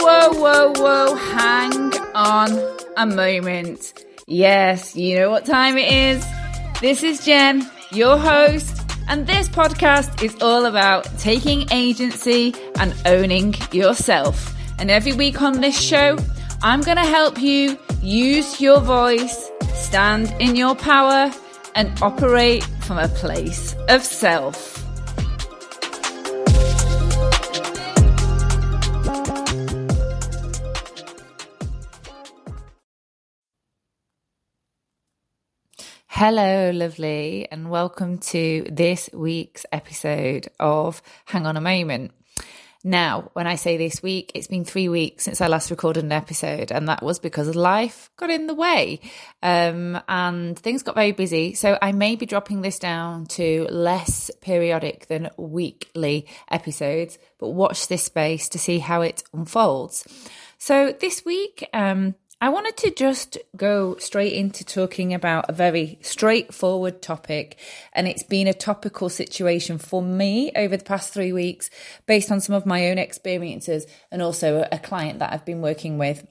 whoa, 0.00 0.30
whoa, 0.32 0.72
whoa. 0.76 1.14
Hang 1.14 1.92
on 2.14 2.58
a 2.96 3.06
moment. 3.06 4.04
Yes, 4.26 4.96
you 4.96 5.16
know 5.16 5.30
what 5.30 5.44
time 5.44 5.76
it 5.76 5.92
is. 5.92 6.24
This 6.80 7.02
is 7.02 7.24
Jen, 7.24 7.68
your 7.92 8.16
host, 8.16 8.80
and 9.08 9.26
this 9.26 9.48
podcast 9.48 10.22
is 10.22 10.34
all 10.40 10.66
about 10.66 11.06
taking 11.18 11.70
agency 11.70 12.54
and 12.78 12.94
owning 13.06 13.54
yourself. 13.72 14.54
And 14.78 14.90
every 14.90 15.12
week 15.12 15.42
on 15.42 15.60
this 15.60 15.78
show, 15.78 16.16
I'm 16.62 16.80
going 16.80 16.96
to 16.96 17.04
help 17.04 17.40
you 17.40 17.78
use 18.02 18.60
your 18.60 18.80
voice, 18.80 19.50
stand 19.74 20.34
in 20.38 20.56
your 20.56 20.74
power, 20.74 21.30
and 21.74 21.92
operate 22.02 22.64
from 22.80 22.98
a 22.98 23.08
place 23.08 23.74
of 23.88 24.02
self. 24.02 24.79
Hello, 36.22 36.70
lovely, 36.70 37.48
and 37.50 37.70
welcome 37.70 38.18
to 38.18 38.66
this 38.70 39.08
week's 39.10 39.64
episode 39.72 40.48
of 40.60 41.00
Hang 41.24 41.46
On 41.46 41.56
a 41.56 41.62
Moment. 41.62 42.12
Now, 42.84 43.30
when 43.32 43.46
I 43.46 43.54
say 43.54 43.78
this 43.78 44.02
week, 44.02 44.30
it's 44.34 44.46
been 44.46 44.66
three 44.66 44.90
weeks 44.90 45.24
since 45.24 45.40
I 45.40 45.46
last 45.46 45.70
recorded 45.70 46.04
an 46.04 46.12
episode, 46.12 46.72
and 46.72 46.90
that 46.90 47.02
was 47.02 47.18
because 47.18 47.56
life 47.56 48.10
got 48.18 48.28
in 48.28 48.48
the 48.48 48.54
way 48.54 49.00
um, 49.42 49.98
and 50.10 50.58
things 50.58 50.82
got 50.82 50.94
very 50.94 51.12
busy. 51.12 51.54
So 51.54 51.78
I 51.80 51.92
may 51.92 52.16
be 52.16 52.26
dropping 52.26 52.60
this 52.60 52.78
down 52.78 53.24
to 53.28 53.66
less 53.70 54.30
periodic 54.42 55.06
than 55.06 55.30
weekly 55.38 56.26
episodes, 56.50 57.18
but 57.38 57.52
watch 57.52 57.88
this 57.88 58.02
space 58.02 58.50
to 58.50 58.58
see 58.58 58.78
how 58.78 59.00
it 59.00 59.22
unfolds. 59.32 60.06
So 60.58 60.92
this 60.92 61.24
week, 61.24 61.66
um, 61.72 62.14
I 62.42 62.48
wanted 62.48 62.78
to 62.78 62.90
just 62.90 63.36
go 63.54 63.96
straight 63.96 64.32
into 64.32 64.64
talking 64.64 65.12
about 65.12 65.50
a 65.50 65.52
very 65.52 65.98
straightforward 66.00 67.02
topic. 67.02 67.58
And 67.92 68.08
it's 68.08 68.22
been 68.22 68.46
a 68.46 68.54
topical 68.54 69.10
situation 69.10 69.76
for 69.76 70.02
me 70.02 70.50
over 70.56 70.76
the 70.76 70.84
past 70.84 71.12
three 71.12 71.34
weeks, 71.34 71.68
based 72.06 72.32
on 72.32 72.40
some 72.40 72.54
of 72.54 72.64
my 72.64 72.88
own 72.88 72.96
experiences 72.96 73.86
and 74.10 74.22
also 74.22 74.66
a 74.72 74.78
client 74.78 75.18
that 75.18 75.32
I've 75.34 75.44
been 75.44 75.60
working 75.60 75.98
with. 75.98 76.26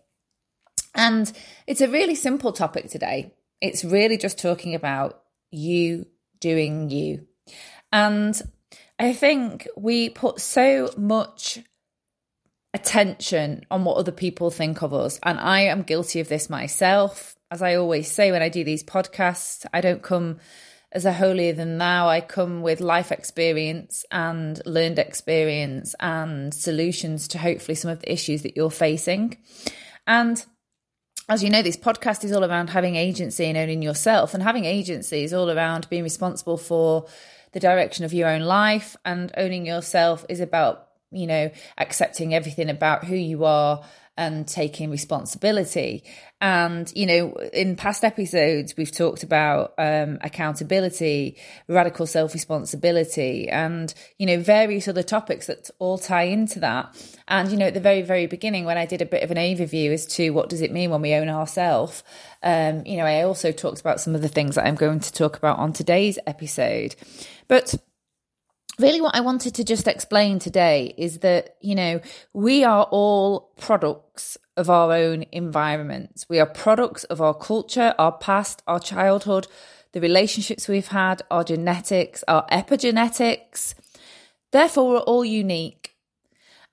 And 0.95 1.31
it's 1.67 1.81
a 1.81 1.87
really 1.87 2.15
simple 2.15 2.53
topic 2.53 2.89
today. 2.89 3.35
It's 3.61 3.85
really 3.85 4.17
just 4.17 4.39
talking 4.39 4.73
about 4.73 5.21
you 5.51 6.07
doing 6.39 6.89
you. 6.89 7.27
And 7.91 8.41
I 8.97 9.13
think 9.13 9.67
we 9.77 10.09
put 10.09 10.41
so 10.41 10.91
much 10.97 11.59
attention 12.73 13.65
on 13.71 13.83
what 13.83 13.97
other 13.97 14.11
people 14.11 14.51
think 14.51 14.81
of 14.81 14.93
us. 14.93 15.19
And 15.23 15.39
I 15.39 15.61
am 15.61 15.83
guilty 15.83 16.19
of 16.19 16.29
this 16.29 16.49
myself. 16.49 17.35
As 17.51 17.61
I 17.61 17.75
always 17.75 18.11
say 18.11 18.31
when 18.31 18.43
I 18.43 18.49
do 18.49 18.63
these 18.63 18.83
podcasts, 18.83 19.65
I 19.73 19.81
don't 19.81 20.03
come 20.03 20.39
as 20.91 21.05
a 21.05 21.13
holier 21.13 21.53
than 21.53 21.77
thou. 21.77 22.07
I 22.07 22.21
come 22.21 22.61
with 22.61 22.79
life 22.79 23.11
experience 23.11 24.05
and 24.11 24.61
learned 24.65 24.99
experience 24.99 25.95
and 25.99 26.53
solutions 26.53 27.27
to 27.29 27.37
hopefully 27.37 27.75
some 27.75 27.91
of 27.91 27.99
the 27.99 28.11
issues 28.11 28.43
that 28.43 28.55
you're 28.55 28.71
facing. 28.71 29.37
And 30.05 30.43
as 31.27 31.43
you 31.43 31.49
know, 31.49 31.61
this 31.61 31.77
podcast 31.77 32.23
is 32.23 32.31
all 32.31 32.43
around 32.43 32.71
having 32.71 32.95
agency 32.95 33.45
and 33.45 33.57
owning 33.57 33.83
yourself. 33.83 34.33
And 34.33 34.41
having 34.41 34.65
agency 34.65 35.23
is 35.23 35.33
all 35.33 35.49
around 35.49 35.89
being 35.89 36.03
responsible 36.03 36.57
for 36.57 37.07
the 37.51 37.59
direction 37.59 38.05
of 38.05 38.13
your 38.13 38.29
own 38.29 38.41
life. 38.41 38.95
And 39.05 39.31
owning 39.37 39.65
yourself 39.65 40.25
is 40.27 40.39
about 40.39 40.88
you 41.11 41.27
know, 41.27 41.51
accepting 41.77 42.33
everything 42.33 42.69
about 42.69 43.05
who 43.05 43.15
you 43.15 43.45
are 43.45 43.83
and 44.19 44.45
taking 44.45 44.91
responsibility. 44.91 46.03
And, 46.41 46.91
you 46.93 47.05
know, 47.05 47.31
in 47.53 47.77
past 47.77 48.03
episodes, 48.03 48.75
we've 48.75 48.91
talked 48.91 49.23
about 49.23 49.73
um, 49.77 50.17
accountability, 50.21 51.37
radical 51.69 52.05
self 52.05 52.33
responsibility, 52.33 53.47
and, 53.47 53.93
you 54.17 54.25
know, 54.25 54.41
various 54.41 54.89
other 54.89 55.03
topics 55.03 55.47
that 55.47 55.69
all 55.79 55.97
tie 55.97 56.23
into 56.23 56.59
that. 56.59 56.93
And, 57.29 57.49
you 57.49 57.57
know, 57.57 57.67
at 57.67 57.73
the 57.73 57.79
very, 57.79 58.01
very 58.01 58.27
beginning, 58.27 58.65
when 58.65 58.77
I 58.77 58.85
did 58.85 59.01
a 59.01 59.05
bit 59.05 59.23
of 59.23 59.31
an 59.31 59.37
overview 59.37 59.93
as 59.93 60.05
to 60.17 60.31
what 60.31 60.49
does 60.49 60.61
it 60.61 60.73
mean 60.73 60.89
when 60.89 61.01
we 61.01 61.13
own 61.13 61.29
ourselves, 61.29 62.03
um, 62.43 62.85
you 62.85 62.97
know, 62.97 63.05
I 63.05 63.21
also 63.21 63.53
talked 63.53 63.79
about 63.79 64.01
some 64.01 64.15
of 64.15 64.21
the 64.21 64.27
things 64.27 64.55
that 64.55 64.67
I'm 64.67 64.75
going 64.75 64.99
to 64.99 65.13
talk 65.13 65.37
about 65.37 65.59
on 65.59 65.71
today's 65.71 66.19
episode. 66.27 66.97
But 67.47 67.73
really 68.79 69.01
what 69.01 69.15
I 69.15 69.21
wanted 69.21 69.55
to 69.55 69.63
just 69.63 69.87
explain 69.87 70.39
today 70.39 70.93
is 70.97 71.19
that, 71.19 71.57
you 71.61 71.75
know, 71.75 72.01
we 72.33 72.63
are 72.63 72.83
all 72.91 73.51
products 73.59 74.37
of 74.57 74.69
our 74.69 74.93
own 74.93 75.25
environments. 75.31 76.27
We 76.29 76.39
are 76.39 76.45
products 76.45 77.03
of 77.05 77.21
our 77.21 77.33
culture, 77.33 77.93
our 77.97 78.11
past, 78.11 78.61
our 78.67 78.79
childhood, 78.79 79.47
the 79.91 80.01
relationships 80.01 80.67
we've 80.67 80.87
had, 80.87 81.21
our 81.31 81.43
genetics, 81.43 82.23
our 82.27 82.45
epigenetics. 82.47 83.73
Therefore, 84.51 84.89
we're 84.89 84.99
all 84.99 85.25
unique. 85.25 85.95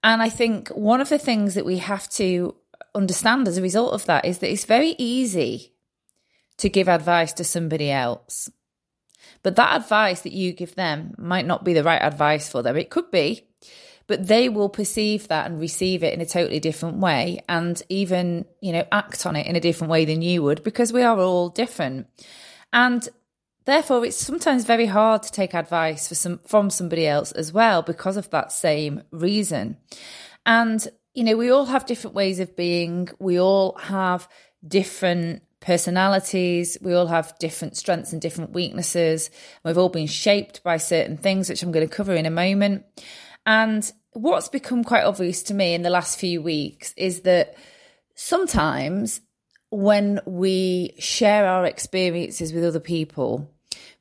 And 0.02 0.22
I 0.22 0.28
think 0.28 0.68
one 0.68 1.00
of 1.00 1.08
the 1.08 1.18
things 1.18 1.54
that 1.54 1.64
we 1.64 1.78
have 1.78 2.08
to 2.10 2.54
understand 2.94 3.46
as 3.46 3.58
a 3.58 3.62
result 3.62 3.92
of 3.92 4.06
that 4.06 4.24
is 4.24 4.38
that 4.38 4.50
it's 4.50 4.64
very 4.64 4.94
easy 4.98 5.72
to 6.58 6.68
give 6.68 6.88
advice 6.88 7.32
to 7.34 7.44
somebody 7.44 7.90
else. 7.90 8.48
But 9.46 9.54
that 9.54 9.80
advice 9.80 10.22
that 10.22 10.32
you 10.32 10.52
give 10.52 10.74
them 10.74 11.14
might 11.18 11.46
not 11.46 11.62
be 11.62 11.72
the 11.72 11.84
right 11.84 12.02
advice 12.02 12.48
for 12.48 12.64
them. 12.64 12.76
It 12.76 12.90
could 12.90 13.12
be, 13.12 13.46
but 14.08 14.26
they 14.26 14.48
will 14.48 14.68
perceive 14.68 15.28
that 15.28 15.46
and 15.46 15.60
receive 15.60 16.02
it 16.02 16.12
in 16.12 16.20
a 16.20 16.26
totally 16.26 16.58
different 16.58 16.96
way 16.96 17.44
and 17.48 17.80
even, 17.88 18.46
you 18.60 18.72
know, 18.72 18.84
act 18.90 19.24
on 19.24 19.36
it 19.36 19.46
in 19.46 19.54
a 19.54 19.60
different 19.60 19.92
way 19.92 20.04
than 20.04 20.20
you 20.20 20.42
would 20.42 20.64
because 20.64 20.92
we 20.92 21.04
are 21.04 21.20
all 21.20 21.48
different. 21.48 22.08
And 22.72 23.08
therefore 23.66 24.04
it's 24.04 24.16
sometimes 24.16 24.64
very 24.64 24.86
hard 24.86 25.22
to 25.22 25.30
take 25.30 25.54
advice 25.54 26.08
some 26.18 26.40
from 26.44 26.68
somebody 26.68 27.06
else 27.06 27.30
as 27.30 27.52
well 27.52 27.82
because 27.82 28.16
of 28.16 28.28
that 28.30 28.50
same 28.50 29.04
reason. 29.12 29.76
And 30.44 30.84
you 31.14 31.22
know, 31.22 31.36
we 31.36 31.52
all 31.52 31.66
have 31.66 31.86
different 31.86 32.16
ways 32.16 32.40
of 32.40 32.56
being. 32.56 33.10
We 33.20 33.38
all 33.38 33.78
have 33.78 34.28
different 34.66 35.44
personalities. 35.60 36.76
We 36.80 36.94
all 36.94 37.06
have 37.06 37.38
different 37.38 37.76
strengths 37.76 38.12
and 38.12 38.20
different 38.20 38.52
weaknesses. 38.52 39.30
We've 39.64 39.78
all 39.78 39.88
been 39.88 40.06
shaped 40.06 40.62
by 40.62 40.76
certain 40.76 41.16
things, 41.16 41.48
which 41.48 41.62
I'm 41.62 41.72
going 41.72 41.86
to 41.86 41.94
cover 41.94 42.14
in 42.14 42.26
a 42.26 42.30
moment. 42.30 42.84
And 43.44 43.90
what's 44.12 44.48
become 44.48 44.84
quite 44.84 45.04
obvious 45.04 45.42
to 45.44 45.54
me 45.54 45.74
in 45.74 45.82
the 45.82 45.90
last 45.90 46.18
few 46.18 46.42
weeks 46.42 46.94
is 46.96 47.22
that 47.22 47.56
sometimes 48.14 49.20
when 49.70 50.20
we 50.26 50.94
share 50.98 51.46
our 51.46 51.64
experiences 51.66 52.52
with 52.52 52.64
other 52.64 52.80
people, 52.80 53.50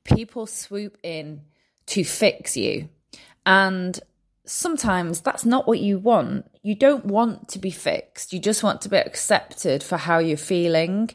people 0.03 0.45
swoop 0.45 0.97
in 1.03 1.41
to 1.87 2.03
fix 2.03 2.55
you. 2.55 2.89
And 3.45 3.99
sometimes 4.45 5.21
that's 5.21 5.45
not 5.45 5.67
what 5.67 5.79
you 5.79 5.97
want. 5.97 6.49
You 6.61 6.75
don't 6.75 7.05
want 7.05 7.49
to 7.49 7.59
be 7.59 7.71
fixed. 7.71 8.33
You 8.33 8.39
just 8.39 8.63
want 8.63 8.81
to 8.81 8.89
be 8.89 8.97
accepted 8.97 9.83
for 9.83 9.97
how 9.97 10.19
you're 10.19 10.37
feeling. 10.37 11.09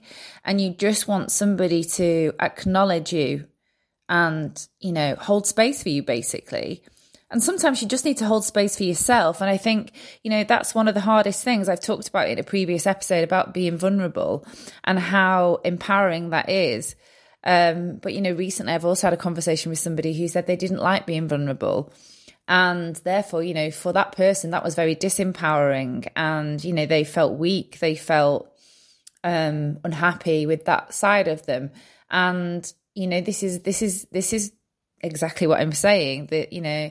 And 0.44 0.60
you 0.60 0.70
just 0.70 1.08
want 1.08 1.30
somebody 1.30 1.84
to 1.84 2.32
acknowledge 2.40 3.12
you 3.12 3.46
and, 4.08 4.66
you 4.80 4.92
know, 4.92 5.14
hold 5.16 5.46
space 5.46 5.82
for 5.82 5.88
you, 5.88 6.02
basically. 6.02 6.82
And 7.30 7.42
sometimes 7.42 7.80
you 7.80 7.86
just 7.86 8.04
need 8.04 8.16
to 8.18 8.26
hold 8.26 8.44
space 8.44 8.76
for 8.76 8.82
yourself. 8.82 9.40
And 9.40 9.48
I 9.48 9.56
think, 9.56 9.92
you 10.24 10.30
know, 10.30 10.42
that's 10.42 10.74
one 10.74 10.88
of 10.88 10.94
the 10.94 11.00
hardest 11.00 11.44
things 11.44 11.68
I've 11.68 11.80
talked 11.80 12.08
about 12.08 12.28
in 12.28 12.40
a 12.40 12.42
previous 12.42 12.86
episode 12.86 13.22
about 13.22 13.54
being 13.54 13.78
vulnerable 13.78 14.44
and 14.82 14.98
how 14.98 15.60
empowering 15.64 16.30
that 16.30 16.48
is. 16.48 16.96
Um, 17.44 17.96
but, 18.02 18.12
you 18.12 18.20
know, 18.20 18.32
recently 18.32 18.72
I've 18.72 18.84
also 18.84 19.06
had 19.06 19.14
a 19.14 19.16
conversation 19.16 19.70
with 19.70 19.78
somebody 19.78 20.12
who 20.12 20.26
said 20.26 20.46
they 20.46 20.56
didn't 20.56 20.82
like 20.82 21.06
being 21.06 21.28
vulnerable 21.28 21.92
and 22.50 22.96
therefore 22.96 23.42
you 23.42 23.54
know 23.54 23.70
for 23.70 23.94
that 23.94 24.12
person 24.12 24.50
that 24.50 24.64
was 24.64 24.74
very 24.74 24.94
disempowering. 24.94 26.06
And 26.16 26.62
you 26.62 26.74
know 26.74 26.84
they 26.84 27.04
felt 27.04 27.38
weak. 27.38 27.78
They 27.78 27.94
felt 27.94 28.52
um 29.24 29.78
unhappy 29.84 30.44
with 30.44 30.66
that 30.66 30.92
side 30.92 31.28
of 31.28 31.46
them. 31.46 31.70
And 32.10 32.70
you 32.94 33.06
know 33.06 33.22
this 33.22 33.42
is 33.42 33.60
this 33.60 33.80
is 33.80 34.06
this 34.10 34.32
is 34.34 34.52
exactly 35.02 35.46
what 35.46 35.58
i'm 35.58 35.72
saying 35.72 36.26
that 36.26 36.52
you 36.52 36.60
know 36.60 36.90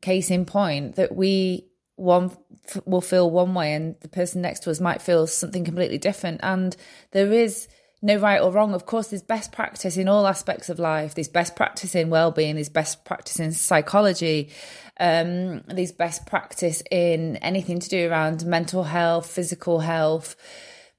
case 0.00 0.30
in 0.30 0.46
point 0.46 0.94
that 0.94 1.14
we 1.14 1.66
one 1.96 2.36
will 2.84 3.00
feel 3.00 3.30
one 3.30 3.54
way 3.54 3.74
and 3.74 3.96
the 4.00 4.08
person 4.08 4.42
next 4.42 4.60
to 4.60 4.70
us 4.70 4.80
might 4.80 5.02
feel 5.02 5.26
something 5.26 5.64
completely 5.64 5.98
different. 5.98 6.40
And 6.42 6.76
there 7.12 7.32
is 7.32 7.68
no 8.02 8.16
right 8.16 8.40
or 8.40 8.50
wrong. 8.50 8.74
Of 8.74 8.84
course, 8.84 9.08
there's 9.08 9.22
best 9.22 9.52
practice 9.52 9.96
in 9.96 10.08
all 10.08 10.26
aspects 10.26 10.68
of 10.68 10.80
life. 10.80 11.14
There's 11.14 11.28
best 11.28 11.54
practice 11.54 11.94
in 11.94 12.10
well-being. 12.10 12.56
There's 12.56 12.68
best 12.68 13.04
practice 13.04 13.38
in 13.38 13.52
psychology. 13.52 14.50
Um, 14.98 15.62
there's 15.68 15.92
best 15.92 16.26
practice 16.26 16.82
in 16.90 17.36
anything 17.36 17.78
to 17.78 17.88
do 17.88 18.10
around 18.10 18.44
mental 18.44 18.82
health, 18.82 19.30
physical 19.30 19.80
health. 19.80 20.34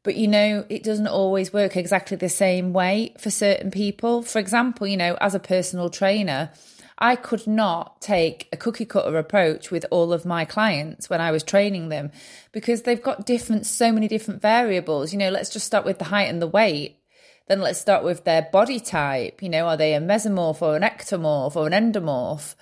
But 0.03 0.15
you 0.15 0.27
know, 0.27 0.65
it 0.69 0.83
doesn't 0.83 1.07
always 1.07 1.53
work 1.53 1.75
exactly 1.77 2.17
the 2.17 2.29
same 2.29 2.73
way 2.73 3.13
for 3.19 3.29
certain 3.29 3.69
people. 3.69 4.21
For 4.21 4.39
example, 4.39 4.87
you 4.87 4.97
know, 4.97 5.17
as 5.19 5.35
a 5.35 5.39
personal 5.39 5.89
trainer, 5.89 6.51
I 6.97 7.15
could 7.15 7.47
not 7.47 8.01
take 8.01 8.47
a 8.51 8.57
cookie 8.57 8.85
cutter 8.85 9.17
approach 9.17 9.71
with 9.71 9.85
all 9.91 10.13
of 10.13 10.25
my 10.25 10.45
clients 10.45 11.09
when 11.09 11.21
I 11.21 11.31
was 11.31 11.43
training 11.43 11.89
them 11.89 12.11
because 12.51 12.83
they've 12.83 13.01
got 13.01 13.25
different, 13.25 13.65
so 13.65 13.91
many 13.91 14.07
different 14.07 14.41
variables. 14.41 15.11
You 15.11 15.19
know, 15.19 15.29
let's 15.29 15.49
just 15.49 15.65
start 15.65 15.85
with 15.85 15.99
the 15.99 16.05
height 16.05 16.29
and 16.29 16.41
the 16.41 16.47
weight. 16.47 16.99
Then 17.47 17.59
let's 17.59 17.79
start 17.79 18.03
with 18.03 18.23
their 18.23 18.47
body 18.51 18.79
type. 18.79 19.43
You 19.43 19.49
know, 19.49 19.67
are 19.67 19.77
they 19.77 19.93
a 19.93 19.99
mesomorph 19.99 20.61
or 20.61 20.75
an 20.77 20.83
ectomorph 20.83 21.55
or 21.55 21.67
an 21.67 21.73
endomorph? 21.73 22.55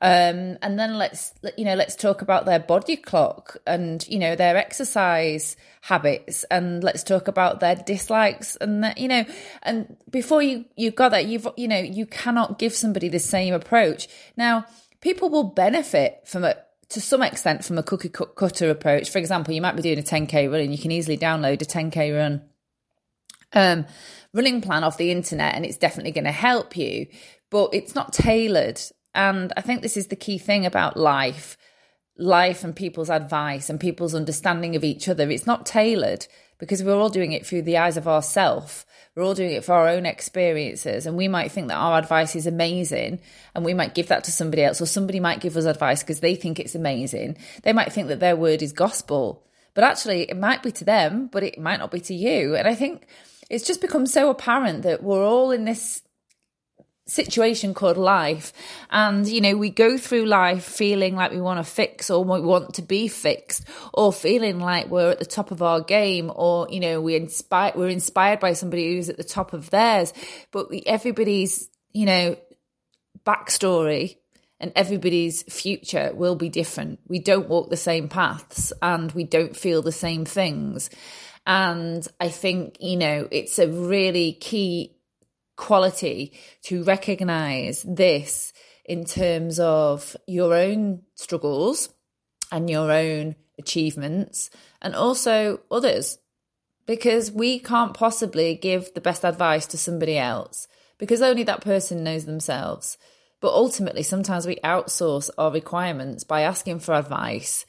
Um, 0.00 0.58
and 0.62 0.78
then 0.78 0.96
let's 0.96 1.34
you 1.56 1.64
know 1.64 1.74
let's 1.74 1.96
talk 1.96 2.22
about 2.22 2.44
their 2.44 2.60
body 2.60 2.96
clock 2.96 3.56
and 3.66 4.06
you 4.08 4.20
know 4.20 4.36
their 4.36 4.56
exercise 4.56 5.56
habits 5.80 6.44
and 6.52 6.84
let's 6.84 7.02
talk 7.02 7.26
about 7.26 7.58
their 7.58 7.74
dislikes 7.74 8.54
and 8.56 8.84
that 8.84 8.98
you 8.98 9.08
know 9.08 9.24
and 9.64 9.96
before 10.08 10.40
you 10.40 10.66
you 10.76 10.92
got 10.92 11.08
that 11.10 11.26
you've 11.26 11.48
you 11.56 11.66
know 11.66 11.80
you 11.80 12.06
cannot 12.06 12.60
give 12.60 12.72
somebody 12.74 13.08
the 13.08 13.18
same 13.18 13.52
approach. 13.52 14.06
Now 14.36 14.66
people 15.00 15.30
will 15.30 15.44
benefit 15.44 16.20
from 16.24 16.44
it 16.44 16.64
to 16.90 17.00
some 17.00 17.22
extent 17.22 17.64
from 17.64 17.76
a 17.76 17.82
cookie 17.82 18.08
cutter 18.08 18.70
approach. 18.70 19.10
For 19.10 19.18
example 19.18 19.52
you 19.52 19.60
might 19.60 19.74
be 19.74 19.82
doing 19.82 19.98
a 19.98 20.02
10k 20.02 20.48
run 20.50 20.60
and 20.60 20.72
you 20.72 20.78
can 20.78 20.92
easily 20.92 21.18
download 21.18 21.60
a 21.60 21.64
10k 21.64 22.16
run 22.16 22.42
um, 23.52 23.86
running 24.32 24.60
plan 24.60 24.84
off 24.84 24.96
the 24.96 25.10
internet 25.10 25.54
and 25.54 25.64
it's 25.64 25.78
definitely 25.78 26.12
going 26.12 26.24
to 26.24 26.30
help 26.32 26.76
you 26.76 27.06
but 27.50 27.70
it's 27.72 27.94
not 27.94 28.12
tailored 28.12 28.80
and 29.14 29.52
I 29.56 29.60
think 29.60 29.82
this 29.82 29.96
is 29.96 30.08
the 30.08 30.16
key 30.16 30.38
thing 30.38 30.66
about 30.66 30.96
life 30.96 31.56
life 32.18 32.64
and 32.64 32.74
people's 32.74 33.10
advice 33.10 33.70
and 33.70 33.78
people's 33.78 34.14
understanding 34.14 34.74
of 34.76 34.84
each 34.84 35.08
other. 35.08 35.30
It's 35.30 35.46
not 35.46 35.64
tailored 35.64 36.26
because 36.58 36.82
we're 36.82 36.96
all 36.96 37.08
doing 37.08 37.32
it 37.32 37.46
through 37.46 37.62
the 37.62 37.78
eyes 37.78 37.96
of 37.96 38.08
ourself. 38.08 38.84
We're 39.14 39.22
all 39.22 39.34
doing 39.34 39.52
it 39.52 39.64
for 39.64 39.74
our 39.74 39.88
own 39.88 40.04
experiences. 40.04 41.06
And 41.06 41.16
we 41.16 41.28
might 41.28 41.52
think 41.52 41.68
that 41.68 41.76
our 41.76 41.98
advice 41.98 42.34
is 42.34 42.46
amazing 42.46 43.20
and 43.54 43.64
we 43.64 43.74
might 43.74 43.94
give 43.94 44.08
that 44.08 44.24
to 44.24 44.32
somebody 44.32 44.64
else, 44.64 44.80
or 44.80 44.86
somebody 44.86 45.20
might 45.20 45.40
give 45.40 45.56
us 45.56 45.64
advice 45.64 46.02
because 46.02 46.20
they 46.20 46.34
think 46.34 46.58
it's 46.58 46.74
amazing. 46.74 47.36
They 47.62 47.72
might 47.72 47.92
think 47.92 48.08
that 48.08 48.20
their 48.20 48.36
word 48.36 48.62
is 48.62 48.72
gospel. 48.72 49.44
But 49.74 49.84
actually, 49.84 50.22
it 50.22 50.36
might 50.36 50.62
be 50.62 50.72
to 50.72 50.84
them, 50.84 51.28
but 51.30 51.44
it 51.44 51.58
might 51.58 51.78
not 51.78 51.92
be 51.92 52.00
to 52.00 52.14
you. 52.14 52.56
And 52.56 52.66
I 52.66 52.74
think 52.74 53.06
it's 53.48 53.66
just 53.66 53.80
become 53.80 54.06
so 54.06 54.28
apparent 54.28 54.82
that 54.82 55.02
we're 55.04 55.24
all 55.24 55.52
in 55.52 55.64
this 55.64 56.02
situation 57.08 57.74
called 57.74 57.96
life. 57.96 58.52
And 58.90 59.26
you 59.26 59.40
know 59.40 59.56
we 59.56 59.70
go 59.70 59.98
through 59.98 60.26
life 60.26 60.64
feeling 60.64 61.16
like 61.16 61.32
we 61.32 61.40
want 61.40 61.58
to 61.58 61.70
fix 61.70 62.10
or 62.10 62.22
we 62.22 62.40
want 62.40 62.74
to 62.74 62.82
be 62.82 63.08
fixed 63.08 63.64
or 63.92 64.12
feeling 64.12 64.60
like 64.60 64.88
we're 64.88 65.10
at 65.10 65.18
the 65.18 65.24
top 65.24 65.50
of 65.50 65.62
our 65.62 65.80
game 65.80 66.30
or 66.34 66.68
you 66.70 66.80
know 66.80 67.00
we 67.00 67.16
inspire 67.16 67.72
we're 67.74 67.88
inspired 67.88 68.38
by 68.38 68.52
somebody 68.52 68.94
who's 68.94 69.08
at 69.08 69.16
the 69.16 69.24
top 69.24 69.52
of 69.52 69.70
theirs. 69.70 70.12
But 70.52 70.70
we, 70.70 70.82
everybody's 70.86 71.68
you 71.92 72.06
know 72.06 72.36
backstory 73.24 74.16
and 74.60 74.72
everybody's 74.76 75.42
future 75.44 76.12
will 76.14 76.34
be 76.34 76.48
different. 76.48 76.98
We 77.06 77.20
don't 77.20 77.48
walk 77.48 77.70
the 77.70 77.76
same 77.76 78.08
paths 78.08 78.72
and 78.82 79.12
we 79.12 79.24
don't 79.24 79.56
feel 79.56 79.82
the 79.82 79.92
same 79.92 80.24
things. 80.24 80.90
And 81.46 82.06
i 82.20 82.28
think 82.28 82.76
you 82.78 82.98
know 82.98 83.26
it's 83.30 83.58
a 83.58 83.68
really 83.68 84.34
key 84.34 84.97
quality 85.58 86.32
to 86.62 86.82
recognize 86.84 87.82
this 87.82 88.54
in 88.86 89.04
terms 89.04 89.60
of 89.60 90.16
your 90.26 90.54
own 90.54 91.02
struggles 91.14 91.90
and 92.50 92.70
your 92.70 92.90
own 92.90 93.36
achievements 93.58 94.48
and 94.80 94.94
also 94.94 95.60
others. 95.70 96.18
Because 96.86 97.30
we 97.30 97.58
can't 97.58 97.92
possibly 97.92 98.54
give 98.54 98.94
the 98.94 99.02
best 99.02 99.22
advice 99.22 99.66
to 99.66 99.76
somebody 99.76 100.16
else 100.16 100.66
because 100.96 101.20
only 101.20 101.42
that 101.42 101.60
person 101.60 102.02
knows 102.02 102.24
themselves. 102.24 102.96
But 103.40 103.52
ultimately 103.52 104.02
sometimes 104.02 104.46
we 104.46 104.56
outsource 104.64 105.28
our 105.36 105.52
requirements 105.52 106.24
by 106.24 106.40
asking 106.40 106.78
for 106.78 106.94
advice 106.94 107.66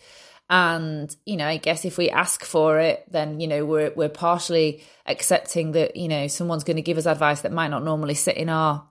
and 0.49 1.15
you 1.25 1.37
know 1.37 1.45
i 1.45 1.57
guess 1.57 1.85
if 1.85 1.97
we 1.97 2.09
ask 2.09 2.43
for 2.43 2.79
it 2.79 3.03
then 3.11 3.39
you 3.39 3.47
know 3.47 3.65
we're 3.65 3.91
we're 3.95 4.09
partially 4.09 4.83
accepting 5.05 5.73
that 5.73 5.95
you 5.95 6.07
know 6.07 6.27
someone's 6.27 6.63
going 6.63 6.75
to 6.75 6.81
give 6.81 6.97
us 6.97 7.05
advice 7.05 7.41
that 7.41 7.51
might 7.51 7.67
not 7.67 7.83
normally 7.83 8.15
sit 8.15 8.37
in 8.37 8.49
our 8.49 8.89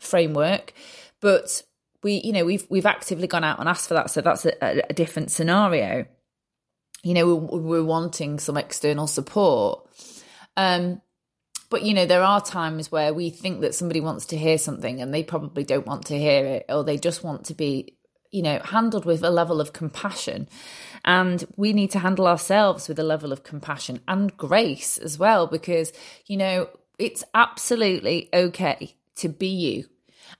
framework. 0.00 0.72
But 1.20 1.62
we 2.02 2.14
you 2.24 2.32
know 2.32 2.44
we've 2.44 2.66
we've 2.70 2.86
actively 2.86 3.26
gone 3.26 3.44
out 3.44 3.60
and 3.60 3.68
asked 3.68 3.88
for 3.88 3.94
that 3.94 4.10
so 4.10 4.20
that's 4.20 4.46
a, 4.46 4.82
a 4.88 4.94
different 4.94 5.30
scenario. 5.30 6.06
You 7.02 7.14
know 7.14 7.34
we're, 7.34 7.60
we're, 7.60 7.84
wanting 7.84 8.38
some 8.38 8.56
external 8.56 9.06
support. 9.06 9.86
Um 10.56 11.00
but 11.68 11.82
you 11.82 11.94
know 11.94 12.06
there 12.06 12.22
are 12.22 12.40
times 12.40 12.90
where 12.90 13.14
we 13.14 13.30
think 13.30 13.60
that 13.60 13.74
somebody 13.74 14.00
wants 14.00 14.26
to 14.26 14.36
hear 14.36 14.58
something 14.58 15.00
and 15.00 15.12
they 15.12 15.22
probably 15.22 15.64
don't 15.64 15.86
want 15.86 16.06
to 16.06 16.18
hear 16.18 16.46
it 16.46 16.66
or 16.68 16.84
they 16.84 16.96
just 16.96 17.22
want 17.22 17.46
to 17.46 17.54
be 17.54 17.96
you 18.30 18.42
know 18.42 18.60
handled 18.64 19.04
with 19.04 19.22
a 19.22 19.30
level 19.30 19.60
of 19.60 19.72
compassion 19.72 20.48
and 21.04 21.44
we 21.56 21.72
need 21.72 21.90
to 21.92 21.98
handle 21.98 22.26
ourselves 22.26 22.88
with 22.88 22.98
a 22.98 23.04
level 23.04 23.32
of 23.32 23.42
compassion 23.42 24.00
and 24.06 24.36
grace 24.36 24.98
as 24.98 25.18
well, 25.18 25.46
because, 25.46 25.92
you 26.26 26.36
know, 26.36 26.68
it's 26.98 27.24
absolutely 27.34 28.28
okay 28.32 28.94
to 29.16 29.28
be 29.28 29.48
you. 29.48 29.86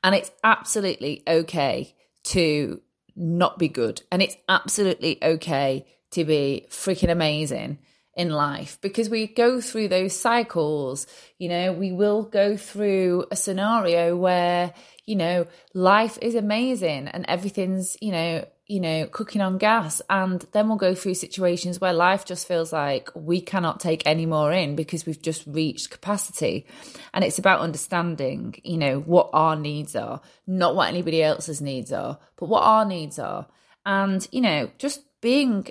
And 0.04 0.14
it's 0.14 0.31
absolutely 0.44 1.22
okay 1.26 1.94
to 2.25 2.81
not 3.16 3.58
be 3.58 3.69
good. 3.69 4.02
And 4.12 4.22
it's 4.22 4.37
absolutely 4.48 5.19
okay 5.22 5.87
to 6.12 6.25
be 6.25 6.66
freaking 6.69 7.10
amazing 7.10 7.78
in 8.14 8.30
life 8.30 8.78
because 8.80 9.08
we 9.08 9.26
go 9.26 9.60
through 9.60 9.88
those 9.88 10.14
cycles. 10.14 11.06
You 11.38 11.48
know, 11.48 11.72
we 11.72 11.92
will 11.92 12.22
go 12.22 12.56
through 12.56 13.26
a 13.30 13.36
scenario 13.36 14.16
where, 14.16 14.74
you 15.06 15.16
know, 15.16 15.46
life 15.74 16.18
is 16.20 16.34
amazing 16.34 17.08
and 17.08 17.24
everything's, 17.28 17.96
you 18.00 18.12
know, 18.12 18.44
you 18.66 18.78
know, 18.78 19.06
cooking 19.06 19.40
on 19.40 19.58
gas. 19.58 20.00
And 20.08 20.46
then 20.52 20.68
we'll 20.68 20.76
go 20.76 20.94
through 20.94 21.14
situations 21.14 21.80
where 21.80 21.92
life 21.92 22.24
just 22.24 22.46
feels 22.46 22.72
like 22.72 23.08
we 23.14 23.40
cannot 23.40 23.80
take 23.80 24.06
any 24.06 24.26
more 24.26 24.52
in 24.52 24.76
because 24.76 25.04
we've 25.06 25.20
just 25.20 25.44
reached 25.46 25.90
capacity. 25.90 26.66
And 27.12 27.24
it's 27.24 27.38
about 27.38 27.60
understanding, 27.60 28.54
you 28.62 28.78
know, 28.78 29.00
what 29.00 29.30
our 29.32 29.56
needs 29.56 29.96
are, 29.96 30.20
not 30.46 30.76
what 30.76 30.88
anybody 30.88 31.20
else's 31.20 31.60
needs 31.60 31.92
are, 31.92 32.18
but 32.36 32.48
what 32.48 32.62
our 32.62 32.84
needs 32.84 33.18
are. 33.18 33.48
And, 33.84 34.26
you 34.30 34.40
know, 34.40 34.70
just 34.78 35.02
being 35.20 35.66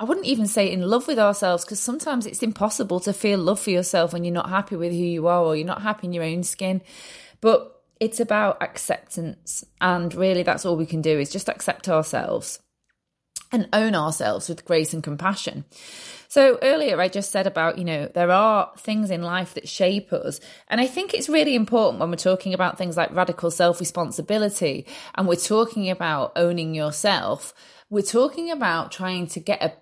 I 0.00 0.04
wouldn't 0.04 0.26
even 0.26 0.46
say 0.46 0.72
in 0.72 0.80
love 0.80 1.06
with 1.06 1.18
ourselves 1.18 1.62
because 1.62 1.78
sometimes 1.78 2.24
it's 2.24 2.42
impossible 2.42 3.00
to 3.00 3.12
feel 3.12 3.38
love 3.38 3.60
for 3.60 3.68
yourself 3.68 4.14
when 4.14 4.24
you're 4.24 4.32
not 4.32 4.48
happy 4.48 4.74
with 4.74 4.92
who 4.92 4.96
you 4.96 5.26
are 5.26 5.42
or 5.42 5.54
you're 5.54 5.66
not 5.66 5.82
happy 5.82 6.06
in 6.06 6.14
your 6.14 6.24
own 6.24 6.42
skin. 6.42 6.80
But 7.42 7.82
it's 8.00 8.18
about 8.18 8.62
acceptance. 8.62 9.62
And 9.78 10.14
really, 10.14 10.42
that's 10.42 10.64
all 10.64 10.78
we 10.78 10.86
can 10.86 11.02
do 11.02 11.18
is 11.18 11.30
just 11.30 11.50
accept 11.50 11.86
ourselves 11.86 12.60
and 13.52 13.68
own 13.74 13.94
ourselves 13.94 14.48
with 14.48 14.64
grace 14.64 14.94
and 14.94 15.02
compassion. 15.02 15.66
So 16.28 16.58
earlier 16.62 16.98
I 16.98 17.08
just 17.08 17.30
said 17.30 17.46
about, 17.46 17.76
you 17.76 17.84
know, 17.84 18.06
there 18.06 18.30
are 18.30 18.70
things 18.78 19.10
in 19.10 19.20
life 19.22 19.52
that 19.52 19.68
shape 19.68 20.14
us. 20.14 20.40
And 20.68 20.80
I 20.80 20.86
think 20.86 21.12
it's 21.12 21.28
really 21.28 21.54
important 21.54 22.00
when 22.00 22.08
we're 22.08 22.16
talking 22.16 22.54
about 22.54 22.78
things 22.78 22.96
like 22.96 23.14
radical 23.14 23.50
self 23.50 23.80
responsibility 23.80 24.86
and 25.14 25.28
we're 25.28 25.36
talking 25.36 25.90
about 25.90 26.32
owning 26.36 26.74
yourself. 26.74 27.52
We're 27.90 28.02
talking 28.02 28.50
about 28.50 28.92
trying 28.92 29.26
to 29.28 29.40
get 29.40 29.62
a 29.62 29.72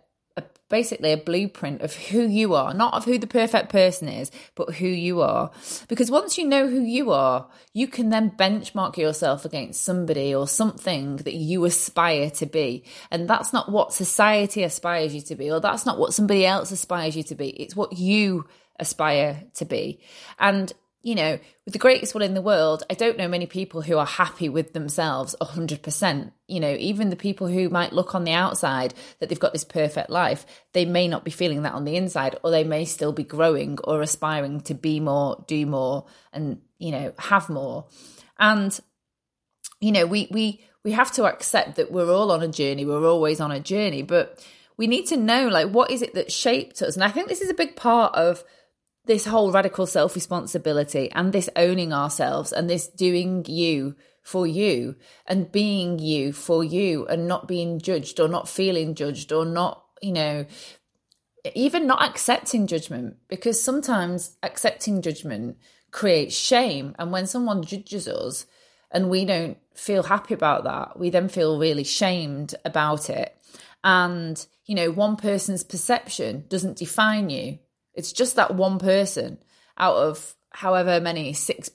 basically 0.68 1.12
a 1.12 1.16
blueprint 1.16 1.82
of 1.82 1.94
who 1.94 2.26
you 2.26 2.54
are, 2.54 2.74
not 2.74 2.94
of 2.94 3.04
who 3.04 3.18
the 3.18 3.26
perfect 3.26 3.70
person 3.70 4.08
is, 4.08 4.30
but 4.54 4.74
who 4.74 4.86
you 4.86 5.20
are. 5.20 5.50
Because 5.88 6.10
once 6.10 6.36
you 6.36 6.46
know 6.46 6.68
who 6.68 6.80
you 6.80 7.10
are, 7.10 7.48
you 7.72 7.88
can 7.88 8.10
then 8.10 8.30
benchmark 8.30 8.96
yourself 8.96 9.44
against 9.44 9.82
somebody 9.82 10.34
or 10.34 10.46
something 10.46 11.16
that 11.16 11.34
you 11.34 11.64
aspire 11.64 12.30
to 12.30 12.46
be. 12.46 12.84
And 13.10 13.28
that's 13.28 13.52
not 13.52 13.70
what 13.70 13.92
society 13.92 14.62
aspires 14.62 15.14
you 15.14 15.22
to 15.22 15.36
be, 15.36 15.50
or 15.50 15.60
that's 15.60 15.86
not 15.86 15.98
what 15.98 16.14
somebody 16.14 16.44
else 16.44 16.70
aspires 16.70 17.16
you 17.16 17.22
to 17.24 17.34
be. 17.34 17.48
It's 17.48 17.76
what 17.76 17.96
you 17.98 18.46
aspire 18.78 19.44
to 19.54 19.64
be. 19.64 20.00
And 20.38 20.72
you 21.00 21.14
know, 21.14 21.38
with 21.64 21.72
the 21.72 21.78
greatest 21.78 22.12
will 22.12 22.22
in 22.22 22.34
the 22.34 22.42
world, 22.42 22.82
I 22.90 22.94
don't 22.94 23.16
know 23.16 23.28
many 23.28 23.46
people 23.46 23.82
who 23.82 23.98
are 23.98 24.06
happy 24.06 24.48
with 24.48 24.72
themselves 24.72 25.36
100%. 25.40 26.32
You 26.48 26.60
know, 26.60 26.74
even 26.78 27.10
the 27.10 27.16
people 27.16 27.46
who 27.46 27.68
might 27.68 27.92
look 27.92 28.14
on 28.14 28.24
the 28.24 28.32
outside 28.32 28.94
that 29.20 29.28
they've 29.28 29.38
got 29.38 29.52
this 29.52 29.64
perfect 29.64 30.10
life, 30.10 30.44
they 30.72 30.84
may 30.84 31.06
not 31.06 31.24
be 31.24 31.30
feeling 31.30 31.62
that 31.62 31.74
on 31.74 31.84
the 31.84 31.96
inside, 31.96 32.36
or 32.42 32.50
they 32.50 32.64
may 32.64 32.84
still 32.84 33.12
be 33.12 33.22
growing 33.22 33.78
or 33.84 34.02
aspiring 34.02 34.60
to 34.62 34.74
be 34.74 34.98
more, 34.98 35.44
do 35.46 35.66
more, 35.66 36.06
and, 36.32 36.60
you 36.78 36.90
know, 36.90 37.12
have 37.18 37.48
more. 37.48 37.86
And, 38.38 38.78
you 39.80 39.92
know, 39.92 40.04
we, 40.04 40.26
we, 40.32 40.64
we 40.84 40.92
have 40.92 41.12
to 41.12 41.26
accept 41.26 41.76
that 41.76 41.92
we're 41.92 42.10
all 42.10 42.32
on 42.32 42.42
a 42.42 42.48
journey, 42.48 42.84
we're 42.84 43.08
always 43.08 43.40
on 43.40 43.52
a 43.52 43.60
journey, 43.60 44.02
but 44.02 44.44
we 44.76 44.88
need 44.88 45.06
to 45.06 45.16
know, 45.16 45.48
like, 45.48 45.70
what 45.70 45.90
is 45.92 46.02
it 46.02 46.14
that 46.14 46.32
shaped 46.32 46.82
us? 46.82 46.96
And 46.96 47.04
I 47.04 47.10
think 47.10 47.28
this 47.28 47.40
is 47.40 47.50
a 47.50 47.54
big 47.54 47.76
part 47.76 48.14
of, 48.14 48.42
this 49.08 49.24
whole 49.24 49.50
radical 49.50 49.86
self 49.86 50.14
responsibility 50.14 51.10
and 51.10 51.32
this 51.32 51.50
owning 51.56 51.92
ourselves 51.92 52.52
and 52.52 52.70
this 52.70 52.86
doing 52.86 53.44
you 53.46 53.96
for 54.22 54.46
you 54.46 54.94
and 55.26 55.50
being 55.50 55.98
you 55.98 56.32
for 56.32 56.62
you 56.62 57.06
and 57.06 57.26
not 57.26 57.48
being 57.48 57.80
judged 57.80 58.20
or 58.20 58.28
not 58.28 58.48
feeling 58.48 58.94
judged 58.94 59.32
or 59.32 59.44
not, 59.44 59.84
you 60.00 60.12
know, 60.12 60.46
even 61.54 61.86
not 61.86 62.08
accepting 62.08 62.66
judgment 62.68 63.16
because 63.26 63.60
sometimes 63.60 64.36
accepting 64.44 65.02
judgment 65.02 65.56
creates 65.90 66.36
shame. 66.36 66.94
And 66.98 67.10
when 67.10 67.26
someone 67.26 67.64
judges 67.64 68.06
us, 68.06 68.46
and 68.90 69.10
we 69.10 69.24
don't 69.24 69.58
feel 69.74 70.02
happy 70.02 70.34
about 70.34 70.64
that, 70.64 70.98
we 70.98 71.10
then 71.10 71.28
feel 71.28 71.58
really 71.58 71.84
shamed 71.84 72.54
about 72.64 73.10
it. 73.10 73.36
And, 73.84 74.44
you 74.64 74.74
know, 74.74 74.90
one 74.90 75.16
person's 75.16 75.62
perception 75.62 76.44
doesn't 76.48 76.78
define 76.78 77.30
you. 77.30 77.58
It's 77.98 78.12
just 78.12 78.36
that 78.36 78.54
one 78.54 78.78
person 78.78 79.38
out 79.76 79.96
of 79.96 80.36
however 80.50 81.00
many 81.00 81.32
six 81.32 81.68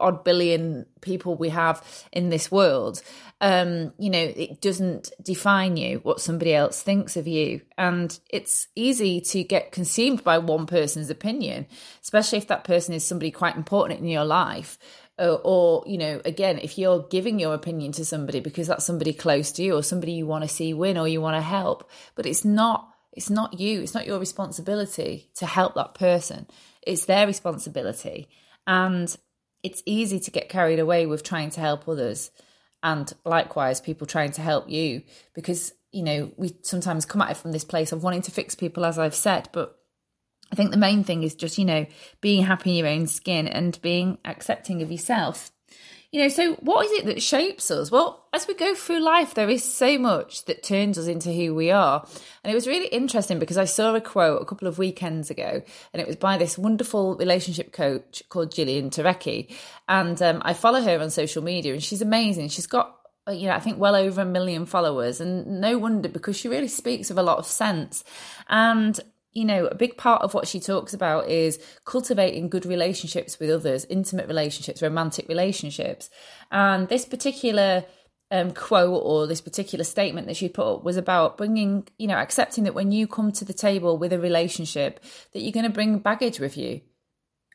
odd 0.00 0.24
billion 0.24 0.86
people 1.00 1.36
we 1.36 1.50
have 1.50 1.82
in 2.12 2.28
this 2.28 2.50
world. 2.50 3.02
Um 3.40 3.92
you 3.98 4.10
know 4.10 4.32
it 4.36 4.60
doesn't 4.60 5.10
define 5.22 5.76
you 5.76 5.98
what 5.98 6.20
somebody 6.20 6.54
else 6.54 6.80
thinks 6.80 7.16
of 7.16 7.26
you. 7.26 7.62
And 7.76 8.16
it's 8.30 8.68
easy 8.76 9.20
to 9.20 9.42
get 9.42 9.72
consumed 9.72 10.22
by 10.22 10.38
one 10.38 10.66
person's 10.66 11.10
opinion 11.10 11.66
especially 12.02 12.38
if 12.38 12.48
that 12.48 12.64
person 12.64 12.94
is 12.94 13.04
somebody 13.04 13.30
quite 13.30 13.56
important 13.56 14.00
in 14.00 14.06
your 14.06 14.24
life. 14.24 14.78
Uh, 15.16 15.34
or 15.44 15.84
you 15.86 15.96
know 15.96 16.20
again 16.24 16.58
if 16.58 16.76
you're 16.76 17.06
giving 17.08 17.38
your 17.38 17.54
opinion 17.54 17.92
to 17.92 18.04
somebody 18.04 18.40
because 18.40 18.66
that's 18.66 18.84
somebody 18.84 19.12
close 19.12 19.52
to 19.52 19.62
you 19.62 19.76
or 19.76 19.82
somebody 19.82 20.10
you 20.10 20.26
want 20.26 20.42
to 20.42 20.48
see 20.48 20.74
win 20.74 20.98
or 20.98 21.06
you 21.06 21.20
want 21.20 21.36
to 21.36 21.40
help. 21.40 21.88
But 22.16 22.26
it's 22.26 22.44
not 22.44 22.93
it's 23.14 23.30
not 23.30 23.58
you 23.58 23.80
it's 23.80 23.94
not 23.94 24.06
your 24.06 24.18
responsibility 24.18 25.30
to 25.36 25.46
help 25.46 25.74
that 25.74 25.94
person. 25.94 26.46
It's 26.82 27.06
their 27.06 27.26
responsibility. 27.26 28.28
And 28.66 29.14
it's 29.62 29.82
easy 29.86 30.20
to 30.20 30.30
get 30.30 30.48
carried 30.48 30.78
away 30.78 31.06
with 31.06 31.22
trying 31.22 31.50
to 31.50 31.60
help 31.60 31.88
others 31.88 32.30
and 32.84 33.10
likewise 33.24 33.80
people 33.80 34.06
trying 34.06 34.30
to 34.32 34.42
help 34.42 34.68
you 34.68 35.02
because 35.34 35.72
you 35.90 36.02
know 36.02 36.30
we 36.36 36.54
sometimes 36.62 37.06
come 37.06 37.22
at 37.22 37.30
it 37.30 37.36
from 37.36 37.50
this 37.50 37.64
place 37.64 37.90
of 37.90 38.04
wanting 38.04 38.22
to 38.22 38.30
fix 38.30 38.54
people 38.54 38.84
as 38.84 38.98
i've 38.98 39.14
said 39.14 39.48
but 39.52 39.76
i 40.52 40.54
think 40.54 40.70
the 40.70 40.76
main 40.76 41.02
thing 41.02 41.22
is 41.22 41.34
just 41.34 41.56
you 41.58 41.64
know 41.64 41.86
being 42.20 42.44
happy 42.44 42.70
in 42.70 42.76
your 42.76 42.86
own 42.86 43.06
skin 43.06 43.48
and 43.48 43.80
being 43.80 44.18
accepting 44.24 44.82
of 44.82 44.92
yourself 44.92 45.50
you 46.14 46.20
know, 46.20 46.28
so 46.28 46.54
what 46.60 46.86
is 46.86 46.92
it 46.92 47.06
that 47.06 47.20
shapes 47.20 47.72
us? 47.72 47.90
Well, 47.90 48.24
as 48.32 48.46
we 48.46 48.54
go 48.54 48.72
through 48.76 49.00
life, 49.00 49.34
there 49.34 49.50
is 49.50 49.64
so 49.64 49.98
much 49.98 50.44
that 50.44 50.62
turns 50.62 50.96
us 50.96 51.08
into 51.08 51.32
who 51.32 51.56
we 51.56 51.72
are. 51.72 52.06
And 52.44 52.52
it 52.52 52.54
was 52.54 52.68
really 52.68 52.86
interesting 52.86 53.40
because 53.40 53.58
I 53.58 53.64
saw 53.64 53.96
a 53.96 54.00
quote 54.00 54.40
a 54.40 54.44
couple 54.44 54.68
of 54.68 54.78
weekends 54.78 55.28
ago, 55.28 55.60
and 55.92 56.00
it 56.00 56.06
was 56.06 56.14
by 56.14 56.38
this 56.38 56.56
wonderful 56.56 57.16
relationship 57.16 57.72
coach 57.72 58.22
called 58.28 58.52
Jillian 58.52 58.90
Turecki. 58.90 59.52
And 59.88 60.22
um, 60.22 60.40
I 60.44 60.54
follow 60.54 60.80
her 60.82 61.00
on 61.00 61.10
social 61.10 61.42
media, 61.42 61.72
and 61.72 61.82
she's 61.82 62.00
amazing. 62.00 62.46
She's 62.46 62.68
got 62.68 62.96
uh, 63.26 63.32
you 63.32 63.48
know, 63.48 63.54
I 63.54 63.58
think 63.58 63.80
well 63.80 63.96
over 63.96 64.20
a 64.20 64.24
million 64.24 64.66
followers, 64.66 65.20
and 65.20 65.60
no 65.60 65.78
wonder 65.78 66.08
because 66.08 66.36
she 66.36 66.46
really 66.46 66.68
speaks 66.68 67.08
with 67.08 67.18
a 67.18 67.24
lot 67.24 67.38
of 67.38 67.46
sense. 67.46 68.04
And 68.48 69.00
you 69.34 69.44
know, 69.44 69.66
a 69.66 69.74
big 69.74 69.96
part 69.96 70.22
of 70.22 70.32
what 70.32 70.46
she 70.46 70.60
talks 70.60 70.94
about 70.94 71.28
is 71.28 71.58
cultivating 71.84 72.48
good 72.48 72.64
relationships 72.64 73.38
with 73.38 73.50
others, 73.50 73.84
intimate 73.90 74.28
relationships, 74.28 74.80
romantic 74.80 75.28
relationships. 75.28 76.08
And 76.52 76.88
this 76.88 77.04
particular 77.04 77.84
um, 78.30 78.52
quote 78.52 79.02
or 79.04 79.26
this 79.26 79.40
particular 79.40 79.84
statement 79.84 80.28
that 80.28 80.36
she 80.36 80.48
put 80.48 80.76
up 80.76 80.84
was 80.84 80.96
about 80.96 81.36
bringing, 81.36 81.86
you 81.98 82.06
know, 82.06 82.16
accepting 82.16 82.64
that 82.64 82.74
when 82.74 82.92
you 82.92 83.06
come 83.06 83.32
to 83.32 83.44
the 83.44 83.52
table 83.52 83.98
with 83.98 84.12
a 84.12 84.18
relationship, 84.18 85.00
that 85.32 85.40
you're 85.40 85.52
going 85.52 85.66
to 85.66 85.70
bring 85.70 85.98
baggage 85.98 86.38
with 86.38 86.56
you. 86.56 86.80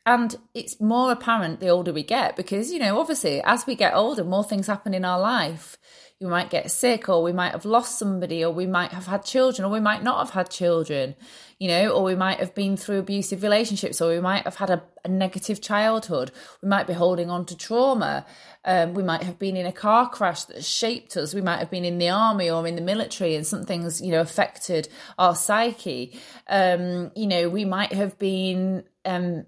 And 0.06 0.34
it's 0.54 0.80
more 0.80 1.12
apparent 1.12 1.60
the 1.60 1.68
older 1.68 1.92
we 1.92 2.02
get 2.02 2.36
because, 2.36 2.72
you 2.72 2.78
know, 2.78 2.98
obviously 2.98 3.42
as 3.42 3.66
we 3.66 3.74
get 3.74 3.94
older, 3.94 4.24
more 4.24 4.44
things 4.44 4.66
happen 4.66 4.94
in 4.94 5.04
our 5.04 5.20
life 5.20 5.76
we 6.20 6.26
might 6.26 6.50
get 6.50 6.70
sick 6.70 7.08
or 7.08 7.22
we 7.22 7.32
might 7.32 7.52
have 7.52 7.64
lost 7.64 7.98
somebody 7.98 8.44
or 8.44 8.52
we 8.52 8.66
might 8.66 8.92
have 8.92 9.06
had 9.06 9.24
children 9.24 9.64
or 9.64 9.70
we 9.70 9.80
might 9.80 10.02
not 10.02 10.18
have 10.18 10.30
had 10.30 10.50
children 10.50 11.14
you 11.60 11.68
know 11.68 11.90
or 11.90 12.02
we 12.02 12.14
might 12.14 12.40
have 12.40 12.54
been 12.54 12.76
through 12.76 12.98
abusive 12.98 13.42
relationships 13.42 14.00
or 14.00 14.08
we 14.08 14.20
might 14.20 14.44
have 14.44 14.56
had 14.56 14.70
a, 14.70 14.82
a 15.04 15.08
negative 15.08 15.60
childhood. 15.60 16.32
We 16.62 16.68
might 16.68 16.86
be 16.86 16.94
holding 16.94 17.30
on 17.30 17.44
to 17.46 17.56
trauma. 17.56 18.26
Um, 18.64 18.94
we 18.94 19.02
might 19.02 19.22
have 19.22 19.38
been 19.38 19.56
in 19.56 19.66
a 19.66 19.72
car 19.72 20.08
crash 20.08 20.44
that 20.44 20.64
shaped 20.64 21.16
us. 21.18 21.34
We 21.34 21.42
might 21.42 21.58
have 21.58 21.70
been 21.70 21.84
in 21.84 21.98
the 21.98 22.08
army 22.08 22.50
or 22.50 22.66
in 22.66 22.76
the 22.76 22.82
military 22.82 23.34
and 23.34 23.46
something's 23.46 24.00
you 24.00 24.10
know 24.10 24.22
affected 24.22 24.88
our 25.18 25.34
psyche. 25.34 26.18
Um, 26.48 27.12
you 27.14 27.26
know 27.26 27.50
we 27.50 27.66
might 27.66 27.92
have 27.92 28.18
been 28.18 28.84
um, 29.04 29.44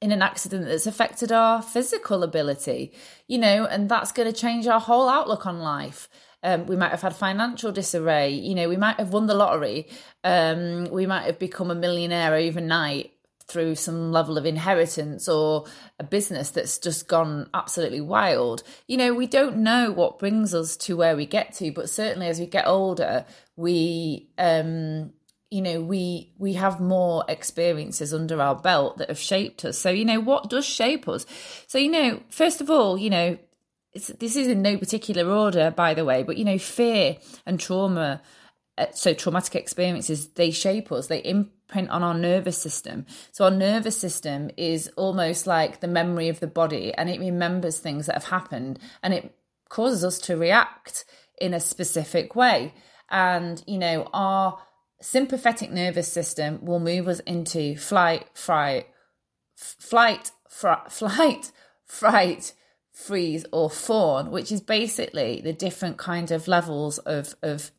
in 0.00 0.12
an 0.12 0.22
accident 0.22 0.66
that's 0.66 0.86
affected 0.86 1.32
our 1.32 1.60
physical 1.60 2.22
ability, 2.22 2.92
you 3.26 3.38
know, 3.38 3.64
and 3.64 3.88
that's 3.88 4.12
going 4.12 4.32
to 4.32 4.38
change 4.38 4.66
our 4.66 4.80
whole 4.80 5.08
outlook 5.08 5.46
on 5.46 5.58
life. 5.58 6.08
Um, 6.42 6.66
we 6.66 6.76
might 6.76 6.92
have 6.92 7.02
had 7.02 7.16
financial 7.16 7.72
disarray, 7.72 8.30
you 8.30 8.54
know, 8.54 8.68
we 8.68 8.76
might 8.76 8.98
have 8.98 9.12
won 9.12 9.26
the 9.26 9.34
lottery, 9.34 9.88
um, 10.22 10.84
we 10.90 11.04
might 11.04 11.24
have 11.24 11.38
become 11.38 11.70
a 11.70 11.74
millionaire 11.74 12.34
overnight 12.34 13.12
through 13.48 13.74
some 13.74 14.12
level 14.12 14.36
of 14.36 14.44
inheritance 14.44 15.26
or 15.26 15.64
a 15.98 16.04
business 16.04 16.50
that's 16.50 16.78
just 16.78 17.08
gone 17.08 17.48
absolutely 17.54 18.00
wild. 18.00 18.62
You 18.86 18.98
know, 18.98 19.14
we 19.14 19.26
don't 19.26 19.58
know 19.58 19.90
what 19.90 20.18
brings 20.18 20.54
us 20.54 20.76
to 20.78 20.96
where 20.96 21.16
we 21.16 21.24
get 21.26 21.54
to, 21.54 21.72
but 21.72 21.88
certainly 21.88 22.28
as 22.28 22.38
we 22.38 22.46
get 22.46 22.66
older, 22.66 23.24
we 23.56 24.28
um 24.36 25.12
you 25.50 25.62
know 25.62 25.80
we 25.80 26.32
we 26.38 26.54
have 26.54 26.80
more 26.80 27.24
experiences 27.28 28.12
under 28.12 28.40
our 28.40 28.56
belt 28.56 28.98
that 28.98 29.08
have 29.08 29.18
shaped 29.18 29.64
us. 29.64 29.78
So 29.78 29.90
you 29.90 30.04
know 30.04 30.20
what 30.20 30.50
does 30.50 30.66
shape 30.66 31.08
us? 31.08 31.26
So 31.66 31.78
you 31.78 31.90
know 31.90 32.22
first 32.28 32.60
of 32.60 32.70
all 32.70 32.98
you 32.98 33.10
know 33.10 33.38
this 33.94 34.36
is 34.36 34.48
in 34.48 34.62
no 34.62 34.76
particular 34.76 35.28
order 35.32 35.70
by 35.70 35.94
the 35.94 36.04
way 36.04 36.22
but 36.22 36.36
you 36.36 36.44
know 36.44 36.58
fear 36.58 37.16
and 37.46 37.58
trauma 37.58 38.20
uh, 38.78 38.86
so 38.94 39.12
traumatic 39.12 39.56
experiences 39.56 40.28
they 40.28 40.52
shape 40.52 40.92
us. 40.92 41.08
They 41.08 41.18
imprint 41.18 41.90
on 41.90 42.04
our 42.04 42.14
nervous 42.14 42.56
system. 42.56 43.06
So 43.32 43.44
our 43.44 43.50
nervous 43.50 43.98
system 43.98 44.50
is 44.56 44.88
almost 44.96 45.46
like 45.48 45.80
the 45.80 45.88
memory 45.88 46.28
of 46.28 46.38
the 46.38 46.46
body 46.46 46.94
and 46.94 47.10
it 47.10 47.18
remembers 47.18 47.78
things 47.78 48.06
that 48.06 48.14
have 48.14 48.24
happened 48.24 48.78
and 49.02 49.12
it 49.12 49.34
causes 49.68 50.04
us 50.04 50.18
to 50.20 50.36
react 50.36 51.04
in 51.40 51.54
a 51.54 51.60
specific 51.60 52.36
way. 52.36 52.72
And 53.10 53.62
you 53.66 53.78
know 53.78 54.08
our 54.12 54.58
sympathetic 55.00 55.70
nervous 55.70 56.10
system 56.10 56.58
will 56.62 56.80
move 56.80 57.08
us 57.08 57.20
into 57.20 57.76
flight, 57.76 58.26
fright, 58.34 58.88
flight, 59.56 60.30
fr- 60.48 60.72
flight, 60.88 61.52
fright, 61.86 62.52
freeze, 62.92 63.46
or 63.52 63.70
fawn, 63.70 64.30
which 64.30 64.50
is 64.50 64.60
basically 64.60 65.40
the 65.40 65.52
different 65.52 65.98
kind 65.98 66.30
of 66.30 66.48
levels 66.48 66.98
of 66.98 67.34
of 67.42 67.70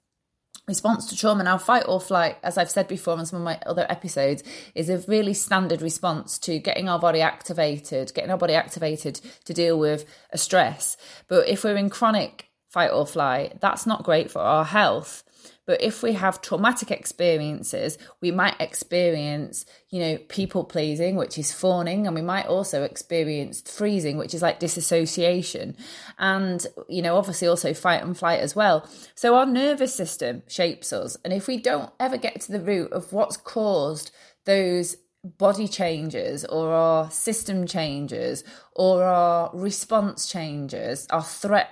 response 0.69 1.07
to 1.07 1.17
trauma. 1.17 1.43
Now, 1.43 1.57
fight 1.57 1.83
or 1.87 1.99
flight, 1.99 2.37
as 2.43 2.57
I've 2.57 2.69
said 2.69 2.87
before 2.87 3.17
on 3.17 3.25
some 3.25 3.39
of 3.39 3.43
my 3.43 3.59
other 3.65 3.85
episodes, 3.89 4.43
is 4.75 4.89
a 4.89 4.99
really 4.99 5.33
standard 5.33 5.81
response 5.81 6.37
to 6.39 6.59
getting 6.59 6.87
our 6.87 6.99
body 6.99 7.21
activated, 7.21 8.13
getting 8.13 8.31
our 8.31 8.37
body 8.37 8.53
activated 8.53 9.19
to 9.45 9.53
deal 9.53 9.77
with 9.77 10.05
a 10.31 10.37
stress. 10.37 10.95
But 11.27 11.49
if 11.49 11.63
we're 11.63 11.75
in 11.75 11.89
chronic 11.89 12.49
fight 12.69 12.91
or 12.91 13.05
flight, 13.05 13.59
that's 13.59 13.85
not 13.85 14.03
great 14.03 14.31
for 14.31 14.39
our 14.39 14.63
health. 14.63 15.23
But 15.69 15.83
if 15.83 16.01
we 16.01 16.13
have 16.13 16.41
traumatic 16.41 16.89
experiences, 16.89 17.99
we 18.21 18.31
might 18.31 18.59
experience, 18.59 19.67
you 19.91 19.99
know, 19.99 20.17
people 20.27 20.63
pleasing, 20.63 21.15
which 21.15 21.37
is 21.37 21.53
fawning, 21.53 22.07
and 22.07 22.15
we 22.15 22.23
might 22.23 22.47
also 22.47 22.81
experience 22.81 23.61
freezing, 23.61 24.17
which 24.17 24.33
is 24.33 24.41
like 24.41 24.57
disassociation. 24.57 25.77
And, 26.17 26.65
you 26.87 27.03
know, 27.03 27.17
obviously 27.17 27.47
also 27.47 27.75
fight 27.75 28.01
and 28.01 28.17
flight 28.17 28.39
as 28.39 28.55
well. 28.55 28.89
So 29.13 29.35
our 29.35 29.45
nervous 29.45 29.93
system 29.93 30.41
shapes 30.47 30.91
us. 30.91 31.17
And 31.23 31.31
if 31.31 31.45
we 31.45 31.57
don't 31.57 31.91
ever 31.99 32.17
get 32.17 32.41
to 32.41 32.51
the 32.51 32.61
root 32.61 32.91
of 32.91 33.13
what's 33.13 33.37
caused 33.37 34.09
those 34.45 34.97
body 35.23 35.67
changes 35.67 36.45
or 36.45 36.73
our 36.73 37.11
system 37.11 37.67
changes 37.67 38.43
or 38.75 39.03
our 39.03 39.51
response 39.53 40.27
changes, 40.27 41.05
our 41.11 41.21
threat 41.21 41.69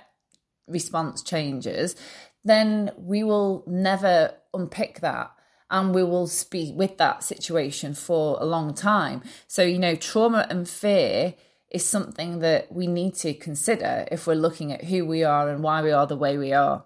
response 0.68 1.22
changes, 1.22 1.96
then 2.44 2.92
we 2.96 3.22
will 3.22 3.64
never 3.66 4.34
unpick 4.54 5.00
that 5.00 5.32
and 5.70 5.94
we 5.94 6.02
will 6.02 6.30
be 6.50 6.72
with 6.72 6.96
that 6.98 7.22
situation 7.22 7.94
for 7.94 8.38
a 8.40 8.44
long 8.44 8.74
time. 8.74 9.22
So, 9.46 9.62
you 9.62 9.78
know, 9.78 9.94
trauma 9.94 10.46
and 10.48 10.68
fear 10.68 11.34
is 11.70 11.84
something 11.84 12.38
that 12.38 12.72
we 12.72 12.86
need 12.86 13.14
to 13.16 13.34
consider 13.34 14.06
if 14.10 14.26
we're 14.26 14.34
looking 14.34 14.72
at 14.72 14.84
who 14.84 15.04
we 15.04 15.22
are 15.24 15.50
and 15.50 15.62
why 15.62 15.82
we 15.82 15.92
are 15.92 16.06
the 16.06 16.16
way 16.16 16.38
we 16.38 16.52
are. 16.52 16.84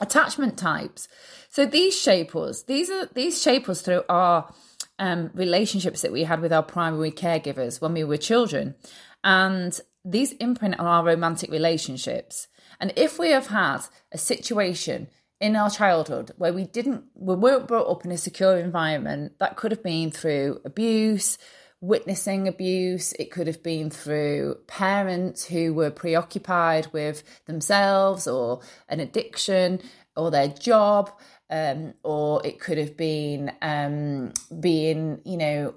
Attachment 0.00 0.56
types. 0.56 1.08
So 1.50 1.66
these 1.66 1.98
shape 1.98 2.36
us. 2.36 2.62
These 2.62 2.90
are 2.90 3.06
these 3.06 3.42
shape 3.42 3.68
us 3.68 3.82
through 3.82 4.04
our 4.08 4.54
um, 4.98 5.30
relationships 5.34 6.02
that 6.02 6.12
we 6.12 6.24
had 6.24 6.40
with 6.40 6.52
our 6.52 6.62
primary 6.62 7.10
caregivers 7.10 7.80
when 7.80 7.92
we 7.92 8.04
were 8.04 8.16
children, 8.16 8.76
and 9.24 9.78
these 10.04 10.32
imprint 10.34 10.78
on 10.78 10.86
our 10.86 11.04
romantic 11.04 11.50
relationships. 11.50 12.46
And 12.80 12.92
if 12.96 13.18
we 13.18 13.30
have 13.30 13.48
had 13.48 13.82
a 14.10 14.18
situation 14.18 15.08
in 15.38 15.54
our 15.54 15.70
childhood 15.70 16.32
where 16.38 16.52
we 16.52 16.64
didn't, 16.64 17.04
we 17.14 17.34
weren't 17.34 17.68
brought 17.68 17.90
up 17.90 18.04
in 18.04 18.10
a 18.10 18.18
secure 18.18 18.58
environment, 18.58 19.38
that 19.38 19.56
could 19.56 19.70
have 19.70 19.82
been 19.82 20.10
through 20.10 20.60
abuse, 20.64 21.38
witnessing 21.82 22.48
abuse, 22.48 23.12
it 23.14 23.30
could 23.30 23.46
have 23.46 23.62
been 23.62 23.90
through 23.90 24.56
parents 24.66 25.44
who 25.46 25.72
were 25.72 25.90
preoccupied 25.90 26.86
with 26.92 27.22
themselves 27.46 28.26
or 28.26 28.60
an 28.88 29.00
addiction 29.00 29.80
or 30.16 30.30
their 30.30 30.48
job. 30.48 31.12
Um, 31.52 31.94
or 32.04 32.46
it 32.46 32.60
could 32.60 32.78
have 32.78 32.96
been 32.96 33.50
um, 33.60 34.32
being, 34.60 35.20
you 35.24 35.36
know, 35.36 35.74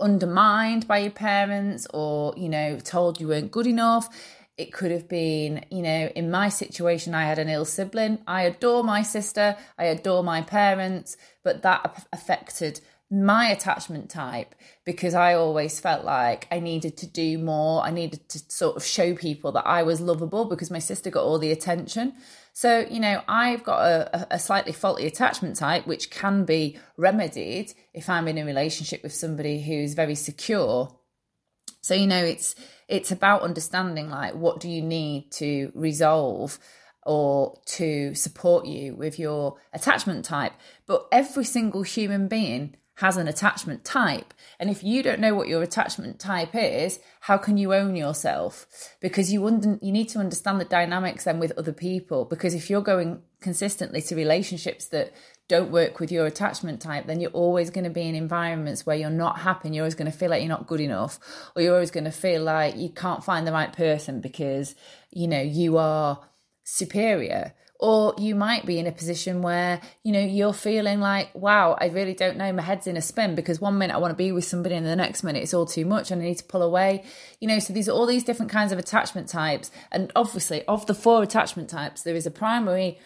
undermined 0.00 0.88
by 0.88 0.98
your 0.98 1.10
parents 1.10 1.86
or, 1.92 2.32
you 2.34 2.48
know, 2.48 2.78
told 2.78 3.20
you 3.20 3.28
weren't 3.28 3.50
good 3.50 3.66
enough 3.66 4.08
It 4.58 4.72
could 4.72 4.90
have 4.90 5.08
been, 5.08 5.64
you 5.70 5.82
know, 5.82 6.10
in 6.14 6.30
my 6.30 6.48
situation, 6.48 7.14
I 7.14 7.24
had 7.24 7.38
an 7.38 7.48
ill 7.48 7.64
sibling. 7.64 8.18
I 8.26 8.42
adore 8.42 8.84
my 8.84 9.02
sister, 9.02 9.56
I 9.78 9.84
adore 9.84 10.22
my 10.22 10.42
parents, 10.42 11.16
but 11.42 11.62
that 11.62 12.06
affected 12.12 12.80
my 13.12 13.48
attachment 13.48 14.08
type 14.08 14.54
because 14.86 15.14
I 15.14 15.34
always 15.34 15.78
felt 15.78 16.02
like 16.02 16.48
I 16.50 16.60
needed 16.60 16.96
to 16.98 17.06
do 17.06 17.36
more. 17.36 17.82
I 17.82 17.90
needed 17.90 18.26
to 18.30 18.38
sort 18.48 18.76
of 18.76 18.84
show 18.84 19.14
people 19.14 19.52
that 19.52 19.66
I 19.66 19.82
was 19.82 20.00
lovable 20.00 20.46
because 20.46 20.70
my 20.70 20.78
sister 20.78 21.10
got 21.10 21.24
all 21.24 21.38
the 21.38 21.52
attention. 21.52 22.14
So, 22.54 22.86
you 22.90 23.00
know, 23.00 23.20
I've 23.28 23.64
got 23.64 23.80
a, 23.80 24.34
a 24.34 24.38
slightly 24.38 24.72
faulty 24.72 25.06
attachment 25.06 25.56
type, 25.56 25.86
which 25.86 26.10
can 26.10 26.46
be 26.46 26.78
remedied 26.96 27.74
if 27.92 28.08
I'm 28.08 28.28
in 28.28 28.38
a 28.38 28.46
relationship 28.46 29.02
with 29.02 29.14
somebody 29.14 29.62
who's 29.62 29.92
very 29.92 30.14
secure. 30.14 30.96
So, 31.82 31.94
you 31.94 32.06
know, 32.06 32.24
it's 32.24 32.54
it's 32.88 33.10
about 33.10 33.42
understanding 33.42 34.08
like 34.08 34.34
what 34.34 34.60
do 34.60 34.68
you 34.68 34.82
need 34.82 35.30
to 35.32 35.72
resolve 35.74 36.58
or 37.04 37.58
to 37.66 38.14
support 38.14 38.66
you 38.66 38.94
with 38.94 39.18
your 39.18 39.56
attachment 39.72 40.24
type. 40.24 40.52
But 40.86 41.06
every 41.10 41.44
single 41.44 41.82
human 41.82 42.28
being 42.28 42.76
has 42.96 43.16
an 43.16 43.26
attachment 43.26 43.84
type. 43.84 44.32
And 44.60 44.70
if 44.70 44.84
you 44.84 45.02
don't 45.02 45.18
know 45.18 45.34
what 45.34 45.48
your 45.48 45.62
attachment 45.62 46.20
type 46.20 46.54
is, 46.54 47.00
how 47.20 47.38
can 47.38 47.56
you 47.56 47.74
own 47.74 47.96
yourself? 47.96 48.66
Because 49.00 49.32
you 49.32 49.44
under, 49.46 49.78
you 49.82 49.90
need 49.90 50.08
to 50.10 50.18
understand 50.18 50.60
the 50.60 50.64
dynamics 50.64 51.24
then 51.24 51.40
with 51.40 51.52
other 51.58 51.72
people. 51.72 52.24
Because 52.24 52.54
if 52.54 52.70
you're 52.70 52.82
going 52.82 53.22
consistently 53.40 54.02
to 54.02 54.14
relationships 54.14 54.86
that 54.86 55.12
don't 55.48 55.70
work 55.70 56.00
with 56.00 56.10
your 56.10 56.26
attachment 56.26 56.80
type, 56.80 57.06
then 57.06 57.20
you're 57.20 57.30
always 57.30 57.70
going 57.70 57.84
to 57.84 57.90
be 57.90 58.02
in 58.02 58.14
environments 58.14 58.86
where 58.86 58.96
you're 58.96 59.10
not 59.10 59.40
happy. 59.40 59.68
And 59.68 59.74
You're 59.74 59.84
always 59.84 59.94
going 59.94 60.10
to 60.10 60.16
feel 60.16 60.30
like 60.30 60.40
you're 60.40 60.48
not 60.48 60.66
good 60.66 60.80
enough, 60.80 61.18
or 61.54 61.62
you're 61.62 61.74
always 61.74 61.90
going 61.90 62.04
to 62.04 62.10
feel 62.12 62.42
like 62.42 62.76
you 62.76 62.90
can't 62.90 63.24
find 63.24 63.46
the 63.46 63.52
right 63.52 63.72
person 63.72 64.20
because 64.20 64.74
you 65.10 65.28
know 65.28 65.40
you 65.40 65.78
are 65.78 66.20
superior 66.64 67.54
or 67.82 68.14
you 68.16 68.36
might 68.36 68.64
be 68.64 68.78
in 68.78 68.86
a 68.86 68.92
position 68.92 69.42
where 69.42 69.80
you 70.04 70.12
know 70.12 70.20
you're 70.20 70.52
feeling 70.52 71.00
like 71.00 71.34
wow 71.34 71.76
i 71.80 71.86
really 71.86 72.14
don't 72.14 72.36
know 72.36 72.52
my 72.52 72.62
head's 72.62 72.86
in 72.86 72.96
a 72.96 73.02
spin 73.02 73.34
because 73.34 73.60
one 73.60 73.76
minute 73.76 73.92
i 73.92 73.98
want 73.98 74.12
to 74.12 74.16
be 74.16 74.30
with 74.30 74.44
somebody 74.44 74.76
and 74.76 74.86
the 74.86 74.94
next 74.94 75.24
minute 75.24 75.42
it's 75.42 75.52
all 75.52 75.66
too 75.66 75.84
much 75.84 76.10
and 76.10 76.22
i 76.22 76.24
need 76.24 76.38
to 76.38 76.44
pull 76.44 76.62
away 76.62 77.04
you 77.40 77.48
know 77.48 77.58
so 77.58 77.72
these 77.72 77.88
are 77.88 77.92
all 77.92 78.06
these 78.06 78.24
different 78.24 78.52
kinds 78.52 78.70
of 78.70 78.78
attachment 78.78 79.28
types 79.28 79.70
and 79.90 80.12
obviously 80.14 80.64
of 80.66 80.86
the 80.86 80.94
four 80.94 81.22
attachment 81.22 81.68
types 81.68 82.02
there 82.02 82.14
is 82.14 82.24
a 82.24 82.30
primary 82.30 82.98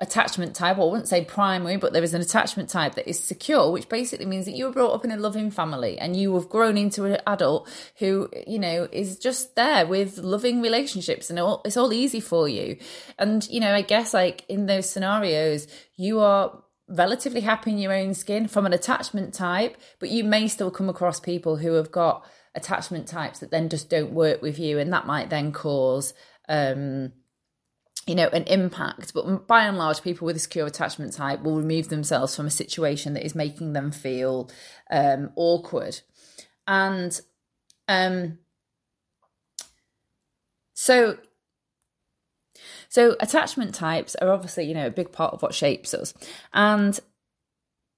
attachment 0.00 0.56
type, 0.56 0.78
or 0.78 0.88
I 0.88 0.90
wouldn't 0.92 1.08
say 1.08 1.24
primary, 1.24 1.76
but 1.76 1.92
there 1.92 2.02
is 2.02 2.14
an 2.14 2.22
attachment 2.22 2.70
type 2.70 2.94
that 2.94 3.08
is 3.08 3.22
secure, 3.22 3.70
which 3.70 3.88
basically 3.88 4.24
means 4.24 4.46
that 4.46 4.56
you 4.56 4.64
were 4.64 4.72
brought 4.72 4.94
up 4.94 5.04
in 5.04 5.10
a 5.10 5.16
loving 5.16 5.50
family 5.50 5.98
and 5.98 6.16
you 6.16 6.34
have 6.34 6.48
grown 6.48 6.78
into 6.78 7.04
an 7.04 7.18
adult 7.26 7.68
who, 7.98 8.30
you 8.46 8.58
know, 8.58 8.88
is 8.92 9.18
just 9.18 9.56
there 9.56 9.86
with 9.86 10.16
loving 10.16 10.62
relationships 10.62 11.28
and 11.28 11.38
all, 11.38 11.60
it's 11.66 11.76
all 11.76 11.92
easy 11.92 12.20
for 12.20 12.48
you. 12.48 12.78
And, 13.18 13.46
you 13.50 13.60
know, 13.60 13.74
I 13.74 13.82
guess 13.82 14.14
like 14.14 14.44
in 14.48 14.64
those 14.64 14.88
scenarios, 14.88 15.66
you 15.96 16.20
are 16.20 16.62
relatively 16.88 17.42
happy 17.42 17.70
in 17.70 17.78
your 17.78 17.92
own 17.92 18.14
skin 18.14 18.48
from 18.48 18.64
an 18.64 18.72
attachment 18.72 19.34
type, 19.34 19.76
but 19.98 20.08
you 20.08 20.24
may 20.24 20.48
still 20.48 20.70
come 20.70 20.88
across 20.88 21.20
people 21.20 21.56
who 21.56 21.74
have 21.74 21.92
got 21.92 22.24
attachment 22.54 23.06
types 23.06 23.40
that 23.40 23.50
then 23.50 23.68
just 23.68 23.90
don't 23.90 24.12
work 24.12 24.40
with 24.40 24.58
you. 24.58 24.78
And 24.78 24.92
that 24.94 25.06
might 25.06 25.28
then 25.28 25.52
cause, 25.52 26.14
um, 26.48 27.12
you 28.06 28.14
know, 28.14 28.28
an 28.28 28.44
impact. 28.44 29.12
But 29.14 29.46
by 29.46 29.64
and 29.64 29.78
large, 29.78 30.02
people 30.02 30.26
with 30.26 30.36
a 30.36 30.40
secure 30.40 30.66
attachment 30.66 31.12
type 31.12 31.42
will 31.42 31.56
remove 31.56 31.88
themselves 31.88 32.34
from 32.34 32.46
a 32.46 32.50
situation 32.50 33.14
that 33.14 33.24
is 33.24 33.34
making 33.34 33.72
them 33.72 33.92
feel 33.92 34.50
um, 34.90 35.30
awkward. 35.36 36.00
And 36.66 37.18
um, 37.88 38.38
so, 40.74 41.18
so 42.88 43.16
attachment 43.20 43.74
types 43.74 44.14
are 44.16 44.30
obviously, 44.30 44.64
you 44.64 44.74
know, 44.74 44.86
a 44.86 44.90
big 44.90 45.12
part 45.12 45.34
of 45.34 45.42
what 45.42 45.54
shapes 45.54 45.92
us. 45.94 46.14
And 46.52 46.98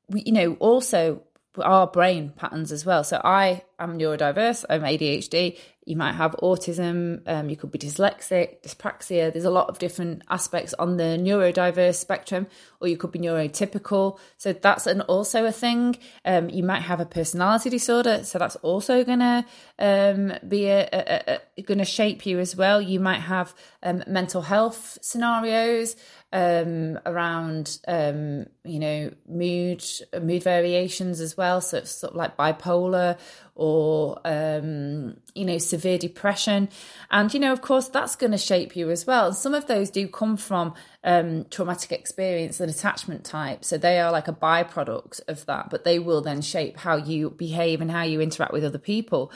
we, 0.08 0.22
you 0.26 0.32
know, 0.32 0.54
also 0.54 1.22
our 1.60 1.86
brain 1.86 2.32
patterns 2.36 2.72
as 2.72 2.86
well. 2.86 3.04
So 3.04 3.20
I 3.22 3.62
am 3.78 3.98
neurodiverse, 3.98 4.64
I'm 4.68 4.82
ADHD, 4.82 5.58
you 5.84 5.96
might 5.96 6.14
have 6.14 6.36
autism, 6.42 7.22
um, 7.26 7.48
you 7.48 7.56
could 7.56 7.72
be 7.72 7.78
dyslexic, 7.78 8.62
dyspraxia. 8.62 9.32
There's 9.32 9.44
a 9.44 9.50
lot 9.50 9.68
of 9.68 9.78
different 9.78 10.22
aspects 10.30 10.74
on 10.74 10.96
the 10.96 11.18
neurodiverse 11.18 11.96
spectrum, 11.96 12.46
or 12.80 12.88
you 12.88 12.96
could 12.96 13.10
be 13.10 13.18
neurotypical. 13.18 14.18
So 14.38 14.52
that's 14.52 14.86
an, 14.86 15.00
also 15.02 15.44
a 15.44 15.52
thing. 15.52 15.96
Um, 16.24 16.48
you 16.50 16.62
might 16.62 16.82
have 16.82 17.00
a 17.00 17.06
personality 17.06 17.70
disorder, 17.70 18.22
so 18.22 18.38
that's 18.38 18.56
also 18.56 19.02
gonna 19.02 19.44
um, 19.78 20.32
be 20.46 20.66
a, 20.66 20.88
a, 20.92 21.40
a, 21.56 21.62
gonna 21.62 21.84
shape 21.84 22.26
you 22.26 22.38
as 22.38 22.54
well. 22.54 22.80
You 22.80 23.00
might 23.00 23.20
have 23.20 23.54
um, 23.82 24.04
mental 24.06 24.42
health 24.42 24.98
scenarios 25.02 25.96
um, 26.32 26.98
around 27.04 27.78
um, 27.86 28.46
you 28.64 28.78
know 28.78 29.12
mood 29.28 29.84
mood 30.20 30.42
variations 30.42 31.20
as 31.20 31.36
well. 31.36 31.60
So 31.60 31.78
it's 31.78 31.90
sort 31.90 32.12
of 32.12 32.16
like 32.16 32.36
bipolar 32.36 33.18
or 33.54 34.18
um, 34.24 35.16
you 35.34 35.44
know 35.44 35.58
severe 35.58 35.98
depression, 35.98 36.68
and 37.10 37.32
you 37.32 37.40
know 37.40 37.52
of 37.52 37.60
course 37.60 37.88
that's 37.88 38.16
going 38.16 38.32
to 38.32 38.38
shape 38.38 38.74
you 38.74 38.90
as 38.90 39.06
well. 39.06 39.32
Some 39.32 39.54
of 39.54 39.66
those 39.66 39.90
do 39.90 40.08
come 40.08 40.36
from 40.36 40.74
um, 41.04 41.44
traumatic 41.50 41.92
experience 41.92 42.60
and 42.60 42.70
attachment 42.70 43.24
type, 43.24 43.64
so 43.64 43.76
they 43.76 44.00
are 44.00 44.10
like 44.10 44.28
a 44.28 44.32
byproduct 44.32 45.20
of 45.28 45.44
that, 45.46 45.68
but 45.70 45.84
they 45.84 45.98
will 45.98 46.22
then 46.22 46.40
shape 46.40 46.78
how 46.78 46.96
you 46.96 47.30
behave 47.30 47.80
and 47.80 47.90
how 47.90 48.02
you 48.02 48.20
interact 48.20 48.52
with 48.52 48.64
other 48.64 48.78
people. 48.78 49.30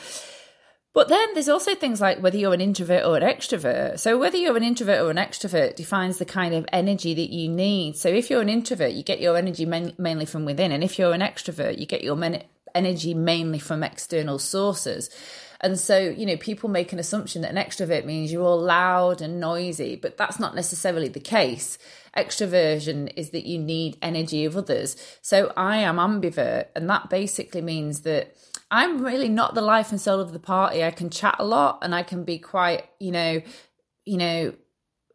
But 0.97 1.09
then 1.09 1.35
there's 1.35 1.51
also 1.51 1.75
things 1.75 2.01
like 2.01 2.21
whether 2.21 2.39
you're 2.39 2.55
an 2.55 2.63
introvert 2.63 3.05
or 3.05 3.19
an 3.19 3.23
extrovert. 3.23 4.01
So 4.01 4.17
whether 4.17 4.39
you're 4.39 4.57
an 4.57 4.63
introvert 4.63 5.03
or 5.03 5.11
an 5.11 5.19
extrovert 5.19 5.77
defines 5.77 6.17
the 6.17 6.25
kind 6.25 6.55
of 6.55 6.65
energy 6.73 7.13
that 7.13 7.29
you 7.29 7.51
need. 7.51 7.99
So 7.99 8.09
if 8.09 8.31
you're 8.31 8.41
an 8.41 8.49
introvert, 8.49 8.93
you 8.93 9.03
get 9.03 9.21
your 9.21 9.37
energy 9.37 9.67
mainly 9.67 10.25
from 10.25 10.47
within, 10.47 10.73
and 10.73 10.83
if 10.83 10.99
you're 10.99 11.13
an 11.13 11.21
extrovert, 11.21 11.79
you 11.79 11.85
get 11.85 12.03
your 12.03 12.17
men- 12.17 12.45
energy 12.75 13.13
mainly 13.13 13.59
from 13.59 13.83
external 13.83 14.39
sources. 14.39 15.11
And 15.61 15.79
so, 15.79 15.99
you 15.99 16.25
know, 16.25 16.39
people 16.39 16.71
make 16.71 16.95
an 16.95 16.99
assumption 16.99 17.43
that 17.43 17.51
an 17.51 17.63
extrovert 17.63 18.07
means 18.07 18.33
you're 18.33 18.43
all 18.43 18.63
loud 18.63 19.21
and 19.21 19.39
noisy, 19.39 19.97
but 19.97 20.17
that's 20.17 20.41
not 20.41 20.55
necessarily 20.55 21.09
the 21.09 21.21
case. 21.21 21.77
Extroversion 22.17 23.13
is 23.17 23.31
that 23.31 23.45
you 23.45 23.59
need 23.59 23.99
energy 24.01 24.47
of 24.47 24.57
others. 24.57 24.97
So 25.21 25.53
I 25.59 25.77
am 25.77 25.97
ambivert, 25.97 26.69
and 26.75 26.89
that 26.89 27.11
basically 27.11 27.61
means 27.61 28.01
that 28.01 28.35
I'm 28.71 29.05
really 29.05 29.29
not 29.29 29.55
the 29.55 29.63
life 29.63 29.91
and 29.91 30.01
soul 30.01 30.21
of 30.21 30.33
the 30.33 30.39
party. 30.39 30.83
I 30.83 30.91
can 30.91 31.11
chat 31.11 31.37
a 31.39 31.45
lot 31.45 31.79
and 31.83 31.95
I 31.95 32.03
can 32.03 32.25
be 32.25 32.39
quite, 32.39 32.85
you 32.99 33.13
know, 33.13 33.41
you 34.05 34.17
know, 34.17 34.55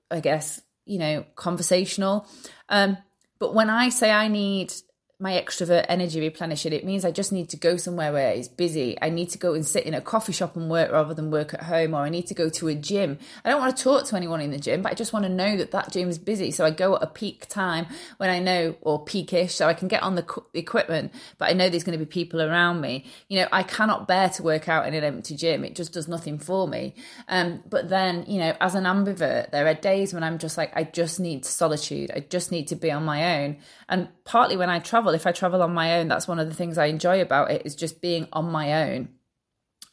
I 0.09 0.19
guess, 0.19 0.61
you 0.85 0.99
know, 0.99 1.25
conversational. 1.35 2.27
Um, 2.69 2.97
but 3.39 3.53
when 3.53 3.69
I 3.69 3.89
say 3.89 4.11
I 4.11 4.27
need 4.27 4.73
my 5.21 5.33
extrovert 5.33 5.85
energy 5.87 6.19
replenishing. 6.19 6.73
It 6.73 6.83
means 6.83 7.05
I 7.05 7.11
just 7.11 7.31
need 7.31 7.47
to 7.49 7.57
go 7.57 7.77
somewhere 7.77 8.11
where 8.11 8.31
it's 8.31 8.47
busy. 8.47 8.97
I 9.01 9.09
need 9.09 9.29
to 9.29 9.37
go 9.37 9.53
and 9.53 9.65
sit 9.65 9.85
in 9.85 9.93
a 9.93 10.01
coffee 10.01 10.33
shop 10.33 10.55
and 10.55 10.69
work 10.69 10.91
rather 10.91 11.13
than 11.13 11.29
work 11.29 11.53
at 11.53 11.63
home, 11.63 11.93
or 11.93 12.01
I 12.01 12.09
need 12.09 12.25
to 12.27 12.33
go 12.33 12.49
to 12.49 12.67
a 12.67 12.75
gym. 12.75 13.19
I 13.45 13.49
don't 13.49 13.61
want 13.61 13.77
to 13.77 13.83
talk 13.83 14.05
to 14.07 14.15
anyone 14.15 14.41
in 14.41 14.49
the 14.49 14.57
gym, 14.57 14.81
but 14.81 14.91
I 14.91 14.95
just 14.95 15.13
want 15.13 15.23
to 15.23 15.29
know 15.29 15.55
that 15.57 15.71
that 15.71 15.91
gym 15.91 16.09
is 16.09 16.17
busy. 16.17 16.49
So 16.49 16.65
I 16.65 16.71
go 16.71 16.95
at 16.95 17.03
a 17.03 17.07
peak 17.07 17.47
time 17.47 17.85
when 18.17 18.31
I 18.31 18.39
know, 18.39 18.75
or 18.81 19.05
peakish, 19.05 19.53
so 19.53 19.67
I 19.67 19.75
can 19.75 19.87
get 19.87 20.01
on 20.01 20.15
the 20.15 20.25
equipment, 20.55 21.13
but 21.37 21.49
I 21.49 21.53
know 21.53 21.69
there's 21.69 21.83
going 21.83 21.97
to 21.97 22.03
be 22.03 22.09
people 22.09 22.41
around 22.41 22.81
me. 22.81 23.05
You 23.29 23.41
know, 23.41 23.47
I 23.51 23.61
cannot 23.61 24.07
bear 24.07 24.29
to 24.29 24.43
work 24.43 24.67
out 24.67 24.87
in 24.87 24.95
an 24.95 25.03
empty 25.03 25.35
gym. 25.35 25.63
It 25.63 25.75
just 25.75 25.93
does 25.93 26.07
nothing 26.07 26.39
for 26.39 26.67
me. 26.67 26.95
Um, 27.27 27.63
but 27.69 27.89
then, 27.89 28.25
you 28.27 28.39
know, 28.39 28.55
as 28.59 28.73
an 28.73 28.85
ambivert, 28.85 29.51
there 29.51 29.67
are 29.67 29.75
days 29.75 30.15
when 30.15 30.23
I'm 30.23 30.39
just 30.39 30.57
like, 30.57 30.75
I 30.75 30.83
just 30.83 31.19
need 31.19 31.45
solitude. 31.45 32.09
I 32.15 32.21
just 32.21 32.51
need 32.51 32.69
to 32.69 32.75
be 32.75 32.89
on 32.89 33.05
my 33.05 33.43
own. 33.43 33.57
And 33.87 34.07
partly 34.23 34.57
when 34.57 34.69
I 34.69 34.79
travel, 35.11 35.15
if 35.15 35.27
I 35.27 35.37
travel 35.37 35.63
on 35.63 35.73
my 35.73 35.99
own, 35.99 36.07
that's 36.07 36.27
one 36.27 36.39
of 36.39 36.47
the 36.47 36.55
things 36.55 36.77
I 36.77 36.85
enjoy 36.85 37.21
about 37.21 37.51
it 37.51 37.63
is 37.65 37.75
just 37.75 38.01
being 38.01 38.27
on 38.33 38.51
my 38.51 38.89
own. 38.89 39.09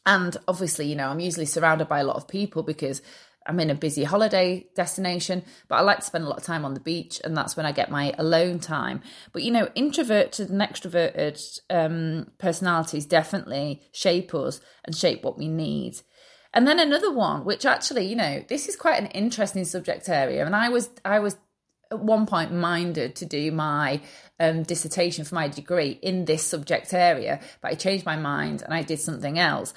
And 0.05 0.35
obviously, 0.47 0.87
you 0.87 0.95
know, 0.95 1.09
I'm 1.09 1.19
usually 1.19 1.45
surrounded 1.45 1.87
by 1.87 1.99
a 1.99 2.03
lot 2.03 2.15
of 2.15 2.27
people 2.27 2.63
because 2.63 3.01
I'm 3.45 3.59
in 3.59 3.69
a 3.69 3.75
busy 3.75 4.03
holiday 4.03 4.67
destination, 4.75 5.43
but 5.67 5.75
I 5.75 5.81
like 5.81 5.99
to 5.99 6.05
spend 6.05 6.23
a 6.23 6.27
lot 6.27 6.39
of 6.39 6.45
time 6.45 6.65
on 6.65 6.73
the 6.73 6.79
beach, 6.79 7.21
and 7.23 7.35
that's 7.35 7.57
when 7.57 7.65
I 7.65 7.71
get 7.71 7.91
my 7.91 8.13
alone 8.17 8.59
time. 8.59 9.01
But 9.33 9.43
you 9.43 9.51
know, 9.51 9.69
introverted 9.75 10.49
and 10.49 10.61
extroverted 10.61 11.59
um, 11.69 12.31
personalities 12.37 13.05
definitely 13.05 13.81
shape 13.91 14.33
us 14.33 14.61
and 14.85 14.95
shape 14.95 15.23
what 15.23 15.37
we 15.37 15.47
need. 15.47 16.01
And 16.53 16.67
then 16.67 16.79
another 16.79 17.13
one, 17.13 17.45
which 17.45 17.65
actually, 17.65 18.07
you 18.07 18.15
know, 18.15 18.43
this 18.47 18.67
is 18.67 18.75
quite 18.75 18.99
an 18.99 19.07
interesting 19.07 19.65
subject 19.65 20.09
area, 20.09 20.45
and 20.45 20.55
I 20.55 20.69
was 20.69 20.89
I 21.03 21.19
was 21.19 21.37
at 21.91 21.99
one 21.99 22.25
point 22.25 22.51
minded 22.51 23.15
to 23.15 23.25
do 23.25 23.51
my 23.51 24.01
um, 24.39 24.63
dissertation 24.63 25.25
for 25.25 25.35
my 25.35 25.47
degree 25.47 25.99
in 26.01 26.25
this 26.25 26.43
subject 26.43 26.93
area, 26.93 27.39
but 27.61 27.71
I 27.71 27.75
changed 27.75 28.05
my 28.05 28.15
mind 28.15 28.61
and 28.61 28.73
I 28.73 28.83
did 28.83 28.99
something 28.99 29.39
else. 29.39 29.73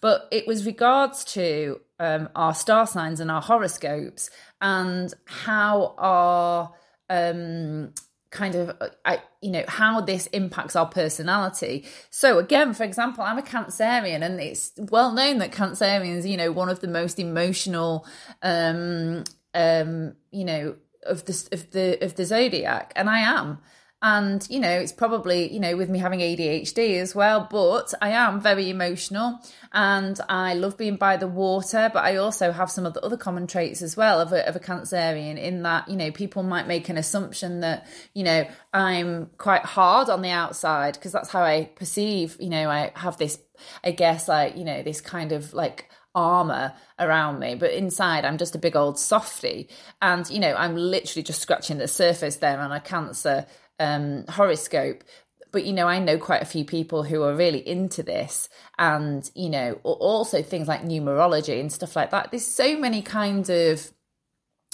But 0.00 0.28
it 0.30 0.46
was 0.46 0.66
regards 0.66 1.24
to 1.34 1.80
um, 1.98 2.28
our 2.36 2.54
star 2.54 2.86
signs 2.86 3.20
and 3.20 3.30
our 3.30 3.42
horoscopes 3.42 4.30
and 4.60 5.12
how 5.24 5.94
our 5.98 6.74
um, 7.08 7.92
kind 8.30 8.54
of 8.54 8.76
I, 9.04 9.22
you 9.40 9.50
know 9.50 9.64
how 9.66 10.00
this 10.00 10.26
impacts 10.28 10.76
our 10.76 10.86
personality 10.86 11.86
so 12.10 12.38
again 12.38 12.74
for 12.74 12.82
example 12.82 13.22
i'm 13.22 13.38
a 13.38 13.42
cancerian 13.42 14.22
and 14.22 14.40
it's 14.40 14.72
well 14.76 15.12
known 15.12 15.38
that 15.38 15.52
cancerians 15.52 16.28
you 16.28 16.36
know 16.36 16.50
one 16.52 16.68
of 16.68 16.80
the 16.80 16.88
most 16.88 17.18
emotional 17.18 18.04
um 18.42 19.24
um 19.54 20.16
you 20.32 20.44
know 20.44 20.76
of 21.08 21.24
the 21.24 21.48
of 21.52 21.70
the 21.70 22.04
of 22.04 22.14
the 22.16 22.24
zodiac 22.24 22.92
and 22.96 23.08
i 23.08 23.20
am 23.20 23.58
and, 24.02 24.46
you 24.50 24.60
know, 24.60 24.70
it's 24.70 24.92
probably, 24.92 25.50
you 25.52 25.58
know, 25.58 25.74
with 25.74 25.88
me 25.88 25.98
having 25.98 26.20
ADHD 26.20 27.00
as 27.00 27.14
well, 27.14 27.48
but 27.50 27.94
I 28.02 28.10
am 28.10 28.40
very 28.40 28.68
emotional 28.68 29.40
and 29.72 30.20
I 30.28 30.52
love 30.52 30.76
being 30.76 30.96
by 30.96 31.16
the 31.16 31.26
water. 31.26 31.90
But 31.92 32.04
I 32.04 32.16
also 32.16 32.52
have 32.52 32.70
some 32.70 32.84
of 32.84 32.92
the 32.92 33.00
other 33.00 33.16
common 33.16 33.46
traits 33.46 33.80
as 33.80 33.96
well 33.96 34.20
of 34.20 34.32
a, 34.32 34.46
of 34.46 34.54
a 34.54 34.60
Cancerian 34.60 35.40
in 35.42 35.62
that, 35.62 35.88
you 35.88 35.96
know, 35.96 36.10
people 36.10 36.42
might 36.42 36.68
make 36.68 36.90
an 36.90 36.98
assumption 36.98 37.60
that, 37.60 37.86
you 38.12 38.22
know, 38.22 38.46
I'm 38.74 39.30
quite 39.38 39.64
hard 39.64 40.10
on 40.10 40.20
the 40.20 40.30
outside 40.30 40.94
because 40.94 41.12
that's 41.12 41.30
how 41.30 41.42
I 41.42 41.64
perceive, 41.74 42.36
you 42.38 42.50
know, 42.50 42.68
I 42.68 42.92
have 42.94 43.16
this, 43.16 43.38
I 43.82 43.92
guess, 43.92 44.28
like, 44.28 44.58
you 44.58 44.64
know, 44.64 44.82
this 44.82 45.00
kind 45.00 45.32
of 45.32 45.54
like, 45.54 45.88
armor 46.16 46.72
around 46.98 47.38
me 47.38 47.54
but 47.54 47.70
inside 47.72 48.24
i'm 48.24 48.38
just 48.38 48.56
a 48.56 48.58
big 48.58 48.74
old 48.74 48.98
softy. 48.98 49.68
And 50.02 50.28
you 50.28 50.40
know 50.40 50.54
i'm 50.56 50.74
literally 50.74 51.22
just 51.22 51.40
scratching 51.40 51.78
the 51.78 51.86
surface 51.86 52.36
there 52.36 52.58
on 52.58 52.72
a 52.72 52.80
cancer 52.80 53.46
um, 53.78 54.24
horoscope. 54.28 55.04
But 55.52 55.64
you 55.64 55.72
know 55.72 55.86
i 55.86 55.98
know 55.98 56.18
quite 56.18 56.42
a 56.42 56.46
few 56.46 56.64
people 56.64 57.04
who 57.04 57.22
are 57.22 57.36
really 57.36 57.66
into 57.66 58.02
this. 58.02 58.48
And 58.78 59.30
you 59.34 59.50
know 59.50 59.74
also 59.84 60.42
things 60.42 60.66
like 60.66 60.82
numerology 60.82 61.60
and 61.60 61.70
stuff 61.70 61.94
like 61.94 62.10
that. 62.10 62.30
There's 62.30 62.46
so 62.46 62.76
many 62.76 63.02
kinds 63.02 63.48
of 63.50 63.92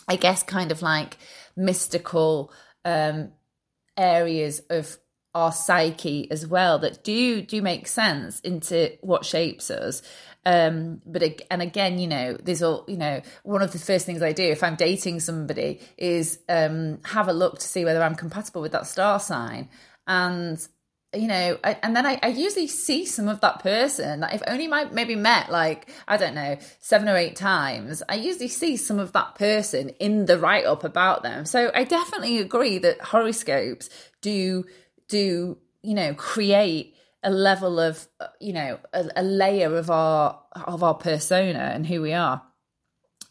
i 0.09 0.17
guess 0.17 0.43
kind 0.43 0.73
of 0.73 0.83
like 0.83 1.17
mystical 1.57 2.53
um 2.85 3.31
areas 3.97 4.61
of 4.71 4.99
our 5.35 5.53
psyche 5.53 6.31
as 6.31 6.47
well 6.47 6.79
that 6.79 7.03
do 7.05 7.41
do 7.41 7.63
make 7.63 7.87
sense 7.87 8.41
into 8.41 8.93
what 9.01 9.25
shapes 9.25 9.71
us 9.71 10.03
um 10.45 11.01
but 11.07 11.23
and 11.51 11.63
again 11.63 11.99
you 11.99 12.07
know 12.07 12.37
there's 12.43 12.63
all 12.63 12.85
you 12.89 12.97
know 12.97 13.21
one 13.45 13.63
of 13.63 13.73
the 13.73 13.79
first 13.79 14.05
things 14.07 14.23
i 14.23 14.33
do 14.33 14.43
if 14.43 14.63
i'm 14.63 14.75
dating 14.75 15.21
somebody 15.21 15.81
is 15.97 16.41
um 16.49 16.99
have 17.05 17.29
a 17.29 17.33
look 17.33 17.59
to 17.59 17.69
see 17.69 17.85
whether 17.85 18.03
i'm 18.03 18.15
compatible 18.15 18.61
with 18.61 18.73
that 18.73 18.87
star 18.87 19.21
sign. 19.21 19.69
And 20.07 20.59
you 21.15 21.29
know 21.29 21.59
I, 21.63 21.79
and 21.83 21.95
then 21.95 22.07
I, 22.07 22.19
I 22.23 22.29
usually 22.29 22.67
see 22.67 23.05
some 23.05 23.29
of 23.29 23.41
that 23.43 23.61
person 23.61 24.21
that 24.21 24.33
i've 24.33 24.43
only 24.49 24.67
my, 24.67 24.85
maybe 24.87 25.15
met 25.15 25.51
like 25.51 25.89
i 26.09 26.17
don't 26.17 26.35
know 26.35 26.57
seven 26.81 27.09
or 27.09 27.17
eight 27.17 27.37
times. 27.37 28.03
I 28.09 28.15
usually 28.17 28.49
see 28.49 28.77
some 28.77 28.99
of 28.99 29.13
that 29.13 29.37
person 29.37 29.91
in 30.01 30.27
the 30.27 30.39
write-up 30.39 30.85
about 30.85 31.23
them. 31.23 31.45
So 31.45 31.71
i 31.75 31.85
definitely 31.85 32.39
agree 32.39 32.79
that 32.79 33.01
horoscopes 33.01 33.91
do 34.23 34.65
do 35.09 35.59
you 35.83 35.95
know 35.95 36.15
create 36.15 36.97
a 37.23 37.31
level 37.31 37.79
of 37.79 38.09
uh, 38.21 38.27
you 38.41 38.53
know 38.53 38.79
a, 38.93 39.09
a 39.17 39.23
layer 39.23 39.75
of 39.77 39.91
our 39.91 40.41
of 40.55 40.83
our 40.83 40.95
persona 40.95 41.71
and 41.75 41.87
who 41.87 42.03
we 42.03 42.13
are 42.13 42.43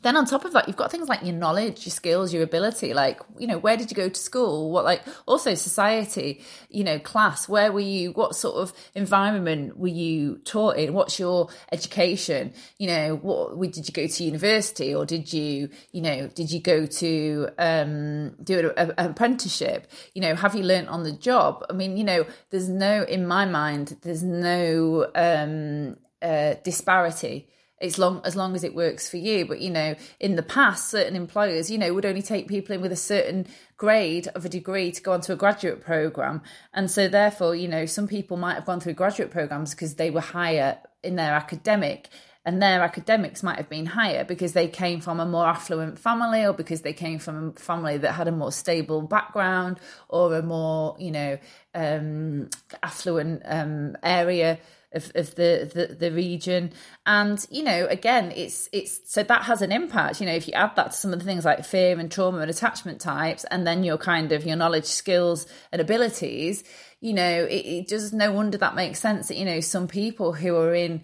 then 0.01 0.17
on 0.17 0.25
top 0.25 0.45
of 0.45 0.53
that 0.53 0.67
you've 0.67 0.77
got 0.77 0.91
things 0.91 1.07
like 1.07 1.23
your 1.23 1.35
knowledge 1.35 1.85
your 1.85 1.91
skills 1.91 2.33
your 2.33 2.43
ability 2.43 2.93
like 2.93 3.19
you 3.37 3.47
know 3.47 3.57
where 3.57 3.77
did 3.77 3.91
you 3.91 3.95
go 3.95 4.09
to 4.09 4.19
school? 4.19 4.71
What 4.71 4.85
like 4.85 5.03
also 5.25 5.55
society 5.55 6.43
you 6.69 6.83
know 6.83 6.99
class 6.99 7.47
where 7.47 7.71
were 7.71 7.79
you? 7.79 8.11
What 8.11 8.35
sort 8.35 8.55
of 8.55 8.73
environment 8.95 9.77
were 9.77 9.87
you 9.87 10.37
taught 10.39 10.77
in? 10.77 10.93
What's 10.93 11.19
your 11.19 11.49
education? 11.71 12.53
You 12.77 12.87
know 12.87 13.15
what 13.15 13.59
did 13.71 13.87
you 13.87 13.93
go 13.93 14.07
to 14.07 14.23
university 14.23 14.93
or 14.93 15.05
did 15.05 15.31
you 15.31 15.69
you 15.91 16.01
know 16.01 16.27
did 16.27 16.51
you 16.51 16.61
go 16.61 16.85
to 16.85 17.49
um 17.57 18.31
do 18.43 18.71
an 18.77 18.93
apprenticeship? 18.97 19.87
You 20.13 20.21
know 20.21 20.35
have 20.35 20.55
you 20.55 20.63
learned 20.63 20.89
on 20.89 21.03
the 21.03 21.11
job? 21.11 21.65
I 21.69 21.73
mean 21.73 21.97
you 21.97 22.03
know 22.03 22.25
there's 22.49 22.69
no 22.69 23.03
in 23.03 23.25
my 23.27 23.45
mind 23.45 23.97
there's 24.01 24.23
no 24.23 25.07
um 25.15 25.97
uh 26.21 26.55
disparity 26.63 27.47
it's 27.81 27.97
long 27.97 28.21
as 28.23 28.35
long 28.35 28.55
as 28.55 28.63
it 28.63 28.75
works 28.75 29.09
for 29.09 29.17
you. 29.17 29.45
But 29.45 29.61
you 29.61 29.69
know 29.69 29.95
in 30.19 30.35
the 30.35 30.43
past 30.43 30.89
certain 30.89 31.15
employers 31.15 31.69
you 31.69 31.77
know 31.77 31.93
would 31.93 32.05
only 32.05 32.21
take 32.21 32.47
people 32.47 32.75
in 32.75 32.81
with 32.81 32.91
a 32.91 32.97
certain 32.97 33.47
grade 33.77 34.27
of 34.35 34.45
a 34.45 34.49
degree 34.49 34.91
to 34.91 35.01
go 35.01 35.11
onto 35.11 35.33
a 35.33 35.35
graduate 35.35 35.81
program. 35.81 36.41
And 36.73 36.89
so 36.89 37.07
therefore 37.07 37.55
you 37.55 37.67
know 37.67 37.85
some 37.85 38.07
people 38.07 38.37
might 38.37 38.55
have 38.55 38.65
gone 38.65 38.79
through 38.79 38.93
graduate 38.93 39.31
programs 39.31 39.71
because 39.71 39.95
they 39.95 40.09
were 40.09 40.21
higher 40.21 40.77
in 41.03 41.15
their 41.15 41.33
academic 41.33 42.09
and 42.43 42.61
their 42.61 42.81
academics 42.81 43.43
might 43.43 43.57
have 43.57 43.69
been 43.69 43.85
higher 43.85 44.23
because 44.23 44.53
they 44.53 44.67
came 44.67 44.99
from 44.99 45.19
a 45.19 45.25
more 45.25 45.45
affluent 45.45 45.99
family 45.99 46.45
or 46.45 46.53
because 46.53 46.81
they 46.81 46.93
came 46.93 47.19
from 47.19 47.49
a 47.49 47.59
family 47.59 47.97
that 47.97 48.13
had 48.13 48.27
a 48.27 48.31
more 48.31 48.51
stable 48.51 49.01
background 49.01 49.79
or 50.09 50.35
a 50.35 50.41
more 50.41 50.95
you 50.99 51.11
know 51.11 51.37
um, 51.75 52.49
affluent 52.81 53.41
um, 53.45 53.95
area 54.03 54.57
of, 54.93 55.11
of 55.15 55.35
the, 55.35 55.69
the, 55.73 55.95
the 55.95 56.11
region. 56.11 56.71
And 57.05 57.45
you 57.49 57.63
know 57.63 57.87
again 57.87 58.31
it's 58.35 58.69
it's 58.71 59.01
so 59.05 59.23
that 59.23 59.43
has 59.43 59.61
an 59.61 59.71
impact. 59.71 60.19
You 60.19 60.27
know 60.27 60.35
if 60.35 60.47
you 60.47 60.53
add 60.53 60.75
that 60.75 60.91
to 60.91 60.97
some 60.97 61.13
of 61.13 61.19
the 61.19 61.25
things 61.25 61.45
like 61.45 61.65
fear 61.65 61.99
and 61.99 62.11
trauma 62.11 62.39
and 62.39 62.49
attachment 62.49 63.01
types 63.01 63.45
and 63.45 63.65
then 63.65 63.83
your 63.83 63.97
kind 63.97 64.31
of 64.31 64.45
your 64.45 64.55
knowledge 64.55 64.85
skills 64.85 65.47
and 65.71 65.81
abilities 65.81 66.63
you 67.01 67.13
know 67.13 67.45
it, 67.45 67.65
it 67.65 67.87
does 67.87 68.13
no 68.13 68.31
wonder 68.31 68.57
that 68.57 68.75
makes 68.75 68.99
sense 68.99 69.27
that 69.27 69.37
you 69.37 69.45
know 69.45 69.59
some 69.59 69.87
people 69.87 70.33
who 70.33 70.55
are 70.55 70.73
in 70.73 71.01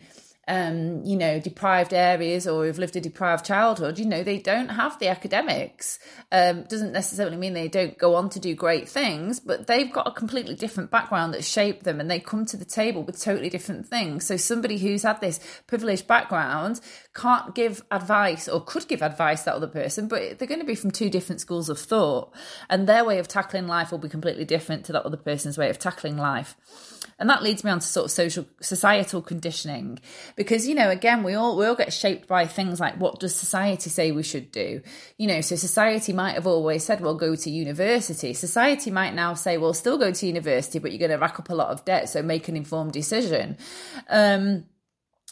um, 0.48 1.04
you 1.04 1.18
know, 1.18 1.40
deprived 1.40 1.94
areas 1.94 2.48
or 2.48 2.66
have 2.66 2.80
lived 2.80 2.96
a 2.96 3.02
deprived 3.02 3.46
childhood, 3.46 4.00
you 4.00 4.06
know, 4.06 4.24
they 4.24 4.38
don't 4.38 4.70
have 4.70 4.98
the 5.00 5.10
academics. 5.10 6.00
Um, 6.32 6.64
doesn't 6.64 6.94
necessarily 6.94 7.36
mean 7.36 7.54
they 7.54 7.68
don't 7.68 7.98
go 7.98 8.16
on 8.16 8.30
to 8.30 8.40
do 8.40 8.56
great 8.56 8.88
things, 8.88 9.40
but 9.42 9.68
they've 9.68 9.92
got 9.92 10.08
a 10.08 10.12
completely 10.12 10.56
different 10.56 10.90
background 10.90 11.34
that 11.34 11.44
shaped 11.44 11.84
them 11.84 12.00
and 12.00 12.10
they 12.10 12.20
come 12.20 12.46
to 12.46 12.58
the 12.58 12.66
table 12.66 13.04
with 13.04 13.22
totally 13.22 13.50
different 13.50 13.88
things. 13.88 14.26
So 14.26 14.38
somebody 14.38 14.78
who's 14.78 15.04
had 15.04 15.20
this 15.20 15.40
privileged 15.68 16.08
background 16.08 16.80
can't 17.14 17.54
give 17.54 17.84
advice 17.92 18.48
or 18.48 18.64
could 18.64 18.88
give 18.88 19.02
advice 19.02 19.44
that 19.44 19.56
other 19.56 19.68
person, 19.68 20.08
but 20.08 20.40
they're 20.40 20.48
going 20.48 20.62
to 20.62 20.66
be 20.66 20.76
from 20.76 20.92
two 20.92 21.10
different 21.10 21.42
schools 21.42 21.68
of 21.68 21.78
thought 21.78 22.34
and 22.70 22.88
their 22.88 23.04
way 23.04 23.20
of 23.20 23.28
tackling 23.28 23.68
life 23.68 23.92
will 23.92 23.98
be 23.98 24.10
completely 24.10 24.46
different 24.46 24.86
to 24.86 24.94
that 24.94 25.04
other 25.04 25.18
person's 25.18 25.58
way 25.58 25.70
of 25.70 25.78
tackling 25.78 26.18
life. 26.18 26.56
And 27.20 27.30
that 27.30 27.44
leads 27.44 27.64
me 27.64 27.72
on 27.72 27.80
to 27.80 27.86
sort 27.86 28.06
of 28.06 28.12
social 28.12 28.46
societal 28.62 29.22
conditioning. 29.22 30.00
Because 30.36 30.68
you 30.68 30.76
know 30.76 30.90
again 30.90 31.24
we 31.24 31.34
all 31.34 31.58
we 31.58 31.66
all 31.66 31.76
get 31.76 31.94
shaped 31.94 32.28
by 32.28 32.46
things 32.46 32.80
like 32.80 32.96
what 33.00 33.20
does 33.20 33.36
society 33.36 33.90
say 33.90 34.12
we 34.12 34.24
should 34.24 34.52
do? 34.52 34.82
You 35.18 35.28
know 35.28 35.42
so 35.42 35.56
society 35.56 36.14
might 36.14 36.34
have 36.34 36.48
always 36.48 36.84
said 36.84 37.02
well 37.02 37.16
go 37.16 37.36
to 37.36 37.50
university. 37.50 38.34
Society 38.34 38.92
might 38.92 39.14
now 39.14 39.34
say 39.34 39.58
well 39.58 39.74
still 39.74 39.98
go 39.98 40.12
to 40.12 40.28
university 40.28 40.80
but 40.80 40.92
you're 40.92 41.00
going 41.00 41.12
to 41.12 41.18
rack 41.18 41.40
up 41.40 41.50
a 41.50 41.56
lot 41.56 41.70
of 41.70 41.86
debt 41.86 42.10
so 42.10 42.22
make 42.22 42.48
an 42.48 42.56
informed 42.58 42.94
decision. 42.94 43.58
Um 44.10 44.66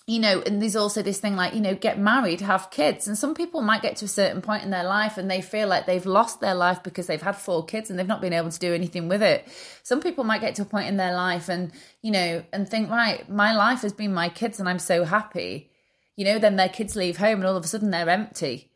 you 0.07 0.19
know, 0.19 0.43
and 0.45 0.61
there's 0.61 0.75
also 0.75 1.01
this 1.01 1.19
thing 1.19 1.35
like, 1.35 1.55
you 1.55 1.61
know, 1.61 1.73
get 1.73 1.97
married, 1.97 2.41
have 2.41 2.69
kids. 2.69 3.07
And 3.07 3.17
some 3.17 3.33
people 3.33 3.63
might 3.63 3.81
get 3.81 3.95
to 3.97 4.05
a 4.05 4.09
certain 4.09 4.39
point 4.39 4.63
in 4.63 4.69
their 4.69 4.83
life 4.83 5.17
and 5.17 5.29
they 5.29 5.41
feel 5.41 5.67
like 5.67 5.87
they've 5.87 6.05
lost 6.05 6.41
their 6.41 6.53
life 6.53 6.83
because 6.83 7.07
they've 7.07 7.21
had 7.21 7.35
four 7.35 7.65
kids 7.65 7.89
and 7.89 7.97
they've 7.97 8.05
not 8.05 8.21
been 8.21 8.33
able 8.33 8.51
to 8.51 8.59
do 8.59 8.73
anything 8.73 9.07
with 9.07 9.23
it. 9.23 9.47
Some 9.81 10.01
people 10.01 10.23
might 10.23 10.41
get 10.41 10.53
to 10.55 10.61
a 10.61 10.65
point 10.65 10.87
in 10.87 10.97
their 10.97 11.15
life 11.15 11.49
and, 11.49 11.71
you 12.03 12.11
know, 12.11 12.43
and 12.53 12.69
think, 12.69 12.91
right, 12.91 13.27
my 13.27 13.55
life 13.55 13.81
has 13.81 13.93
been 13.93 14.13
my 14.13 14.29
kids 14.29 14.59
and 14.59 14.69
I'm 14.69 14.77
so 14.77 15.05
happy. 15.05 15.71
You 16.15 16.25
know, 16.25 16.37
then 16.37 16.55
their 16.55 16.69
kids 16.69 16.95
leave 16.95 17.17
home 17.17 17.39
and 17.39 17.45
all 17.45 17.57
of 17.57 17.65
a 17.65 17.67
sudden 17.67 17.89
they're 17.89 18.07
empty. 18.07 18.69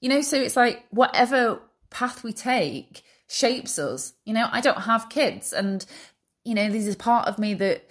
You 0.00 0.08
know, 0.08 0.22
so 0.22 0.40
it's 0.40 0.56
like 0.56 0.86
whatever 0.88 1.60
path 1.90 2.24
we 2.24 2.32
take 2.32 3.02
shapes 3.28 3.78
us. 3.78 4.14
You 4.24 4.32
know, 4.32 4.48
I 4.50 4.62
don't 4.62 4.80
have 4.80 5.10
kids 5.10 5.52
and, 5.52 5.84
you 6.42 6.54
know, 6.54 6.70
there's 6.70 6.88
a 6.88 6.96
part 6.96 7.28
of 7.28 7.38
me 7.38 7.52
that 7.52 7.86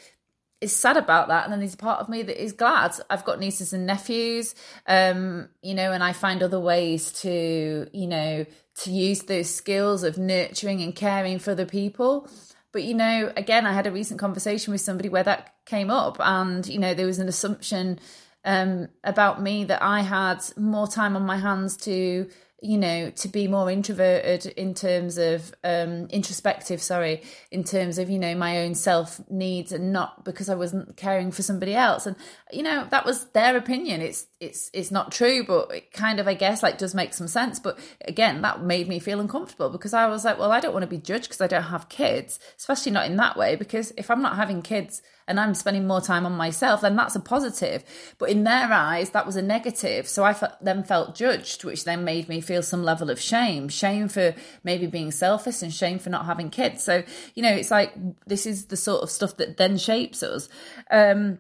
is 0.62 0.76
sad 0.76 0.98
about 0.98 1.30
that 1.30 1.44
and 1.46 1.54
then 1.54 1.60
there's 1.60 1.74
a 1.74 1.78
part 1.78 2.00
of 2.00 2.10
me 2.10 2.22
that 2.24 2.42
is 2.42 2.52
glad. 2.52 2.92
I've 3.10 3.24
got 3.26 3.40
nieces 3.40 3.74
and 3.74 3.86
nephews 3.86 4.56
um 4.88 5.50
you 5.62 5.74
know 5.74 5.92
and 5.92 6.04
i 6.04 6.12
find 6.14 6.44
other 6.44 6.60
ways 6.60 7.12
to 7.22 7.88
you 7.94 8.08
know 8.08 8.46
to 8.76 8.92
use 8.92 9.24
those 9.24 9.54
skills 9.54 10.04
of 10.04 10.18
nurturing 10.18 10.82
and 10.82 10.96
caring 10.96 11.40
for 11.40 11.52
other 11.52 11.66
people. 11.66 12.30
But 12.72 12.84
you 12.84 12.94
know 12.94 13.32
again 13.36 13.66
i 13.66 13.74
had 13.74 13.88
a 13.88 13.92
recent 13.92 14.20
conversation 14.20 14.72
with 14.72 14.82
somebody 14.82 15.10
where 15.10 15.24
that 15.24 15.54
came 15.66 15.90
up 15.90 16.18
and 16.20 16.68
you 16.68 16.80
know 16.80 16.94
there 16.94 17.08
was 17.08 17.20
an 17.20 17.28
assumption 17.28 18.00
um 18.46 18.90
about 19.04 19.42
me 19.42 19.64
that 19.66 19.82
i 19.82 20.02
had 20.02 20.40
more 20.56 20.88
time 20.88 21.16
on 21.16 21.24
my 21.24 21.38
hands 21.38 21.76
to 21.78 22.30
you 22.62 22.78
know 22.78 23.10
to 23.12 23.28
be 23.28 23.48
more 23.48 23.72
introverted 23.72 24.46
in 24.46 24.74
terms 24.74 25.18
of 25.18 25.54
um 25.64 26.08
introspective 26.08 26.82
sorry 26.82 27.22
in 27.52 27.64
terms 27.64 27.98
of 27.98 28.10
you 28.10 28.20
know 28.20 28.36
my 28.36 28.60
own 28.60 28.76
self 28.76 29.22
needs 29.30 29.72
and 29.72 29.94
not 29.94 30.26
because 30.26 30.50
i 30.50 30.56
wasn't 30.56 30.98
caring 30.98 31.32
for 31.32 31.44
somebody 31.44 31.74
else. 31.74 32.06
And 32.06 32.16
you 32.52 32.64
know 32.64 32.88
that 32.92 33.06
was 33.06 33.26
their 33.30 33.58
opinion. 33.58 34.02
It's 34.02 34.28
it's 34.40 34.72
it's 34.74 34.90
not 34.90 35.12
true, 35.12 35.44
but 35.44 35.70
it 35.72 35.92
kind 35.92 36.20
of 36.20 36.28
I 36.28 36.34
guess 36.34 36.64
like 36.64 36.78
does 36.78 36.96
make 36.96 37.14
some 37.14 37.28
sense. 37.28 37.60
But 37.60 37.78
again, 38.06 38.42
that 38.42 38.64
made 38.64 38.88
me 38.88 39.00
feel 39.00 39.20
uncomfortable 39.20 39.70
because 39.70 39.94
I 39.94 40.08
was 40.08 40.24
like, 40.24 40.40
well, 40.40 40.52
I 40.52 40.62
don't 40.62 40.72
want 40.72 40.84
to 40.84 40.88
be 40.88 40.98
judged 40.98 41.26
because 41.26 41.42
I 41.42 41.48
don't 41.48 41.64
have 41.64 41.90
kids, 41.90 42.40
especially 42.58 42.94
not 42.94 43.06
in 43.06 43.18
that 43.18 43.36
way. 43.36 43.58
Because 43.58 43.92
if 43.98 44.10
I'm 44.10 44.22
not 44.22 44.38
having 44.38 44.62
kids 44.62 45.02
and 45.28 45.40
I'm 45.40 45.54
spending 45.54 45.86
more 45.86 46.00
time 46.00 46.26
on 46.26 46.32
myself, 46.32 46.82
then 46.82 46.96
that's 46.96 47.18
a 47.18 47.20
positive. 47.20 47.84
But 48.18 48.30
in 48.30 48.46
their 48.46 48.72
eyes, 48.72 49.10
that 49.10 49.26
was 49.26 49.36
a 49.36 49.42
negative. 49.42 50.08
So 50.08 50.24
I 50.24 50.34
then 50.62 50.84
felt 50.84 51.16
judged, 51.16 51.66
which 51.66 51.84
then 51.84 52.06
made 52.06 52.30
me 52.30 52.40
feel 52.40 52.64
some 52.64 52.84
level 52.84 53.10
of 53.10 53.20
shame, 53.20 53.68
shame 53.68 54.08
for 54.08 54.34
maybe 54.64 54.88
being 54.88 55.12
selfish 55.12 55.62
and 55.62 55.74
shame 55.74 56.00
for 56.00 56.12
not 56.12 56.26
having 56.26 56.50
kids. 56.50 56.82
So 56.82 57.04
you 57.36 57.44
know, 57.44 57.52
it's 57.52 57.72
like 57.72 57.94
this 58.26 58.46
is 58.46 58.68
the 58.68 58.78
sort 58.78 59.04
of 59.04 59.10
stuff 59.10 59.36
that 59.36 59.58
then 59.58 59.78
shapes 59.78 60.24
us. 60.24 60.48
Um, 60.90 61.40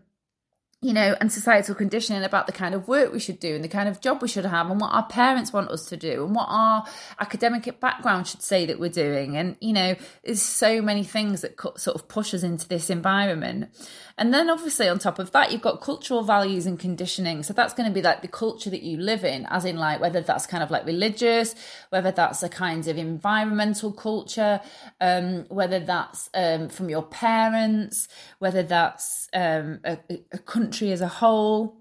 you 0.81 0.93
know, 0.93 1.13
and 1.19 1.29
societal 1.29 1.75
conditioning 1.75 2.23
about 2.23 2.47
the 2.47 2.53
kind 2.53 2.73
of 2.73 2.87
work 2.87 3.11
we 3.11 3.19
should 3.19 3.37
do 3.37 3.53
and 3.53 3.61
the 3.61 3.67
kind 3.67 3.89
of 3.89 3.99
job 3.99 4.21
we 4.21 4.29
should 4.29 4.45
have 4.45 4.71
and 4.71 4.79
what 4.79 4.93
our 4.93 5.05
parents 5.07 5.51
want 5.51 5.69
us 5.69 5.85
to 5.87 5.97
do 5.97 6.23
and 6.23 6.33
what 6.33 6.47
our 6.49 6.85
academic 7.19 7.77
background 7.81 8.25
should 8.25 8.41
say 8.41 8.65
that 8.65 8.79
we're 8.79 8.89
doing. 8.89 9.35
And, 9.35 9.57
you 9.59 9.73
know, 9.73 9.95
there's 10.23 10.41
so 10.41 10.81
many 10.81 11.03
things 11.03 11.41
that 11.41 11.59
sort 11.77 11.95
of 11.95 12.07
push 12.07 12.33
us 12.33 12.43
into 12.43 12.65
this 12.65 12.89
environment. 12.89 13.69
And 14.17 14.33
then 14.33 14.49
obviously 14.49 14.87
on 14.87 14.99
top 14.99 15.19
of 15.19 15.33
that, 15.33 15.51
you've 15.51 15.61
got 15.61 15.81
cultural 15.81 16.23
values 16.23 16.65
and 16.65 16.79
conditioning. 16.79 17.43
So 17.43 17.51
that's 17.51 17.73
going 17.73 17.89
to 17.89 17.93
be 17.93 18.01
like 18.01 18.21
the 18.21 18.29
culture 18.29 18.69
that 18.69 18.81
you 18.81 18.97
live 18.97 19.25
in, 19.25 19.47
as 19.47 19.65
in 19.65 19.75
like 19.75 19.99
whether 19.99 20.21
that's 20.21 20.45
kind 20.45 20.63
of 20.63 20.71
like 20.71 20.85
religious, 20.85 21.55
whether 21.89 22.11
that's 22.11 22.41
a 22.41 22.47
kind 22.47 22.87
of 22.87 22.97
environmental 22.97 23.91
culture, 23.91 24.61
um, 25.01 25.43
whether 25.49 25.81
that's 25.81 26.29
um, 26.33 26.69
from 26.69 26.89
your 26.89 27.03
parents, 27.03 28.07
whether 28.39 28.63
that's 28.63 29.27
um, 29.33 29.81
a, 29.83 29.97
a 30.31 30.37
country 30.37 30.68
as 30.91 31.01
a 31.01 31.07
whole. 31.07 31.78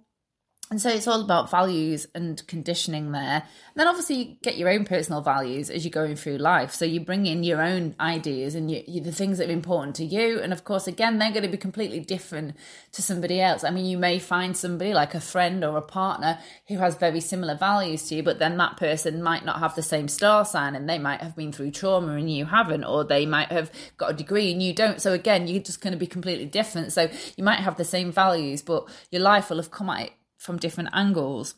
And 0.71 0.83
so 0.83 0.91
it's 0.91 1.07
all 1.09 1.23
about 1.23 1.51
values 1.51 2.07
and 2.15 2.47
conditioning 2.47 3.13
there. 3.13 3.43
And 3.43 3.75
then 3.75 3.87
obviously 3.87 4.17
you 4.17 4.37
get 4.43 4.59
your 4.59 4.69
own 4.69 4.85
personal 4.85 5.23
values 5.23 5.71
as 5.71 5.83
you're 5.83 5.91
going 5.91 6.15
through 6.15 6.37
life. 6.37 6.73
So 6.73 6.85
you 6.85 7.01
bring 7.01 7.25
in 7.25 7.43
your 7.43 7.63
own 7.63 7.95
ideas 7.99 8.55
and 8.55 8.71
you, 8.71 8.83
you, 8.87 9.01
the 9.01 9.11
things 9.11 9.39
that 9.39 9.49
are 9.49 9.53
important 9.53 9.97
to 9.97 10.05
you. 10.05 10.41
And 10.41 10.53
of 10.53 10.65
course, 10.65 10.87
again, 10.87 11.19
they're 11.19 11.31
going 11.31 11.45
to 11.45 11.49
be 11.49 11.57
completely 11.57 12.01
different 12.01 12.55
to 12.93 13.01
somebody 13.01 13.41
else. 13.41 13.65
I 13.65 13.71
mean, 13.71 13.87
you 13.87 13.97
may 13.97 14.19
find 14.19 14.55
somebody 14.55 14.93
like 14.93 15.15
a 15.15 15.21
friend 15.21 15.65
or 15.65 15.79
a 15.79 15.83
partner 15.83 16.39
who 16.67 16.77
has 16.77 16.97
very 16.97 17.21
similar 17.21 17.55
values 17.55 18.07
to 18.09 18.17
you, 18.17 18.23
but 18.23 18.39
then 18.39 18.59
that 18.59 18.77
person 18.77 19.23
might 19.23 19.47
not 19.47 19.61
have 19.61 19.75
the 19.75 19.83
same 19.83 20.07
star 20.07 20.45
sign 20.45 20.75
and 20.75 20.87
they 20.87 20.99
might 20.99 21.23
have 21.23 21.35
been 21.35 21.51
through 21.51 21.71
trauma 21.71 22.13
and 22.13 22.31
you 22.31 22.45
haven't, 22.45 22.85
or 22.85 23.05
they 23.05 23.25
might 23.25 23.51
have 23.51 23.73
got 23.97 24.11
a 24.11 24.15
degree 24.15 24.53
and 24.53 24.63
you 24.63 24.75
don't. 24.75 25.01
So 25.01 25.15
again, 25.15 25.49
you're 25.49 25.63
just 25.63 25.81
going 25.81 25.95
to 25.95 25.99
be 25.99 26.07
completely 26.07 26.47
different. 26.47 26.93
So 26.93 27.09
you 27.39 27.45
might 27.45 27.61
have 27.61 27.79
the 27.79 27.85
same 27.85 28.13
values, 28.13 28.61
but 28.61 28.87
your 29.11 29.23
life 29.23 29.49
will 29.49 29.57
have 29.57 29.71
come 29.71 29.89
at 29.89 30.03
it 30.03 30.13
from 30.39 30.57
different 30.57 30.91
angles. 30.93 31.55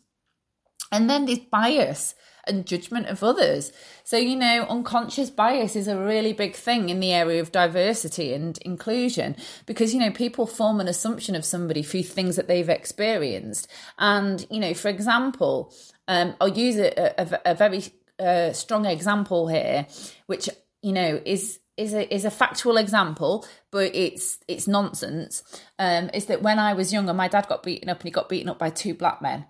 And 0.90 1.08
then 1.08 1.26
this 1.26 1.38
bias 1.38 2.16
and 2.46 2.66
judgment 2.66 3.06
of 3.06 3.22
others. 3.22 3.72
So, 4.02 4.16
you 4.16 4.34
know, 4.34 4.66
unconscious 4.68 5.30
bias 5.30 5.76
is 5.76 5.86
a 5.86 5.96
really 5.96 6.32
big 6.32 6.54
thing 6.54 6.88
in 6.88 6.98
the 6.98 7.12
area 7.12 7.40
of 7.40 7.52
diversity 7.52 8.32
and 8.32 8.58
inclusion 8.62 9.36
because, 9.66 9.94
you 9.94 10.00
know, 10.00 10.10
people 10.10 10.46
form 10.46 10.80
an 10.80 10.88
assumption 10.88 11.36
of 11.36 11.44
somebody 11.44 11.82
through 11.82 12.04
things 12.04 12.36
that 12.36 12.48
they've 12.48 12.68
experienced. 12.68 13.68
And, 13.98 14.44
you 14.50 14.58
know, 14.58 14.74
for 14.74 14.88
example, 14.88 15.72
um, 16.08 16.34
I'll 16.40 16.48
use 16.48 16.76
a, 16.76 17.20
a, 17.20 17.52
a 17.52 17.54
very 17.54 17.84
uh, 18.18 18.52
strong 18.52 18.84
example 18.86 19.46
here, 19.46 19.86
which, 20.26 20.48
you 20.82 20.92
know, 20.92 21.20
is 21.24 21.59
is 21.80 21.94
a 21.94 22.14
is 22.14 22.24
a 22.24 22.30
factual 22.30 22.76
example, 22.76 23.46
but 23.70 23.94
it's 23.94 24.38
it's 24.46 24.68
nonsense. 24.68 25.42
Um, 25.78 26.10
is 26.12 26.26
that 26.26 26.42
when 26.42 26.58
I 26.58 26.74
was 26.74 26.92
younger, 26.92 27.14
my 27.14 27.26
dad 27.26 27.48
got 27.48 27.62
beaten 27.62 27.88
up, 27.88 28.00
and 28.00 28.04
he 28.04 28.10
got 28.10 28.28
beaten 28.28 28.50
up 28.50 28.58
by 28.58 28.70
two 28.70 28.94
black 28.94 29.22
men. 29.22 29.46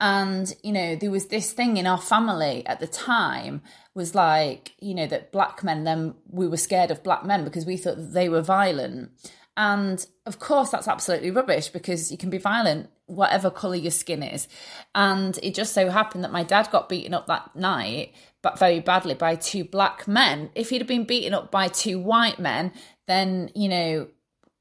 And 0.00 0.52
you 0.62 0.72
know, 0.72 0.96
there 0.96 1.10
was 1.10 1.26
this 1.26 1.52
thing 1.52 1.76
in 1.76 1.86
our 1.86 2.00
family 2.00 2.66
at 2.66 2.80
the 2.80 2.86
time 2.86 3.62
was 3.94 4.14
like, 4.14 4.72
you 4.80 4.94
know, 4.94 5.06
that 5.06 5.30
black 5.30 5.62
men. 5.62 5.84
Then 5.84 6.14
we 6.28 6.48
were 6.48 6.56
scared 6.56 6.90
of 6.90 7.04
black 7.04 7.24
men 7.24 7.44
because 7.44 7.66
we 7.66 7.76
thought 7.76 8.12
they 8.12 8.28
were 8.28 8.42
violent. 8.42 9.10
And 9.56 10.04
of 10.26 10.38
course, 10.38 10.70
that's 10.70 10.88
absolutely 10.88 11.30
rubbish 11.30 11.68
because 11.68 12.10
you 12.10 12.18
can 12.18 12.30
be 12.30 12.38
violent 12.38 12.88
whatever 13.06 13.50
colour 13.50 13.76
your 13.76 13.90
skin 13.90 14.22
is. 14.22 14.48
And 14.94 15.38
it 15.42 15.54
just 15.54 15.72
so 15.72 15.90
happened 15.90 16.24
that 16.24 16.32
my 16.32 16.42
dad 16.42 16.70
got 16.70 16.88
beaten 16.88 17.14
up 17.14 17.26
that 17.26 17.54
night, 17.54 18.14
but 18.42 18.58
very 18.58 18.80
badly 18.80 19.14
by 19.14 19.36
two 19.36 19.64
black 19.64 20.08
men. 20.08 20.50
If 20.54 20.70
he'd 20.70 20.80
have 20.80 20.88
been 20.88 21.04
beaten 21.04 21.34
up 21.34 21.50
by 21.50 21.68
two 21.68 21.98
white 21.98 22.38
men, 22.38 22.72
then, 23.06 23.50
you 23.54 23.68
know, 23.68 24.08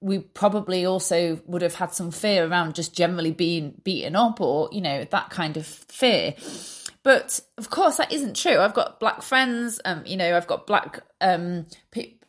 we 0.02 0.20
probably 0.20 0.86
also 0.86 1.42
would 1.46 1.62
have 1.62 1.76
had 1.76 1.94
some 1.94 2.12
fear 2.12 2.46
around 2.46 2.76
just 2.76 2.94
generally 2.94 3.32
being 3.32 3.74
beaten 3.84 4.16
up 4.18 4.42
or, 4.42 4.68
you 4.72 4.82
know, 4.82 5.06
that 5.06 5.30
kind 5.30 5.56
of 5.56 5.66
fear. 5.66 6.36
But 7.04 7.40
of 7.58 7.70
course, 7.70 7.98
that 7.98 8.12
isn't 8.12 8.36
true. 8.36 8.60
I've 8.60 8.74
got 8.74 9.00
black 9.00 9.22
friends, 9.22 9.80
um, 9.86 10.04
you 10.06 10.18
know, 10.18 10.36
I've 10.36 10.48
got 10.48 10.68
black 10.68 11.00
um, 11.22 11.68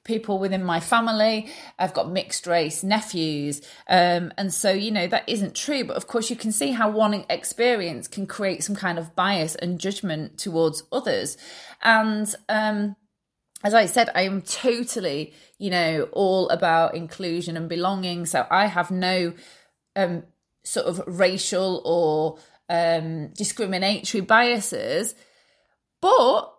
people 0.05 0.39
within 0.39 0.63
my 0.63 0.81
family. 0.81 1.51
I've 1.79 1.95
got 1.95 2.11
mixed 2.11 2.47
race 2.47 2.85
nephews. 2.85 3.63
Um, 3.89 4.33
and 4.39 4.53
so, 4.53 4.71
you 4.71 4.91
know, 4.91 5.07
that 5.07 5.29
isn't 5.29 5.55
true. 5.55 5.85
But 5.85 5.97
of 5.97 6.07
course, 6.07 6.31
you 6.31 6.37
can 6.37 6.53
see 6.53 6.73
how 6.73 6.91
one 6.91 7.25
experience 7.29 8.07
can 8.07 8.27
create 8.27 8.63
some 8.63 8.77
kind 8.77 8.99
of 8.99 9.17
bias 9.17 9.55
and 9.55 9.81
judgment 9.81 10.39
towards 10.39 10.85
others. 10.93 11.37
And, 11.83 12.33
um, 12.49 12.97
as 13.65 13.73
I 13.73 13.87
said, 13.87 14.11
I 14.15 14.23
am 14.23 14.43
totally, 14.43 15.33
you 15.59 15.71
know, 15.71 16.09
all 16.13 16.51
about 16.51 16.95
inclusion 16.95 17.57
and 17.57 17.67
belonging. 17.67 18.27
So 18.27 18.47
I 18.51 18.67
have 18.67 18.91
no 18.91 19.33
um, 19.97 20.25
sort 20.65 20.85
of 20.87 21.03
racial 21.07 21.81
or 21.87 22.39
um, 22.69 23.29
discriminatory 23.29 24.21
biases. 24.21 25.15
But 26.03 26.54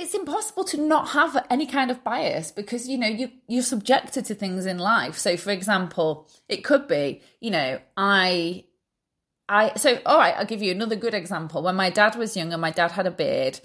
it's 0.00 0.14
impossible 0.14 0.64
to 0.64 0.80
not 0.80 1.10
have 1.10 1.44
any 1.50 1.66
kind 1.66 1.90
of 1.90 2.02
bias 2.02 2.50
because 2.50 2.88
you 2.88 2.96
know 2.96 3.06
you 3.06 3.30
you're 3.46 3.62
subjected 3.62 4.24
to 4.24 4.34
things 4.34 4.64
in 4.64 4.78
life. 4.78 5.18
So 5.18 5.36
for 5.36 5.50
example 5.50 6.26
it 6.48 6.64
could 6.64 6.88
be 6.88 7.20
you 7.38 7.50
know 7.50 7.78
i 7.98 8.64
i 9.48 9.72
so 9.76 9.98
all 10.06 10.18
right 10.18 10.34
i'll 10.38 10.46
give 10.46 10.62
you 10.62 10.72
another 10.72 10.96
good 10.96 11.12
example. 11.12 11.62
When 11.62 11.76
my 11.76 11.90
dad 11.90 12.16
was 12.16 12.34
younger 12.34 12.56
my 12.56 12.70
dad 12.70 12.92
had 12.92 13.06
a 13.06 13.10
beard 13.10 13.60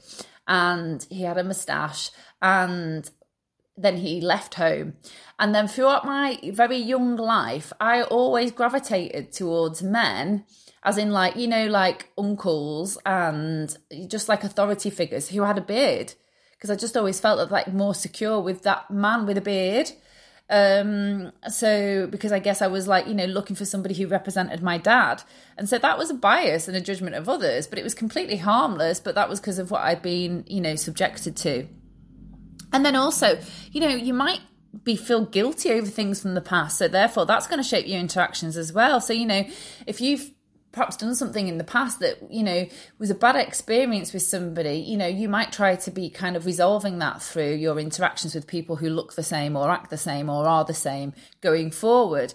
and 0.45 1.07
he 1.09 1.23
had 1.23 1.37
a 1.37 1.43
mustache 1.43 2.11
and 2.41 3.09
then 3.77 3.97
he 3.97 4.21
left 4.21 4.55
home. 4.55 4.93
And 5.39 5.53
then 5.53 5.67
throughout 5.67 6.05
my 6.05 6.37
very 6.51 6.77
young 6.77 7.15
life 7.15 7.71
i 7.79 8.03
always 8.03 8.51
gravitated 8.51 9.31
towards 9.31 9.81
men 9.81 10.43
as 10.83 10.97
in 10.97 11.11
like 11.11 11.37
you 11.37 11.47
know 11.47 11.67
like 11.67 12.11
uncles 12.17 12.97
and 13.05 13.77
just 14.07 14.27
like 14.27 14.43
authority 14.43 14.89
figures 14.89 15.29
who 15.29 15.41
had 15.41 15.57
a 15.57 15.61
beard 15.61 16.13
because 16.57 16.69
I 16.69 16.75
just 16.75 16.95
always 16.97 17.19
felt 17.19 17.51
like 17.51 17.71
more 17.73 17.93
secure 17.93 18.39
with 18.39 18.63
that 18.63 18.89
man 18.89 19.25
with 19.25 19.37
a 19.37 19.41
beard. 19.41 19.91
Um, 20.47 21.31
so 21.49 22.07
because 22.07 22.31
I 22.31 22.39
guess 22.39 22.61
I 22.61 22.67
was 22.67 22.87
like, 22.87 23.07
you 23.07 23.15
know, 23.15 23.25
looking 23.25 23.55
for 23.55 23.65
somebody 23.65 23.95
who 23.95 24.07
represented 24.07 24.61
my 24.61 24.77
dad. 24.77 25.23
And 25.57 25.67
so 25.67 25.77
that 25.79 25.97
was 25.97 26.11
a 26.11 26.13
bias 26.13 26.67
and 26.67 26.77
a 26.77 26.81
judgment 26.81 27.15
of 27.15 27.27
others, 27.27 27.65
but 27.67 27.79
it 27.79 27.83
was 27.83 27.93
completely 27.93 28.37
harmless, 28.37 28.99
but 28.99 29.15
that 29.15 29.27
was 29.27 29.39
because 29.39 29.59
of 29.59 29.71
what 29.71 29.81
I'd 29.81 30.01
been, 30.01 30.43
you 30.47 30.61
know, 30.61 30.75
subjected 30.75 31.35
to. 31.37 31.67
And 32.71 32.85
then 32.85 32.95
also, 32.95 33.39
you 33.71 33.81
know, 33.81 33.89
you 33.89 34.13
might 34.13 34.41
be 34.83 34.95
feel 34.95 35.25
guilty 35.25 35.71
over 35.71 35.87
things 35.87 36.21
from 36.21 36.35
the 36.35 36.41
past. 36.41 36.77
So 36.77 36.87
therefore 36.87 37.25
that's 37.25 37.47
going 37.47 37.61
to 37.61 37.67
shape 37.67 37.87
your 37.87 37.99
interactions 37.99 38.57
as 38.57 38.73
well. 38.73 39.01
So, 39.01 39.13
you 39.13 39.25
know, 39.25 39.45
if 39.87 40.01
you've 40.01 40.29
perhaps 40.75 40.97
done 40.97 41.15
something 41.15 41.47
in 41.47 41.57
the 41.57 41.63
past 41.63 41.99
that 41.99 42.19
you 42.29 42.43
know 42.43 42.67
was 42.99 43.09
a 43.09 43.15
bad 43.15 43.37
experience 43.37 44.11
with 44.11 44.21
somebody 44.21 44.75
you 44.75 44.97
know 44.97 45.07
you 45.07 45.29
might 45.29 45.51
try 45.51 45.73
to 45.73 45.89
be 45.89 46.09
kind 46.09 46.35
of 46.35 46.45
resolving 46.45 46.99
that 46.99 47.23
through 47.23 47.53
your 47.53 47.79
interactions 47.79 48.35
with 48.35 48.45
people 48.45 48.75
who 48.75 48.89
look 48.89 49.13
the 49.13 49.23
same 49.23 49.55
or 49.55 49.71
act 49.71 49.89
the 49.89 49.97
same 49.97 50.29
or 50.29 50.45
are 50.45 50.65
the 50.65 50.73
same 50.73 51.13
going 51.39 51.71
forward 51.71 52.33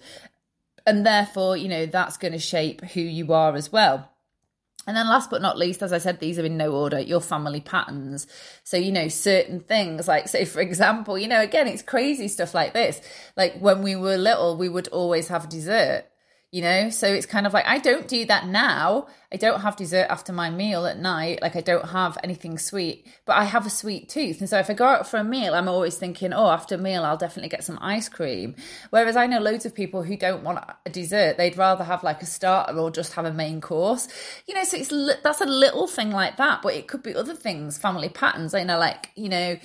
and 0.87 1.05
therefore 1.05 1.55
you 1.55 1.68
know 1.68 1.85
that's 1.85 2.16
going 2.16 2.33
to 2.33 2.38
shape 2.38 2.81
who 2.81 3.00
you 3.00 3.31
are 3.31 3.55
as 3.55 3.70
well 3.70 4.11
and 4.87 4.96
then 4.96 5.09
last 5.09 5.31
but 5.31 5.42
not 5.42 5.59
least, 5.59 5.83
as 5.83 5.92
I 5.92 5.98
said, 5.98 6.18
these 6.18 6.38
are 6.38 6.44
in 6.44 6.57
no 6.57 6.72
order, 6.72 6.98
your 6.98 7.20
family 7.20 7.61
patterns. 7.61 8.26
So, 8.64 8.79
you 8.79 8.90
know, 8.90 9.09
certain 9.09 9.61
things 9.61 10.09
like, 10.09 10.26
say, 10.26 10.46
for 10.46 10.61
example, 10.61 11.18
you 11.18 11.29
know, 11.29 11.40
again, 11.40 11.68
it's 11.68 11.83
crazy 11.83 12.29
stuff 12.29 12.55
like 12.55 12.72
this. 12.72 13.00
Like 13.37 13.59
when 13.59 13.83
we 13.83 13.94
were 13.94 14.16
little, 14.16 14.57
we 14.57 14.70
would 14.70 14.88
always 14.88 15.29
have 15.29 15.50
dessert 15.50 16.10
you 16.51 16.63
know? 16.63 16.91
So 16.91 17.07
it's 17.07 17.27
kind 17.27 17.47
of 17.47 17.53
like 17.53 17.67
i 17.67 17.79
don't 17.79 18.09
do 18.09 18.25
that 18.27 18.47
now. 18.47 19.07
I 19.33 19.37
don't 19.37 19.61
have 19.61 19.77
dessert 19.77 20.07
after 20.11 20.33
my 20.33 20.51
meal 20.51 20.87
at 20.87 20.99
night. 20.99 21.41
Like 21.43 21.57
i 21.57 21.61
don't 21.61 21.91
have 21.91 22.19
anything 22.25 22.59
sweet 22.59 23.07
but 23.25 23.37
i 23.37 23.45
have 23.45 23.67
a 23.67 23.71
sweet 23.71 24.09
tooth. 24.09 24.41
And 24.41 24.49
so 24.49 24.59
if 24.59 24.69
i 24.69 24.75
go 24.75 24.85
out 24.85 25.09
for 25.09 25.19
a 25.19 25.25
meal 25.25 25.55
i'm 25.55 25.69
always 25.69 25.97
thinking 25.97 26.33
oh 26.33 26.49
after 26.49 26.75
a 26.75 26.79
meal 26.79 27.05
i'll 27.05 27.17
definitely 27.17 27.49
get 27.49 27.65
some 27.65 27.79
ice 27.81 28.09
cream. 28.09 28.57
Whereas 28.91 29.17
i 29.17 29.27
know 29.27 29.41
loads 29.41 29.67
of 29.67 29.75
people 29.75 30.03
who 30.03 30.17
don't 30.17 30.43
want 30.43 30.65
a 30.87 30.91
dessert. 30.91 31.37
They'd 31.37 31.57
rather 31.57 31.85
have 31.85 32.03
like 32.03 32.23
a 32.23 32.27
starter 32.27 32.77
or 32.79 32.91
just 32.91 33.13
have 33.15 33.25
a 33.25 33.33
main 33.33 33.61
course. 33.61 34.09
You 34.47 34.55
know 34.55 34.65
so 34.65 34.77
it's 34.77 35.23
that's 35.23 35.41
a 35.41 35.47
little 35.47 35.87
thing 35.87 36.11
like 36.11 36.37
that 36.39 36.63
but 36.63 36.75
it 36.75 36.89
could 36.89 37.03
be 37.03 37.15
other 37.15 37.35
things 37.35 37.79
family 37.79 38.09
patterns. 38.09 38.55
You 38.55 38.65
know 38.65 38.79
like 38.79 39.11
you 39.15 39.29
know 39.29 39.57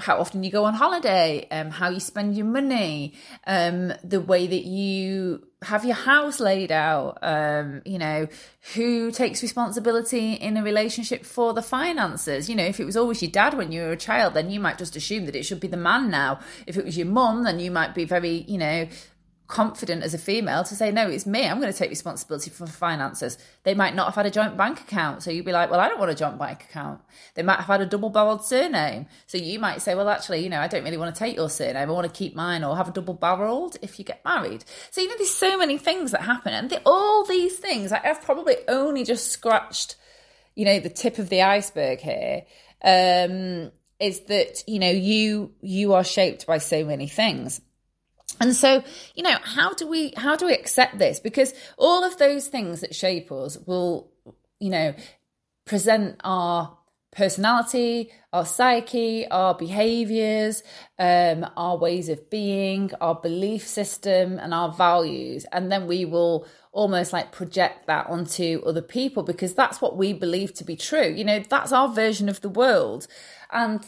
how 0.00 0.18
often 0.18 0.42
you 0.42 0.50
go 0.50 0.64
on 0.64 0.74
holiday, 0.74 1.46
um, 1.50 1.70
how 1.70 1.90
you 1.90 2.00
spend 2.00 2.36
your 2.36 2.46
money, 2.46 3.14
um, 3.46 3.92
the 4.02 4.20
way 4.20 4.46
that 4.46 4.64
you 4.64 5.46
have 5.62 5.84
your 5.84 5.94
house 5.94 6.40
laid 6.40 6.72
out, 6.72 7.18
um, 7.22 7.82
you 7.84 7.98
know, 7.98 8.26
who 8.74 9.10
takes 9.10 9.42
responsibility 9.42 10.32
in 10.32 10.56
a 10.56 10.62
relationship 10.62 11.24
for 11.24 11.52
the 11.52 11.62
finances. 11.62 12.48
You 12.48 12.56
know, 12.56 12.64
if 12.64 12.80
it 12.80 12.86
was 12.86 12.96
always 12.96 13.20
your 13.20 13.30
dad 13.30 13.54
when 13.54 13.70
you 13.70 13.82
were 13.82 13.92
a 13.92 13.96
child, 13.96 14.34
then 14.34 14.50
you 14.50 14.58
might 14.58 14.78
just 14.78 14.96
assume 14.96 15.26
that 15.26 15.36
it 15.36 15.44
should 15.44 15.60
be 15.60 15.68
the 15.68 15.76
man 15.76 16.10
now. 16.10 16.40
If 16.66 16.78
it 16.78 16.84
was 16.84 16.96
your 16.96 17.08
mum, 17.08 17.44
then 17.44 17.60
you 17.60 17.70
might 17.70 17.94
be 17.94 18.04
very, 18.04 18.44
you 18.48 18.56
know, 18.56 18.88
confident 19.50 20.02
as 20.02 20.14
a 20.14 20.18
female 20.18 20.64
to 20.64 20.74
say, 20.74 20.90
no, 20.90 21.08
it's 21.10 21.26
me. 21.26 21.46
I'm 21.46 21.60
going 21.60 21.72
to 21.72 21.78
take 21.78 21.90
responsibility 21.90 22.50
for 22.50 22.66
finances. 22.66 23.36
They 23.64 23.74
might 23.74 23.94
not 23.94 24.06
have 24.06 24.14
had 24.14 24.26
a 24.26 24.30
joint 24.30 24.56
bank 24.56 24.80
account. 24.80 25.22
So 25.22 25.30
you'd 25.30 25.44
be 25.44 25.52
like, 25.52 25.70
well, 25.70 25.80
I 25.80 25.88
don't 25.88 25.98
want 25.98 26.10
a 26.10 26.14
joint 26.14 26.38
bank 26.38 26.64
account. 26.64 27.00
They 27.34 27.42
might 27.42 27.56
have 27.56 27.66
had 27.66 27.80
a 27.80 27.86
double 27.86 28.10
barreled 28.10 28.44
surname. 28.44 29.06
So 29.26 29.36
you 29.36 29.58
might 29.58 29.82
say, 29.82 29.94
well, 29.94 30.08
actually, 30.08 30.42
you 30.42 30.48
know, 30.48 30.60
I 30.60 30.68
don't 30.68 30.84
really 30.84 30.96
want 30.96 31.14
to 31.14 31.18
take 31.18 31.36
your 31.36 31.50
surname. 31.50 31.76
I 31.88 31.92
want 31.92 32.06
to 32.06 32.18
keep 32.18 32.34
mine 32.34 32.64
or 32.64 32.76
have 32.76 32.88
a 32.88 32.92
double 32.92 33.14
barreled 33.14 33.76
if 33.82 33.98
you 33.98 34.04
get 34.04 34.24
married. 34.24 34.64
So, 34.90 35.00
you 35.00 35.08
know, 35.08 35.16
there's 35.18 35.34
so 35.34 35.58
many 35.58 35.76
things 35.76 36.12
that 36.12 36.22
happen. 36.22 36.54
And 36.54 36.70
the, 36.70 36.80
all 36.86 37.24
these 37.24 37.56
things, 37.58 37.92
I've 37.92 38.22
probably 38.22 38.56
only 38.68 39.04
just 39.04 39.32
scratched, 39.32 39.96
you 40.54 40.64
know, 40.64 40.80
the 40.80 40.88
tip 40.88 41.18
of 41.18 41.28
the 41.28 41.42
iceberg 41.42 41.98
here. 42.00 42.44
Um, 42.82 43.72
is 43.98 44.20
that, 44.20 44.64
you 44.66 44.78
know, 44.78 44.90
you, 44.90 45.52
you 45.60 45.92
are 45.92 46.04
shaped 46.04 46.46
by 46.46 46.56
so 46.56 46.84
many 46.86 47.06
things. 47.06 47.60
And 48.38 48.54
so, 48.54 48.82
you 49.14 49.22
know, 49.22 49.36
how 49.42 49.74
do 49.74 49.86
we 49.86 50.12
how 50.16 50.36
do 50.36 50.46
we 50.46 50.54
accept 50.54 50.98
this? 50.98 51.20
Because 51.20 51.52
all 51.76 52.04
of 52.04 52.16
those 52.18 52.48
things 52.48 52.80
that 52.80 52.94
shape 52.94 53.32
us 53.32 53.58
will, 53.66 54.10
you 54.58 54.70
know, 54.70 54.94
present 55.66 56.20
our 56.22 56.76
personality, 57.12 58.10
our 58.32 58.46
psyche, 58.46 59.28
our 59.28 59.54
behaviors, 59.54 60.62
um, 60.98 61.44
our 61.56 61.76
ways 61.76 62.08
of 62.08 62.30
being, 62.30 62.92
our 63.00 63.14
belief 63.14 63.66
system, 63.66 64.38
and 64.38 64.54
our 64.54 64.72
values. 64.72 65.44
And 65.52 65.70
then 65.72 65.86
we 65.86 66.04
will 66.04 66.46
almost 66.72 67.12
like 67.12 67.32
project 67.32 67.88
that 67.88 68.06
onto 68.06 68.62
other 68.64 68.82
people 68.82 69.24
because 69.24 69.54
that's 69.54 69.80
what 69.80 69.96
we 69.96 70.12
believe 70.12 70.54
to 70.54 70.64
be 70.64 70.76
true. 70.76 71.08
You 71.08 71.24
know, 71.24 71.40
that's 71.40 71.72
our 71.72 71.88
version 71.88 72.28
of 72.28 72.40
the 72.42 72.48
world. 72.48 73.08
And 73.50 73.84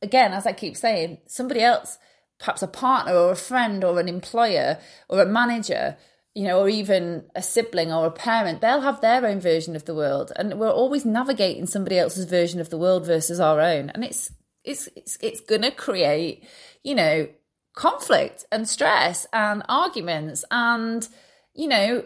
again, 0.00 0.32
as 0.32 0.46
I 0.46 0.52
keep 0.52 0.76
saying, 0.76 1.18
somebody 1.26 1.60
else 1.60 1.98
perhaps 2.38 2.62
a 2.62 2.68
partner 2.68 3.14
or 3.14 3.32
a 3.32 3.36
friend 3.36 3.82
or 3.84 3.98
an 3.98 4.08
employer 4.08 4.78
or 5.08 5.20
a 5.20 5.26
manager 5.26 5.96
you 6.38 6.44
know, 6.44 6.60
or 6.60 6.68
even 6.68 7.24
a 7.34 7.42
sibling 7.42 7.92
or 7.92 8.06
a 8.06 8.12
parent, 8.12 8.60
they'll 8.60 8.82
have 8.82 9.00
their 9.00 9.26
own 9.26 9.40
version 9.40 9.74
of 9.74 9.86
the 9.86 9.94
world, 9.94 10.30
and 10.36 10.56
we're 10.60 10.70
always 10.70 11.04
navigating 11.04 11.66
somebody 11.66 11.98
else's 11.98 12.26
version 12.26 12.60
of 12.60 12.70
the 12.70 12.78
world 12.78 13.04
versus 13.04 13.40
our 13.40 13.60
own, 13.60 13.90
and 13.90 14.04
it's 14.04 14.30
it's 14.62 14.88
it's 14.94 15.18
it's 15.20 15.40
gonna 15.40 15.72
create, 15.72 16.44
you 16.84 16.94
know, 16.94 17.28
conflict 17.74 18.44
and 18.52 18.68
stress 18.68 19.26
and 19.32 19.64
arguments, 19.68 20.44
and 20.52 21.08
you 21.54 21.66
know, 21.66 22.04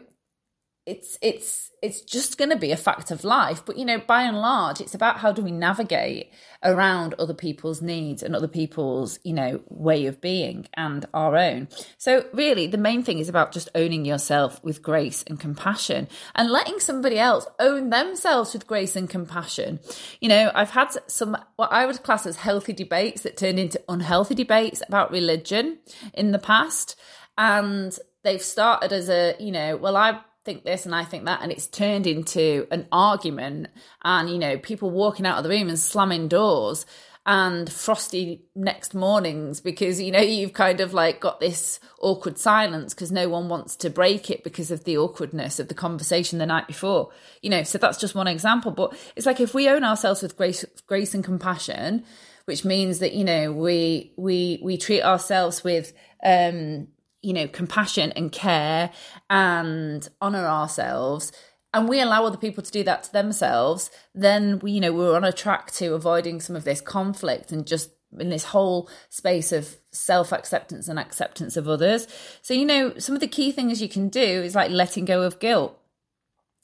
it's 0.84 1.16
it's 1.22 1.70
it's 1.80 2.00
just 2.00 2.38
going 2.38 2.50
to 2.50 2.56
be 2.56 2.72
a 2.72 2.76
fact 2.76 3.12
of 3.12 3.22
life. 3.22 3.64
But 3.64 3.78
you 3.78 3.84
know 3.84 3.98
by 3.98 4.22
and 4.22 4.40
large 4.40 4.80
it's 4.80 4.94
about 4.94 5.18
how 5.18 5.30
do 5.30 5.40
we 5.40 5.52
navigate 5.52 6.32
around 6.62 7.14
other 7.14 7.34
people's 7.34 7.80
needs 7.80 8.22
and 8.22 8.34
other 8.34 8.48
people's 8.48 9.20
you 9.22 9.32
know 9.32 9.60
way 9.68 10.06
of 10.06 10.20
being 10.20 10.66
and 10.74 11.06
our 11.14 11.36
own. 11.36 11.68
So 11.98 12.26
really 12.32 12.66
the 12.66 12.78
main 12.78 13.04
thing 13.04 13.20
is 13.20 13.28
about 13.28 13.52
just 13.52 13.68
owning 13.76 14.04
yourself 14.04 14.62
with 14.64 14.82
grace 14.82 15.22
and 15.28 15.38
compassion 15.38 16.08
and 16.34 16.50
letting 16.50 16.80
somebody 16.80 17.18
else 17.18 17.46
own 17.60 17.90
themselves 17.90 18.52
with 18.52 18.66
grace 18.66 18.96
and 18.96 19.08
compassion. 19.08 19.78
You 20.20 20.30
know 20.30 20.50
i've 20.52 20.70
had 20.70 20.88
some 21.06 21.36
what 21.56 21.70
i 21.70 21.86
would 21.86 22.02
class 22.02 22.26
as 22.26 22.36
healthy 22.36 22.72
debates 22.72 23.22
that 23.22 23.36
turned 23.36 23.60
into 23.60 23.80
unhealthy 23.88 24.34
debates 24.34 24.82
about 24.86 25.12
religion 25.12 25.78
in 26.12 26.32
the 26.32 26.40
past. 26.40 26.96
And 27.38 27.96
they've 28.24 28.42
started 28.42 28.92
as 28.92 29.08
a 29.08 29.34
you 29.38 29.52
know 29.52 29.76
well 29.76 29.96
i 29.96 30.20
think 30.44 30.64
this 30.64 30.86
and 30.86 30.94
I 30.94 31.04
think 31.04 31.24
that, 31.24 31.40
and 31.42 31.52
it's 31.52 31.66
turned 31.66 32.06
into 32.06 32.66
an 32.70 32.86
argument, 32.92 33.68
and 34.02 34.30
you 34.30 34.38
know, 34.38 34.58
people 34.58 34.90
walking 34.90 35.26
out 35.26 35.38
of 35.38 35.44
the 35.44 35.50
room 35.50 35.68
and 35.68 35.78
slamming 35.78 36.28
doors 36.28 36.86
and 37.24 37.70
frosty 37.70 38.42
next 38.56 38.94
mornings 38.94 39.60
because 39.60 40.00
you 40.00 40.10
know 40.10 40.18
you've 40.20 40.52
kind 40.52 40.80
of 40.80 40.92
like 40.92 41.20
got 41.20 41.38
this 41.38 41.78
awkward 42.00 42.36
silence 42.36 42.94
because 42.94 43.12
no 43.12 43.28
one 43.28 43.48
wants 43.48 43.76
to 43.76 43.88
break 43.88 44.28
it 44.28 44.42
because 44.42 44.72
of 44.72 44.82
the 44.82 44.98
awkwardness 44.98 45.60
of 45.60 45.68
the 45.68 45.74
conversation 45.74 46.40
the 46.40 46.46
night 46.46 46.66
before 46.66 47.10
you 47.40 47.48
know 47.48 47.62
so 47.62 47.78
that's 47.78 47.98
just 47.98 48.16
one 48.16 48.26
example. 48.26 48.72
But 48.72 48.96
it's 49.14 49.26
like 49.26 49.40
if 49.40 49.54
we 49.54 49.68
own 49.68 49.84
ourselves 49.84 50.20
with 50.20 50.36
grace 50.36 50.64
grace 50.86 51.14
and 51.14 51.22
compassion 51.22 52.04
which 52.46 52.64
means 52.64 52.98
that 52.98 53.12
you 53.12 53.22
know 53.22 53.52
we 53.52 54.12
we 54.16 54.58
we 54.62 54.76
treat 54.76 55.02
ourselves 55.02 55.62
with 55.62 55.92
um 56.24 56.88
you 57.22 57.32
know, 57.32 57.48
compassion 57.48 58.12
and 58.12 58.30
care 58.30 58.90
and 59.30 60.08
honor 60.20 60.46
ourselves, 60.46 61.32
and 61.74 61.88
we 61.88 62.00
allow 62.00 62.24
other 62.26 62.36
people 62.36 62.62
to 62.62 62.70
do 62.70 62.82
that 62.84 63.04
to 63.04 63.12
themselves, 63.12 63.90
then 64.14 64.58
we, 64.58 64.72
you 64.72 64.80
know, 64.80 64.92
we're 64.92 65.16
on 65.16 65.24
a 65.24 65.32
track 65.32 65.70
to 65.72 65.94
avoiding 65.94 66.40
some 66.40 66.54
of 66.54 66.64
this 66.64 66.80
conflict 66.80 67.50
and 67.50 67.66
just 67.66 67.90
in 68.18 68.28
this 68.28 68.44
whole 68.44 68.90
space 69.08 69.52
of 69.52 69.76
self 69.90 70.32
acceptance 70.32 70.88
and 70.88 70.98
acceptance 70.98 71.56
of 71.56 71.68
others. 71.68 72.06
So, 72.42 72.52
you 72.52 72.66
know, 72.66 72.98
some 72.98 73.14
of 73.14 73.20
the 73.20 73.28
key 73.28 73.52
things 73.52 73.80
you 73.80 73.88
can 73.88 74.08
do 74.08 74.20
is 74.20 74.54
like 74.54 74.70
letting 74.70 75.06
go 75.06 75.22
of 75.22 75.38
guilt, 75.38 75.78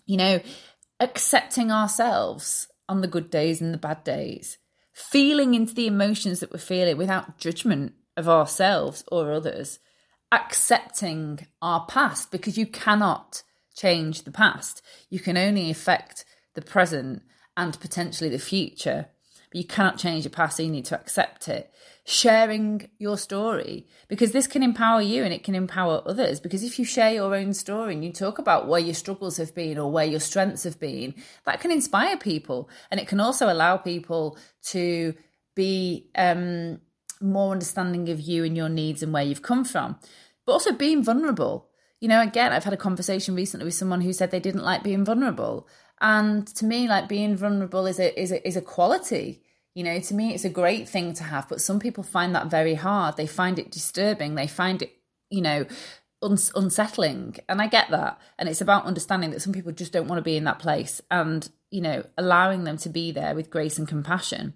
you 0.04 0.18
know, 0.18 0.40
accepting 1.00 1.70
ourselves 1.72 2.68
on 2.88 3.00
the 3.00 3.08
good 3.08 3.30
days 3.30 3.62
and 3.62 3.72
the 3.72 3.78
bad 3.78 4.04
days, 4.04 4.58
feeling 4.92 5.54
into 5.54 5.74
the 5.74 5.86
emotions 5.86 6.40
that 6.40 6.52
we're 6.52 6.58
feeling 6.58 6.98
without 6.98 7.38
judgment 7.38 7.94
of 8.16 8.28
ourselves 8.28 9.04
or 9.10 9.32
others 9.32 9.78
accepting 10.32 11.46
our 11.62 11.86
past 11.86 12.30
because 12.30 12.58
you 12.58 12.66
cannot 12.66 13.42
change 13.74 14.22
the 14.22 14.30
past. 14.30 14.82
You 15.08 15.20
can 15.20 15.36
only 15.36 15.70
affect 15.70 16.24
the 16.54 16.62
present 16.62 17.22
and 17.56 17.78
potentially 17.80 18.30
the 18.30 18.38
future, 18.38 19.06
but 19.50 19.56
you 19.56 19.64
cannot 19.64 19.98
change 19.98 20.24
your 20.24 20.30
past, 20.30 20.56
so 20.56 20.62
you 20.62 20.70
need 20.70 20.84
to 20.86 20.98
accept 21.00 21.48
it. 21.48 21.72
Sharing 22.04 22.88
your 22.98 23.18
story 23.18 23.86
because 24.08 24.32
this 24.32 24.46
can 24.46 24.62
empower 24.62 25.02
you 25.02 25.24
and 25.24 25.32
it 25.32 25.44
can 25.44 25.54
empower 25.54 26.02
others. 26.06 26.40
Because 26.40 26.64
if 26.64 26.78
you 26.78 26.84
share 26.84 27.12
your 27.12 27.34
own 27.34 27.52
story 27.52 27.94
and 27.94 28.04
you 28.04 28.12
talk 28.12 28.38
about 28.38 28.66
where 28.66 28.80
your 28.80 28.94
struggles 28.94 29.36
have 29.36 29.54
been 29.54 29.78
or 29.78 29.90
where 29.90 30.06
your 30.06 30.20
strengths 30.20 30.64
have 30.64 30.80
been, 30.80 31.14
that 31.44 31.60
can 31.60 31.70
inspire 31.70 32.16
people 32.16 32.70
and 32.90 32.98
it 32.98 33.08
can 33.08 33.20
also 33.20 33.52
allow 33.52 33.76
people 33.76 34.38
to 34.62 35.14
be 35.54 36.08
um, 36.14 36.80
more 37.20 37.52
understanding 37.52 38.08
of 38.08 38.20
you 38.20 38.44
and 38.44 38.56
your 38.56 38.68
needs 38.68 39.02
and 39.02 39.12
where 39.12 39.22
you've 39.22 39.42
come 39.42 39.64
from. 39.64 39.98
But 40.46 40.52
also 40.52 40.72
being 40.72 41.02
vulnerable. 41.02 41.68
You 42.00 42.08
know, 42.08 42.20
again, 42.20 42.52
I've 42.52 42.64
had 42.64 42.72
a 42.72 42.78
conversation 42.78 43.34
recently 43.34 43.64
with 43.64 43.74
someone 43.74 44.00
who 44.00 44.12
said 44.12 44.30
they 44.30 44.40
didn't 44.40 44.64
like 44.64 44.82
being 44.82 45.04
vulnerable. 45.04 45.66
And 46.00 46.46
to 46.54 46.64
me, 46.64 46.88
like 46.88 47.08
being 47.08 47.36
vulnerable 47.36 47.86
is 47.86 47.98
a 47.98 48.20
is 48.20 48.30
a 48.30 48.46
is 48.46 48.56
a 48.56 48.62
quality. 48.62 49.42
You 49.74 49.84
know, 49.84 50.00
to 50.00 50.14
me 50.14 50.34
it's 50.34 50.44
a 50.44 50.50
great 50.50 50.88
thing 50.88 51.12
to 51.14 51.24
have, 51.24 51.48
but 51.48 51.60
some 51.60 51.78
people 51.78 52.04
find 52.04 52.34
that 52.34 52.50
very 52.50 52.74
hard. 52.74 53.16
They 53.16 53.26
find 53.26 53.58
it 53.58 53.70
disturbing. 53.70 54.34
They 54.34 54.46
find 54.46 54.82
it, 54.82 54.92
you 55.30 55.40
know, 55.40 55.66
uns- 56.22 56.52
unsettling. 56.54 57.36
And 57.48 57.60
I 57.60 57.66
get 57.66 57.90
that. 57.90 58.20
And 58.38 58.48
it's 58.48 58.60
about 58.60 58.86
understanding 58.86 59.30
that 59.30 59.42
some 59.42 59.52
people 59.52 59.72
just 59.72 59.92
don't 59.92 60.08
want 60.08 60.18
to 60.18 60.24
be 60.24 60.36
in 60.36 60.44
that 60.44 60.58
place 60.58 61.00
and, 61.10 61.48
you 61.70 61.80
know, 61.80 62.04
allowing 62.16 62.64
them 62.64 62.76
to 62.78 62.88
be 62.88 63.12
there 63.12 63.34
with 63.34 63.50
grace 63.50 63.78
and 63.78 63.86
compassion. 63.86 64.54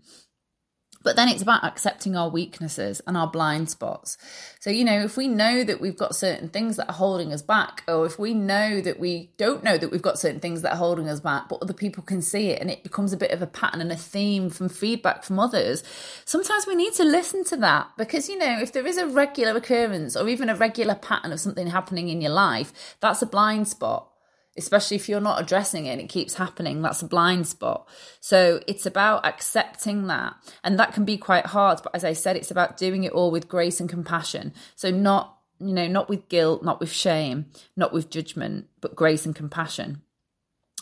But 1.03 1.17
then 1.17 1.29
it's 1.29 1.43
about 1.43 1.65
accepting 1.65 2.17
our 2.17 2.29
weaknesses 2.29 3.01
and 3.07 3.17
our 3.17 3.27
blind 3.27 3.71
spots. 3.71 4.17
So, 4.61 4.71
you 4.71 4.85
know, 4.85 5.01
if 5.01 5.17
we 5.17 5.29
know 5.29 5.65
that 5.65 5.81
we've 5.81 5.97
got 5.97 6.15
certain 6.15 6.49
things 6.49 6.77
that 6.77 6.89
are 6.89 6.95
holding 6.95 7.33
us 7.33 7.43
back, 7.43 7.83
or 7.89 8.07
if 8.07 8.19
we 8.19 8.35
know 8.35 8.81
that 8.81 9.01
we 9.01 9.31
don't 9.37 9.65
know 9.65 9.77
that 9.77 9.91
we've 9.91 10.03
got 10.03 10.19
certain 10.19 10.41
things 10.41 10.63
that 10.63 10.73
are 10.73 10.77
holding 10.77 11.09
us 11.09 11.21
back, 11.21 11.49
but 11.49 11.61
other 11.63 11.73
people 11.73 12.03
can 12.03 12.23
see 12.23 12.49
it 12.49 12.61
and 12.61 12.71
it 12.71 12.83
becomes 12.83 13.13
a 13.13 13.17
bit 13.17 13.31
of 13.31 13.43
a 13.43 13.47
pattern 13.47 13.81
and 13.81 13.93
a 13.93 13.97
theme 13.97 14.51
from 14.51 14.69
feedback 14.69 15.25
from 15.25 15.39
others, 15.39 15.83
sometimes 16.25 16.67
we 16.67 16.75
need 16.75 16.93
to 16.95 17.05
listen 17.05 17.45
to 17.45 17.57
that 17.57 17.89
because, 17.97 18.29
you 18.29 18.39
know, 18.39 18.61
if 18.61 18.73
there 18.73 18.87
is 18.87 18.99
a 18.99 19.07
regular 19.07 19.57
occurrence 19.57 20.17
or 20.17 20.29
even 20.29 20.49
a 20.49 20.55
regular 20.55 20.95
pattern 20.95 21.33
of 21.33 21.41
something 21.41 21.69
happening 21.69 22.09
in 22.09 22.21
your 22.21 22.33
life, 22.33 22.97
that's 23.01 23.23
a 23.23 23.27
blind 23.27 23.69
spot 23.69 24.12
especially 24.57 24.97
if 24.97 25.09
you're 25.09 25.21
not 25.21 25.41
addressing 25.41 25.87
it 25.87 25.91
and 25.91 26.01
it 26.01 26.09
keeps 26.09 26.35
happening 26.35 26.83
that's 26.83 27.03
a 27.03 27.07
blind 27.07 27.47
spot. 27.47 27.89
So 28.21 28.61
it's 28.67 28.87
about 28.87 29.25
accepting 29.25 30.07
that. 30.09 30.35
And 30.63 30.79
that 30.79 30.93
can 30.93 31.05
be 31.05 31.17
quite 31.17 31.47
hard 31.47 31.81
but 31.83 31.95
as 31.95 32.05
i 32.05 32.13
said 32.13 32.37
it's 32.37 32.51
about 32.51 32.77
doing 32.77 33.05
it 33.05 33.13
all 33.13 33.31
with 33.31 33.49
grace 33.49 33.81
and 33.81 33.89
compassion. 33.89 34.53
So 34.77 34.91
not 34.91 35.39
you 35.59 35.73
know 35.73 35.87
not 35.87 36.09
with 36.09 36.29
guilt 36.29 36.65
not 36.65 36.81
with 36.81 36.91
shame 36.91 37.47
not 37.77 37.93
with 37.93 38.11
judgment 38.11 38.67
but 38.81 38.97
grace 38.97 39.25
and 39.25 39.35
compassion 39.35 40.03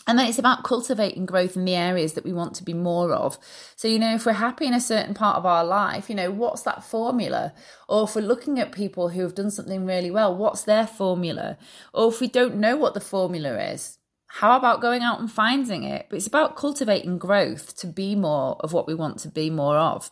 and 0.07 0.17
then 0.17 0.27
it's 0.27 0.39
about 0.39 0.63
cultivating 0.63 1.25
growth 1.25 1.55
in 1.55 1.65
the 1.65 1.75
areas 1.75 2.13
that 2.13 2.25
we 2.25 2.33
want 2.33 2.55
to 2.55 2.63
be 2.63 2.73
more 2.73 3.13
of. 3.13 3.37
So, 3.75 3.87
you 3.87 3.99
know, 3.99 4.15
if 4.15 4.25
we're 4.25 4.33
happy 4.33 4.65
in 4.65 4.73
a 4.73 4.81
certain 4.81 5.13
part 5.13 5.37
of 5.37 5.45
our 5.45 5.63
life, 5.63 6.09
you 6.09 6.15
know, 6.15 6.31
what's 6.31 6.63
that 6.63 6.83
formula? 6.83 7.53
Or 7.87 8.05
if 8.05 8.15
we're 8.15 8.21
looking 8.21 8.59
at 8.59 8.71
people 8.71 9.09
who 9.09 9.21
have 9.21 9.35
done 9.35 9.51
something 9.51 9.85
really 9.85 10.09
well, 10.09 10.35
what's 10.35 10.63
their 10.63 10.87
formula? 10.87 11.57
Or 11.93 12.09
if 12.09 12.19
we 12.19 12.27
don't 12.27 12.55
know 12.55 12.75
what 12.77 12.95
the 12.95 12.99
formula 12.99 13.57
is, 13.59 13.99
how 14.25 14.57
about 14.57 14.81
going 14.81 15.03
out 15.03 15.19
and 15.19 15.31
finding 15.31 15.83
it? 15.83 16.07
But 16.09 16.15
it's 16.15 16.27
about 16.27 16.55
cultivating 16.55 17.17
growth 17.17 17.77
to 17.77 17.87
be 17.87 18.15
more 18.15 18.57
of 18.61 18.73
what 18.73 18.87
we 18.87 18.95
want 18.95 19.19
to 19.19 19.27
be 19.27 19.49
more 19.49 19.77
of. 19.77 20.09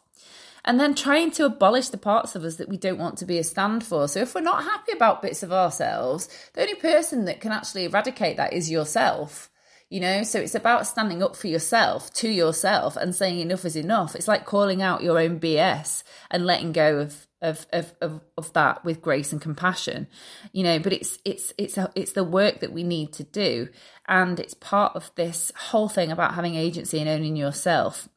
and 0.66 0.80
then 0.80 0.94
trying 0.94 1.32
to 1.32 1.46
abolish 1.46 1.90
the 1.90 1.98
parts 1.98 2.36
of 2.36 2.44
us 2.44 2.58
that 2.58 2.70
we 2.70 2.78
don't 2.78 3.00
want 3.00 3.18
to 3.18 3.26
be 3.26 3.38
a 3.38 3.44
stand 3.44 3.84
for. 3.84 4.08
So 4.08 4.20
if 4.20 4.36
we're 4.36 4.42
not 4.42 4.64
happy 4.64 4.92
about 4.92 5.22
bits 5.22 5.42
of 5.42 5.52
ourselves, 5.52 6.30
the 6.54 6.62
only 6.62 6.76
person 6.76 7.26
that 7.26 7.42
can 7.42 7.52
actually 7.52 7.86
eradicate 7.86 8.38
that 8.38 8.54
is 8.54 8.70
yourself. 8.70 9.50
You 9.90 10.00
know, 10.00 10.22
so 10.22 10.40
it's 10.40 10.54
about 10.54 10.86
standing 10.86 11.24
up 11.24 11.36
for 11.36 11.48
yourself 11.48 12.14
to 12.16 12.30
yourself 12.30 12.96
and 12.96 13.16
saying 13.16 13.40
enough 13.40 13.66
is 13.66 13.76
enough. 13.76 14.16
It's 14.16 14.28
like 14.28 14.46
calling 14.46 14.84
out 14.84 15.02
your 15.02 15.20
own 15.20 15.40
BS 15.40 16.04
and 16.30 16.46
letting 16.46 16.74
go 16.74 17.00
of 17.00 17.28
of 17.42 17.66
of 17.74 17.94
of, 18.00 18.22
of 18.38 18.54
that 18.54 18.86
with 18.86 19.02
grace 19.02 19.32
and 19.32 19.42
compassion. 19.42 20.08
You 20.52 20.64
know, 20.64 20.80
but 20.80 20.94
it's 20.94 21.18
it's 21.26 21.54
it's 21.58 21.78
a, 21.78 21.92
it's 21.96 22.12
the 22.12 22.24
work 22.24 22.60
that 22.60 22.72
we 22.72 22.84
need 22.84 23.14
to 23.14 23.24
do, 23.24 23.70
and 24.08 24.40
it's 24.40 24.54
part 24.54 24.96
of 24.96 25.12
this 25.16 25.52
whole 25.56 25.90
thing 25.90 26.12
about 26.12 26.36
having 26.36 26.56
agency 26.56 27.00
and 27.00 27.10
owning 27.10 27.36
yourself. 27.36 28.08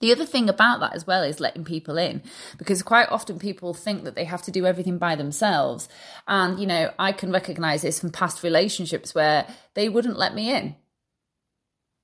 The 0.00 0.12
other 0.12 0.26
thing 0.26 0.48
about 0.48 0.80
that 0.80 0.94
as 0.94 1.06
well 1.06 1.22
is 1.22 1.40
letting 1.40 1.64
people 1.64 1.96
in 1.96 2.22
because 2.58 2.82
quite 2.82 3.10
often 3.10 3.38
people 3.38 3.74
think 3.74 4.04
that 4.04 4.14
they 4.14 4.24
have 4.24 4.42
to 4.42 4.50
do 4.50 4.66
everything 4.66 4.98
by 4.98 5.14
themselves. 5.14 5.88
And, 6.26 6.58
you 6.58 6.66
know, 6.66 6.92
I 6.98 7.12
can 7.12 7.30
recognize 7.30 7.82
this 7.82 8.00
from 8.00 8.10
past 8.10 8.42
relationships 8.42 9.14
where 9.14 9.46
they 9.74 9.88
wouldn't 9.88 10.18
let 10.18 10.34
me 10.34 10.52
in. 10.52 10.76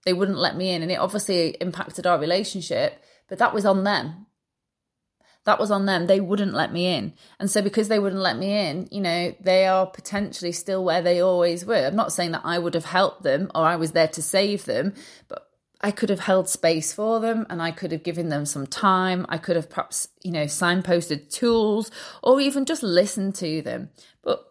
They 0.05 0.12
wouldn't 0.12 0.38
let 0.38 0.57
me 0.57 0.70
in. 0.70 0.82
And 0.82 0.91
it 0.91 0.97
obviously 0.97 1.57
impacted 1.61 2.07
our 2.07 2.18
relationship, 2.18 3.03
but 3.28 3.38
that 3.38 3.53
was 3.53 3.66
on 3.66 3.84
them. 3.84 4.26
That 5.45 5.59
was 5.59 5.70
on 5.70 5.86
them. 5.86 6.07
They 6.07 6.20
wouldn't 6.20 6.55
let 6.55 6.72
me 6.72 6.86
in. 6.95 7.14
And 7.38 7.51
so, 7.51 7.62
because 7.62 7.88
they 7.88 7.99
wouldn't 7.99 8.20
let 8.20 8.36
me 8.36 8.68
in, 8.68 8.88
you 8.91 9.01
know, 9.01 9.34
they 9.41 9.66
are 9.66 9.86
potentially 9.86 10.53
still 10.53 10.84
where 10.84 11.01
they 11.01 11.20
always 11.20 11.64
were. 11.64 11.86
I'm 11.86 11.97
not 11.97 12.12
saying 12.12 12.32
that 12.32 12.43
I 12.45 12.59
would 12.59 12.74
have 12.74 12.84
helped 12.84 13.22
them 13.22 13.51
or 13.55 13.64
I 13.64 13.76
was 13.76 13.93
there 13.93 14.09
to 14.09 14.22
save 14.22 14.66
them, 14.66 14.95
but 15.28 15.49
I 15.81 15.91
could 15.91 16.11
have 16.11 16.20
held 16.20 16.49
space 16.49 16.93
for 16.93 17.20
them 17.20 17.47
and 17.49 17.62
I 17.62 17.70
could 17.70 17.93
have 17.93 18.03
given 18.03 18.28
them 18.28 18.45
some 18.45 18.66
time. 18.66 19.24
I 19.28 19.39
could 19.39 19.57
have 19.57 19.70
perhaps, 19.70 20.09
you 20.22 20.31
know, 20.31 20.45
signposted 20.45 21.31
tools 21.31 21.91
or 22.22 22.41
even 22.41 22.66
just 22.66 22.83
listened 22.83 23.35
to 23.37 23.62
them. 23.62 23.91
But 24.22 24.45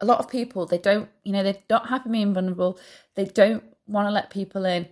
a 0.00 0.06
lot 0.06 0.20
of 0.20 0.30
people, 0.30 0.64
they 0.64 0.78
don't, 0.78 1.10
you 1.22 1.32
know, 1.32 1.42
they're 1.42 1.58
not 1.68 1.88
happy 1.88 2.08
being 2.08 2.32
vulnerable. 2.32 2.78
They 3.14 3.26
don't 3.26 3.62
want 3.86 4.08
to 4.08 4.12
let 4.12 4.30
people 4.30 4.64
in. 4.64 4.88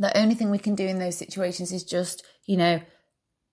The 0.00 0.16
only 0.16 0.34
thing 0.34 0.50
we 0.50 0.58
can 0.58 0.74
do 0.74 0.86
in 0.86 0.98
those 0.98 1.16
situations 1.16 1.72
is 1.72 1.84
just, 1.84 2.24
you 2.44 2.56
know, 2.56 2.80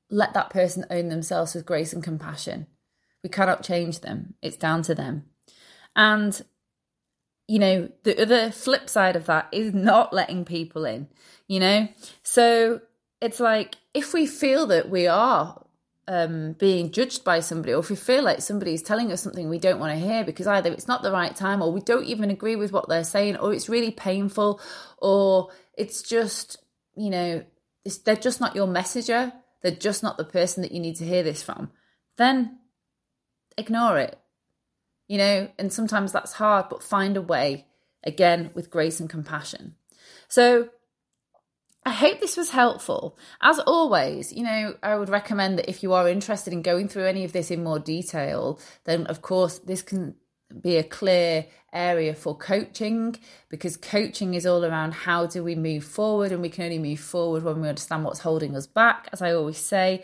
let 0.09 0.33
that 0.33 0.49
person 0.49 0.85
own 0.89 1.09
themselves 1.09 1.53
with 1.53 1.65
grace 1.65 1.93
and 1.93 2.03
compassion. 2.03 2.67
We 3.23 3.29
cannot 3.29 3.63
change 3.63 4.01
them, 4.01 4.35
it's 4.41 4.57
down 4.57 4.83
to 4.83 4.95
them. 4.95 5.25
And 5.95 6.39
you 7.47 7.59
know, 7.59 7.89
the 8.03 8.19
other 8.21 8.51
flip 8.51 8.89
side 8.89 9.15
of 9.15 9.25
that 9.27 9.47
is 9.51 9.73
not 9.73 10.13
letting 10.13 10.45
people 10.45 10.85
in, 10.85 11.07
you 11.47 11.59
know? 11.59 11.87
So 12.23 12.81
it's 13.21 13.39
like 13.39 13.75
if 13.93 14.13
we 14.13 14.25
feel 14.25 14.67
that 14.67 14.89
we 14.89 15.07
are 15.07 15.63
um, 16.07 16.53
being 16.53 16.91
judged 16.91 17.23
by 17.23 17.39
somebody, 17.39 17.73
or 17.73 17.79
if 17.79 17.89
we 17.89 17.95
feel 17.95 18.23
like 18.23 18.41
somebody 18.41 18.73
is 18.73 18.81
telling 18.81 19.11
us 19.11 19.21
something 19.21 19.49
we 19.49 19.59
don't 19.59 19.79
want 19.79 19.93
to 19.93 20.05
hear 20.05 20.23
because 20.23 20.47
either 20.47 20.71
it's 20.71 20.87
not 20.87 21.03
the 21.03 21.11
right 21.11 21.35
time, 21.35 21.61
or 21.61 21.71
we 21.71 21.81
don't 21.81 22.05
even 22.05 22.29
agree 22.29 22.55
with 22.55 22.71
what 22.71 22.89
they're 22.89 23.03
saying, 23.03 23.37
or 23.37 23.53
it's 23.53 23.69
really 23.69 23.91
painful, 23.91 24.59
or 24.97 25.49
it's 25.77 26.01
just, 26.01 26.57
you 26.95 27.09
know, 27.09 27.43
they're 28.05 28.15
just 28.15 28.41
not 28.41 28.55
your 28.55 28.67
messenger, 28.67 29.31
they're 29.61 29.71
just 29.71 30.03
not 30.03 30.17
the 30.17 30.25
person 30.25 30.61
that 30.63 30.71
you 30.71 30.79
need 30.79 30.95
to 30.95 31.05
hear 31.05 31.23
this 31.23 31.43
from, 31.43 31.71
then 32.17 32.59
ignore 33.57 33.97
it 33.97 34.19
you 35.07 35.17
know, 35.17 35.49
and 35.57 35.71
sometimes 35.71 36.11
that's 36.11 36.33
hard, 36.33 36.67
but 36.69 36.83
find 36.83 37.17
a 37.17 37.21
way 37.21 37.65
again 38.03 38.51
with 38.53 38.69
grace 38.69 38.99
and 38.99 39.09
compassion. 39.09 39.75
So 40.27 40.69
I 41.85 41.91
hope 41.91 42.19
this 42.19 42.37
was 42.37 42.49
helpful. 42.49 43.17
As 43.41 43.59
always, 43.59 44.33
you 44.33 44.43
know, 44.43 44.75
I 44.81 44.95
would 44.95 45.09
recommend 45.09 45.59
that 45.59 45.69
if 45.69 45.83
you 45.83 45.93
are 45.93 46.09
interested 46.09 46.51
in 46.51 46.63
going 46.63 46.87
through 46.87 47.05
any 47.05 47.23
of 47.23 47.31
this 47.31 47.51
in 47.51 47.63
more 47.63 47.79
detail, 47.79 48.59
then 48.85 49.05
of 49.05 49.21
course 49.21 49.59
this 49.59 49.83
can 49.83 50.15
be 50.61 50.77
a 50.77 50.83
clear 50.83 51.45
area 51.73 52.15
for 52.15 52.35
coaching 52.35 53.15
because 53.49 53.77
coaching 53.77 54.33
is 54.33 54.45
all 54.45 54.63
around 54.63 54.93
how 54.93 55.25
do 55.25 55.43
we 55.43 55.55
move 55.55 55.83
forward 55.83 56.31
and 56.31 56.41
we 56.41 56.49
can 56.49 56.63
only 56.63 56.79
move 56.79 56.99
forward 56.99 57.43
when 57.43 57.61
we 57.61 57.67
understand 57.67 58.03
what's 58.03 58.19
holding 58.19 58.55
us 58.55 58.65
back 58.65 59.09
as 59.11 59.21
i 59.21 59.33
always 59.33 59.57
say 59.57 60.01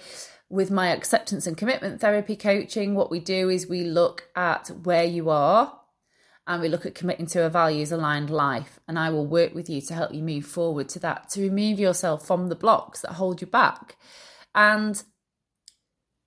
with 0.52 0.70
my 0.70 0.90
acceptance 0.90 1.48
and 1.48 1.58
commitment 1.58 2.02
therapy 2.02 2.36
coaching, 2.36 2.94
what 2.94 3.10
we 3.10 3.20
do 3.20 3.50
is 3.50 3.68
we 3.68 3.84
look 3.84 4.28
at 4.36 4.68
where 4.84 5.06
you 5.06 5.30
are 5.30 5.80
and 6.46 6.62
we 6.62 6.68
look 6.68 6.86
at 6.86 6.94
committing 6.94 7.28
to 7.28 7.46
a 7.46 7.50
values 7.50 7.92
aligned 7.92 8.30
life. 8.30 8.80
And 8.86 9.00
I 9.00 9.12
will 9.12 9.26
work 9.26 9.56
with 9.56 9.70
you 9.70 9.80
to 9.82 9.94
help 9.94 10.14
you 10.14 10.22
move 10.22 10.46
forward 10.46 10.90
to 10.90 11.00
that, 11.00 11.30
to 11.30 11.42
remove 11.42 11.80
yourself 11.80 12.28
from 12.28 12.50
the 12.50 12.56
blocks 12.56 13.02
that 13.02 13.14
hold 13.14 13.40
you 13.40 13.48
back. 13.48 13.96
And, 14.54 15.02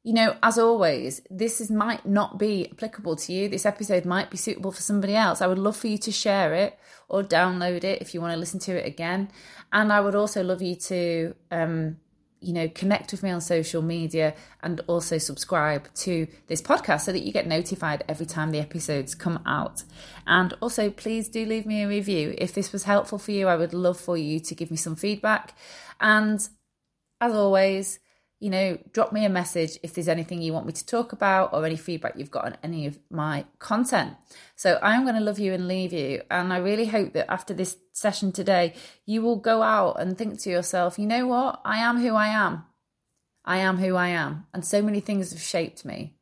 you 0.03 0.15
know, 0.15 0.37
as 0.43 0.57
always, 0.57 1.21
this 1.29 1.61
is, 1.61 1.71
might 1.71 2.07
not 2.07 2.39
be 2.39 2.71
applicable 2.73 3.17
to 3.17 3.33
you. 3.33 3.51
This 3.51 3.67
episode 3.67 4.07
might 4.07 4.31
be 4.31 4.39
suitable 4.39 4.73
for 4.73 4.81
somebody 4.81 5.15
else. 5.15 5.43
I 5.43 5.47
would 5.49 5.59
love 5.59 5.77
for 5.77 5.89
you 5.89 5.99
to 5.99 6.13
share 6.13 6.55
it 6.55 6.79
or 7.11 7.23
download 7.23 7.85
it 7.85 8.01
if 8.01 8.15
you 8.15 8.23
want 8.23 8.33
to 8.33 8.41
listen 8.41 8.61
to 8.61 8.73
it 8.73 8.87
again. 8.87 9.31
And 9.71 9.93
I 9.93 10.01
would 10.01 10.15
also 10.15 10.43
love 10.43 10.63
you 10.63 10.77
to, 10.77 11.35
um, 11.51 11.97
you 12.45 12.53
know, 12.53 12.69
connect 12.69 13.13
with 13.13 13.23
me 13.23 13.31
on 13.31 13.41
social 13.41 13.83
media 13.83 14.35
and 14.63 14.81
also 14.87 15.19
subscribe 15.19 15.93
to 15.95 16.27
this 16.47 16.61
podcast 16.61 17.03
so 17.03 17.13
that 17.13 17.23
you 17.23 17.33
get 17.33 17.47
notified 17.47 18.05
every 18.09 18.27
time 18.27 18.51
the 18.51 18.61
episodes 18.61 19.15
come 19.15 19.41
out. 19.47 19.83
And 20.27 20.55
also, 20.61 20.91
please 20.91 21.29
do 21.29 21.45
leave 21.47 21.67
me 21.67 21.83
a 21.83 21.89
review. 21.89 22.35
If 22.39 22.55
this 22.55 22.73
was 22.73 22.85
helpful 22.85 23.19
for 23.19 23.31
you, 23.31 23.49
I 23.49 23.57
would 23.57 23.75
love 23.75 23.99
for 23.99 24.17
you 24.17 24.41
to 24.41 24.55
give 24.55 24.71
me 24.71 24.77
some 24.77 24.97
feedback. 24.97 25.57
And 26.01 26.47
as 27.21 27.33
always, 27.33 27.99
you 28.41 28.51
know, 28.51 28.79
drop 28.93 29.13
me 29.13 29.25
a 29.25 29.31
message 29.31 29.79
if 29.83 29.95
there's 29.95 30.09
anything 30.09 30.43
you 30.43 30.53
want 30.53 30.67
me 30.67 30.73
to 30.73 30.87
talk 30.87 31.13
about 31.13 31.53
or 31.53 31.65
any 31.65 31.77
feedback 31.77 32.15
you've 32.17 32.31
got 32.31 32.45
on 32.45 32.57
any 32.63 32.87
of 32.87 32.99
my 33.11 33.47
content. 33.59 34.15
So 34.57 34.79
I'm 34.83 35.05
going 35.05 35.15
to 35.15 35.21
love 35.21 35.39
you 35.39 35.53
and 35.53 35.69
leave 35.69 35.93
you. 35.93 36.23
And 36.31 36.53
I 36.53 36.59
really 36.59 36.87
hope 36.87 37.13
that 37.15 37.31
after 37.31 37.55
this 37.55 37.77
session 37.93 38.33
today, 38.33 38.75
you 39.07 39.23
will 39.23 39.37
go 39.37 39.63
out 39.63 40.01
and 40.01 40.19
think 40.19 40.41
to 40.41 40.51
yourself, 40.51 40.99
you 40.99 41.07
know 41.07 41.27
what? 41.27 41.61
I 41.65 41.79
am 41.79 42.01
who 42.01 42.15
I 42.15 42.29
am. 42.29 42.65
I 43.45 43.59
am 43.59 43.79
who 43.79 43.95
I 43.95 44.09
am. 44.09 44.47
And 44.53 44.65
so 44.65 44.83
many 44.83 45.01
things 45.01 45.31
have 45.31 45.41
shaped 45.41 45.85
me. 45.85 46.15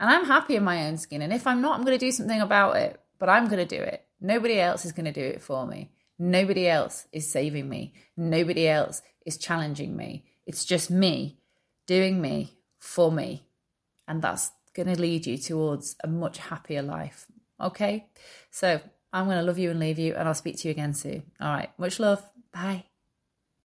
And 0.00 0.10
I'm 0.10 0.24
happy 0.24 0.56
in 0.56 0.64
my 0.64 0.86
own 0.86 0.96
skin. 0.96 1.22
And 1.22 1.32
if 1.32 1.46
I'm 1.46 1.60
not, 1.60 1.78
I'm 1.78 1.84
going 1.84 1.98
to 1.98 2.04
do 2.04 2.12
something 2.12 2.40
about 2.40 2.76
it. 2.76 3.00
But 3.18 3.28
I'm 3.28 3.46
going 3.46 3.66
to 3.66 3.76
do 3.76 3.80
it. 3.80 4.04
Nobody 4.20 4.58
else 4.58 4.84
is 4.84 4.92
going 4.92 5.04
to 5.04 5.12
do 5.12 5.24
it 5.24 5.42
for 5.42 5.66
me. 5.66 5.92
Nobody 6.18 6.68
else 6.68 7.06
is 7.12 7.30
saving 7.30 7.68
me. 7.68 7.94
Nobody 8.16 8.68
else 8.68 9.02
is 9.24 9.36
challenging 9.36 9.96
me. 9.96 10.24
It's 10.46 10.64
just 10.64 10.90
me 10.90 11.38
doing 11.86 12.20
me 12.20 12.58
for 12.78 13.10
me. 13.12 13.46
And 14.08 14.22
that's 14.22 14.50
going 14.74 14.88
to 14.88 15.00
lead 15.00 15.26
you 15.26 15.38
towards 15.38 15.96
a 16.02 16.08
much 16.08 16.38
happier 16.38 16.82
life. 16.82 17.26
Okay. 17.60 18.08
So 18.50 18.80
I'm 19.12 19.26
going 19.26 19.38
to 19.38 19.42
love 19.42 19.58
you 19.58 19.70
and 19.70 19.80
leave 19.80 19.98
you, 19.98 20.14
and 20.14 20.26
I'll 20.26 20.34
speak 20.34 20.58
to 20.58 20.68
you 20.68 20.72
again 20.72 20.94
soon. 20.94 21.22
All 21.40 21.52
right. 21.52 21.70
Much 21.78 22.00
love. 22.00 22.22
Bye. 22.52 22.91